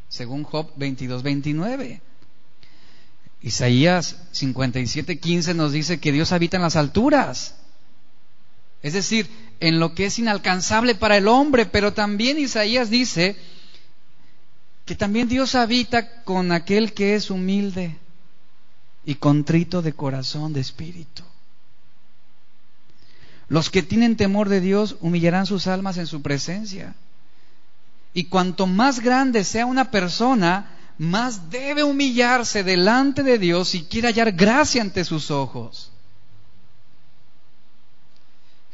según 0.09 0.43
Job 0.43 0.73
22, 0.75 1.23
29. 1.23 2.01
Isaías 3.41 4.17
57, 4.33 5.17
15 5.17 5.53
nos 5.53 5.71
dice 5.71 6.01
que 6.01 6.11
Dios 6.11 6.33
habita 6.33 6.57
en 6.57 6.63
las 6.63 6.75
alturas. 6.75 7.55
Es 8.83 8.91
decir, 8.91 9.29
en 9.61 9.79
lo 9.79 9.95
que 9.95 10.07
es 10.07 10.19
inalcanzable 10.19 10.93
para 10.93 11.15
el 11.15 11.29
hombre, 11.29 11.65
pero 11.65 11.93
también 11.93 12.37
Isaías 12.37 12.89
dice 12.89 13.37
que 14.83 14.95
también 14.95 15.29
Dios 15.29 15.55
habita 15.55 16.21
con 16.23 16.51
aquel 16.51 16.91
que 16.91 17.15
es 17.15 17.29
humilde 17.29 17.95
y 19.05 19.15
contrito 19.15 19.81
de 19.81 19.93
corazón, 19.93 20.51
de 20.51 20.59
espíritu. 20.59 21.23
Los 23.47 23.69
que 23.69 23.83
tienen 23.83 24.17
temor 24.17 24.49
de 24.49 24.61
Dios 24.61 24.97
humillarán 25.01 25.45
sus 25.45 25.67
almas 25.67 25.97
en 25.97 26.07
su 26.07 26.21
presencia. 26.21 26.95
Y 28.13 28.25
cuanto 28.25 28.65
más 28.65 29.01
grande 29.01 29.43
sea 29.43 29.65
una 29.65 29.91
persona, 29.91 30.71
más 30.97 31.49
debe 31.49 31.83
humillarse 31.83 32.63
delante 32.63 33.23
de 33.23 33.37
Dios 33.37 33.69
si 33.69 33.83
quiere 33.83 34.07
hallar 34.07 34.31
gracia 34.31 34.81
ante 34.81 35.03
sus 35.03 35.31
ojos. 35.31 35.91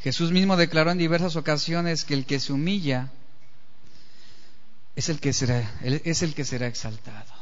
Jesús 0.02 0.32
mismo 0.32 0.58
declaró 0.58 0.92
en 0.92 0.98
diversas 0.98 1.36
ocasiones 1.36 2.06
que 2.06 2.14
el 2.14 2.26
que 2.26 2.40
se 2.40 2.54
humilla 2.54 3.12
es 4.96 5.10
el 5.10 5.20
que 5.20 5.34
será, 5.34 5.72
es 5.82 6.22
el 6.22 6.34
que 6.34 6.46
será 6.46 6.68
exaltado. 6.68 7.34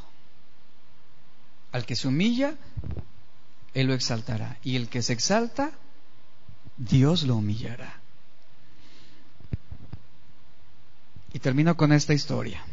Al 1.72 1.86
que 1.86 1.96
se 1.96 2.08
humilla, 2.08 2.56
Él 3.74 3.88
lo 3.88 3.94
exaltará. 3.94 4.58
Y 4.64 4.76
el 4.76 4.90
que 4.90 5.02
se 5.02 5.14
exalta, 5.14 5.72
Dios 6.80 7.24
lo 7.24 7.36
humillará. 7.36 8.00
Y 11.32 11.38
termino 11.40 11.78
con 11.78 11.94
esta 11.94 12.16
historia. 12.16 12.64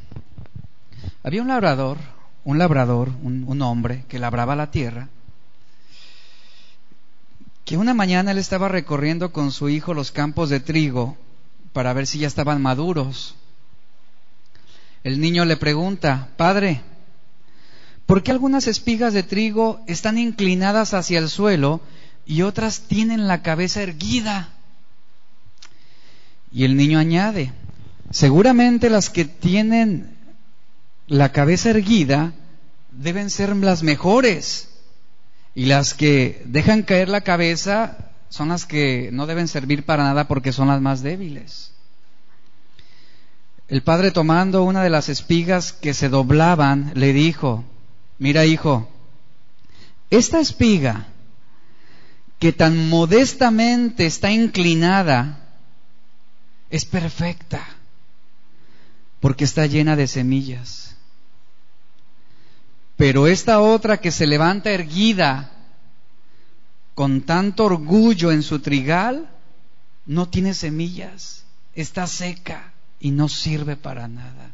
Había 1.23 1.43
un 1.43 1.49
labrador, 1.49 1.99
un 2.45 2.57
labrador, 2.57 3.11
un 3.23 3.61
hombre 3.61 4.05
que 4.09 4.19
labraba 4.19 4.57
la 4.57 4.71
tierra 4.71 5.11
que 7.67 7.77
una 7.77 7.95
mañana 7.95 8.31
él 8.31 8.39
estaba 8.39 8.69
recorriendo 8.69 9.33
con 9.33 9.51
su 9.51 9.69
hijo 9.69 9.93
los 9.93 10.13
campos 10.13 10.51
de 10.51 10.61
trigo 10.61 11.17
para 11.73 11.93
ver 11.93 12.07
si 12.07 12.21
ya 12.21 12.29
estaban 12.29 12.63
maduros. 12.63 13.35
El 15.03 15.21
niño 15.21 15.45
le 15.45 15.57
pregunta, 15.57 16.29
Padre, 16.37 16.81
¿por 18.07 18.23
qué 18.23 18.31
algunas 18.31 18.69
espigas 18.69 19.13
de 19.15 19.25
trigo 19.25 19.81
están 19.89 20.17
inclinadas 20.17 20.95
hacia 20.95 21.19
el 21.19 21.29
suelo 21.29 21.81
y 22.27 22.43
otras 22.43 22.81
tienen 22.89 23.29
la 23.29 23.43
cabeza 23.43 23.83
erguida? 23.83 24.49
Y 26.53 26.65
el 26.65 26.77
niño 26.77 26.99
añade, 26.99 27.53
seguramente 28.11 28.91
las 28.91 29.11
que 29.11 29.25
tienen 29.25 30.17
la 31.07 31.31
cabeza 31.31 31.71
erguida 31.71 32.33
deben 32.91 33.31
ser 33.31 33.55
las 33.57 33.83
mejores 33.83 34.69
y 35.55 35.67
las 35.67 35.95
que 35.95 36.43
dejan 36.47 36.83
caer 36.83 37.09
la 37.09 37.21
cabeza 37.21 37.97
son 38.29 38.49
las 38.49 38.67
que 38.67 39.11
no 39.13 39.27
deben 39.27 39.49
servir 39.49 39.85
para 39.85 40.03
nada 40.03 40.27
porque 40.27 40.53
son 40.53 40.69
las 40.69 40.81
más 40.81 41.03
débiles. 41.03 41.73
El 43.69 43.83
padre 43.83 44.11
tomando 44.11 44.65
una 44.65 44.83
de 44.83 44.91
las 44.91 45.09
espigas 45.09 45.73
que 45.73 45.95
se 45.95 46.09
doblaban, 46.09 46.93
le 46.95 47.13
dijo, 47.13 47.65
mira 48.19 48.45
hijo, 48.45 48.89
esta 50.11 50.41
espiga 50.41 51.07
que 52.39 52.53
tan 52.53 52.89
modestamente 52.89 54.07
está 54.07 54.31
inclinada 54.31 55.41
es 56.71 56.85
perfecta 56.85 57.67
porque 59.21 59.45
está 59.45 59.67
llena 59.67 59.97
de 59.97 60.07
semillas. 60.07 60.97
Pero 62.97 63.27
esta 63.27 63.61
otra 63.61 63.99
que 63.99 64.11
se 64.11 64.27
levanta 64.27 64.71
erguida 64.71 65.53
con 66.95 67.23
tanto 67.23 67.65
orgullo 67.65 68.33
en 68.33 68.43
su 68.43 68.61
trigal, 68.61 69.29
no 70.07 70.29
tiene 70.29 70.55
semillas, 70.55 71.45
está 71.75 72.07
seca 72.07 72.73
y 73.01 73.11
no 73.11 73.29
sirve 73.29 73.77
para 73.77 74.09
nada. 74.09 74.53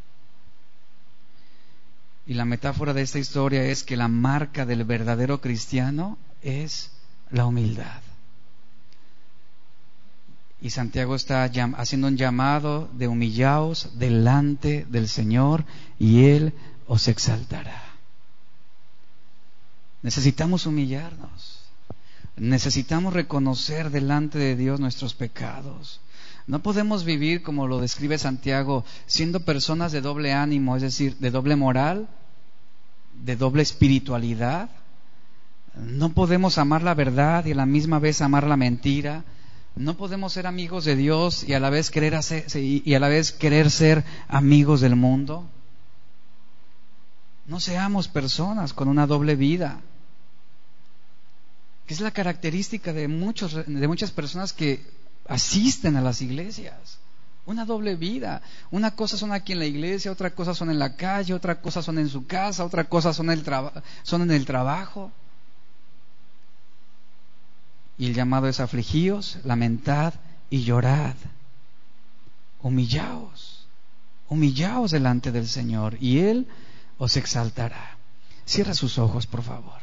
Y 2.26 2.34
la 2.34 2.44
metáfora 2.44 2.94
de 2.94 3.02
esta 3.02 3.18
historia 3.18 3.64
es 3.64 3.84
que 3.84 3.96
la 3.96 4.08
marca 4.08 4.66
del 4.66 4.84
verdadero 4.84 5.40
cristiano 5.40 6.18
es 6.42 6.90
la 7.32 7.46
humildad. 7.46 8.00
Y 10.60 10.70
Santiago 10.70 11.16
está 11.16 11.42
haciendo 11.76 12.06
un 12.06 12.16
llamado 12.16 12.88
de 12.92 13.08
humillaos 13.08 13.98
delante 13.98 14.86
del 14.88 15.08
Señor 15.08 15.64
y 15.98 16.26
Él 16.26 16.52
os 16.86 17.08
exaltará. 17.08 17.82
Necesitamos 20.02 20.66
humillarnos. 20.66 21.62
Necesitamos 22.36 23.12
reconocer 23.12 23.90
delante 23.90 24.38
de 24.38 24.56
Dios 24.56 24.78
nuestros 24.78 25.14
pecados. 25.14 26.00
No 26.46 26.62
podemos 26.62 27.04
vivir, 27.04 27.42
como 27.42 27.66
lo 27.66 27.80
describe 27.80 28.18
Santiago, 28.18 28.84
siendo 29.06 29.40
personas 29.40 29.92
de 29.92 30.00
doble 30.00 30.32
ánimo, 30.32 30.76
es 30.76 30.82
decir, 30.82 31.16
de 31.18 31.30
doble 31.30 31.56
moral, 31.56 32.08
de 33.22 33.36
doble 33.36 33.62
espiritualidad. 33.62 34.70
No 35.74 36.10
podemos 36.10 36.58
amar 36.58 36.82
la 36.82 36.94
verdad 36.94 37.44
y 37.46 37.52
a 37.52 37.56
la 37.56 37.66
misma 37.66 37.98
vez 37.98 38.20
amar 38.20 38.46
la 38.46 38.56
mentira. 38.56 39.24
No 39.74 39.96
podemos 39.96 40.34
ser 40.34 40.46
amigos 40.46 40.84
de 40.84 40.96
Dios 40.96 41.44
y 41.44 41.54
a 41.54 41.60
la 41.60 41.70
vez 41.70 41.90
querer, 41.90 42.14
hacer, 42.14 42.44
y 42.54 42.94
a 42.94 43.00
la 43.00 43.08
vez 43.08 43.32
querer 43.32 43.70
ser 43.70 44.04
amigos 44.28 44.80
del 44.82 44.96
mundo. 44.96 45.48
No 47.46 47.58
seamos 47.58 48.08
personas 48.08 48.72
con 48.72 48.88
una 48.88 49.06
doble 49.06 49.34
vida. 49.34 49.80
Que 51.86 51.94
es 51.94 52.00
la 52.00 52.10
característica 52.12 52.92
de, 52.92 53.08
muchos, 53.08 53.66
de 53.66 53.88
muchas 53.88 54.10
personas 54.10 54.52
que 54.52 54.84
asisten 55.26 55.96
a 55.96 56.00
las 56.00 56.22
iglesias. 56.22 56.98
Una 57.44 57.64
doble 57.64 57.96
vida. 57.96 58.42
Una 58.70 58.92
cosa 58.92 59.16
son 59.16 59.32
aquí 59.32 59.52
en 59.52 59.58
la 59.58 59.66
iglesia, 59.66 60.12
otra 60.12 60.30
cosa 60.30 60.54
son 60.54 60.70
en 60.70 60.78
la 60.78 60.94
calle, 60.94 61.34
otra 61.34 61.60
cosa 61.60 61.82
son 61.82 61.98
en 61.98 62.08
su 62.08 62.26
casa, 62.26 62.64
otra 62.64 62.84
cosa 62.84 63.12
son, 63.12 63.30
en 63.30 64.30
el 64.30 64.46
trabajo. 64.46 65.10
Y 68.03 68.07
el 68.07 68.14
llamado 68.14 68.48
es 68.48 68.59
afligíos, 68.59 69.38
lamentad 69.44 70.14
y 70.50 70.64
llorad. 70.64 71.14
Humillaos, 72.61 73.68
humillaos 74.28 74.90
delante 74.90 75.30
del 75.30 75.46
Señor 75.46 75.96
y 76.00 76.18
Él 76.18 76.48
os 76.98 77.16
exaltará. 77.16 77.96
Cierra 78.44 78.74
sus 78.74 78.98
ojos, 78.98 79.28
por 79.28 79.44
favor. 79.44 79.80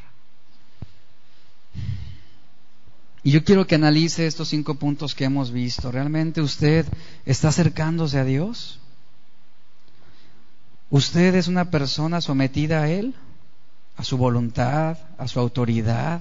Y 3.24 3.32
yo 3.32 3.46
quiero 3.46 3.66
que 3.66 3.76
analice 3.76 4.28
estos 4.28 4.50
cinco 4.50 4.76
puntos 4.76 5.16
que 5.16 5.24
hemos 5.24 5.52
visto. 5.52 5.90
¿Realmente 5.90 6.42
usted 6.42 6.86
está 7.26 7.48
acercándose 7.48 8.20
a 8.20 8.26
Dios? 8.26 8.82
¿Usted 10.90 11.36
es 11.36 11.48
una 11.48 11.72
persona 11.72 12.20
sometida 12.20 12.82
a 12.82 12.90
Él? 12.90 13.16
¿A 13.96 14.04
su 14.04 14.18
voluntad? 14.18 14.98
¿A 15.18 15.26
su 15.30 15.40
autoridad? 15.40 16.20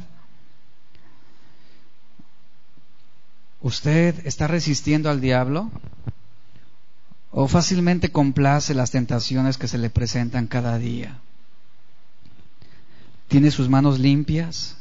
¿Usted 3.60 4.26
está 4.26 4.46
resistiendo 4.46 5.10
al 5.10 5.20
diablo? 5.20 5.70
¿O 7.30 7.48
fácilmente 7.48 8.10
complace 8.10 8.74
las 8.74 8.90
tentaciones 8.90 9.58
que 9.58 9.68
se 9.68 9.78
le 9.78 9.90
presentan 9.90 10.46
cada 10.46 10.78
día? 10.78 11.18
¿Tiene 13.26 13.50
sus 13.50 13.68
manos 13.68 13.98
limpias? 13.98 14.76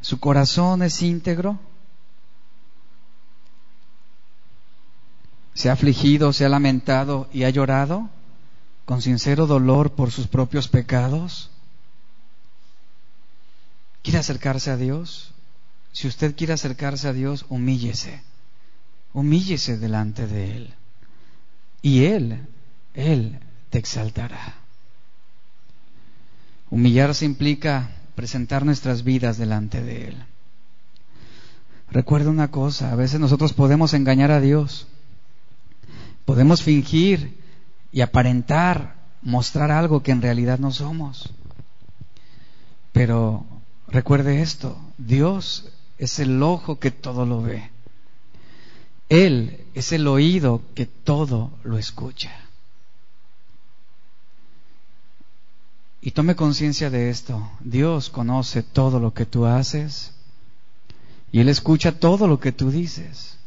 ¿Su 0.00 0.20
corazón 0.20 0.82
es 0.82 1.02
íntegro? 1.02 1.58
¿Se 5.54 5.68
ha 5.68 5.72
afligido, 5.72 6.32
se 6.32 6.44
ha 6.44 6.48
lamentado 6.48 7.28
y 7.32 7.44
ha 7.44 7.50
llorado 7.50 8.08
con 8.84 9.02
sincero 9.02 9.46
dolor 9.46 9.92
por 9.92 10.10
sus 10.10 10.26
propios 10.26 10.68
pecados? 10.68 11.50
¿Quiere 14.02 14.18
acercarse 14.18 14.70
a 14.70 14.76
Dios? 14.76 15.32
Si 15.92 16.08
usted 16.08 16.34
quiere 16.34 16.54
acercarse 16.54 17.06
a 17.08 17.12
Dios, 17.12 17.44
humíllese. 17.48 18.22
Humíllese 19.12 19.76
delante 19.76 20.26
de 20.26 20.56
Él. 20.56 20.74
Y 21.82 22.04
Él, 22.04 22.46
Él 22.94 23.38
te 23.70 23.78
exaltará. 23.78 24.54
Humillarse 26.70 27.26
implica 27.26 27.90
presentar 28.14 28.64
nuestras 28.64 29.04
vidas 29.04 29.36
delante 29.36 29.82
de 29.82 30.08
Él. 30.08 30.24
Recuerda 31.90 32.30
una 32.30 32.50
cosa, 32.50 32.90
a 32.90 32.96
veces 32.96 33.20
nosotros 33.20 33.52
podemos 33.52 33.92
engañar 33.92 34.30
a 34.30 34.40
Dios, 34.40 34.86
podemos 36.24 36.62
fingir 36.62 37.38
y 37.92 38.00
aparentar, 38.00 38.94
mostrar 39.20 39.70
algo 39.70 40.02
que 40.02 40.12
en 40.12 40.22
realidad 40.22 40.58
no 40.58 40.70
somos. 40.70 41.34
Pero 42.92 43.44
recuerde 43.88 44.40
esto, 44.40 44.80
Dios 44.96 45.70
es 45.98 46.18
el 46.18 46.42
ojo 46.42 46.78
que 46.78 46.90
todo 46.90 47.26
lo 47.26 47.42
ve. 47.42 47.70
Él 49.08 49.66
es 49.74 49.92
el 49.92 50.06
oído 50.06 50.62
que 50.74 50.86
todo 50.86 51.52
lo 51.64 51.78
escucha. 51.78 52.32
Y 56.00 56.10
tome 56.10 56.34
conciencia 56.34 56.90
de 56.90 57.10
esto. 57.10 57.50
Dios 57.60 58.10
conoce 58.10 58.62
todo 58.62 58.98
lo 58.98 59.14
que 59.14 59.26
tú 59.26 59.46
haces 59.46 60.12
y 61.30 61.40
Él 61.40 61.48
escucha 61.48 61.98
todo 61.98 62.26
lo 62.26 62.40
que 62.40 62.52
tú 62.52 62.70
dices. 62.70 63.38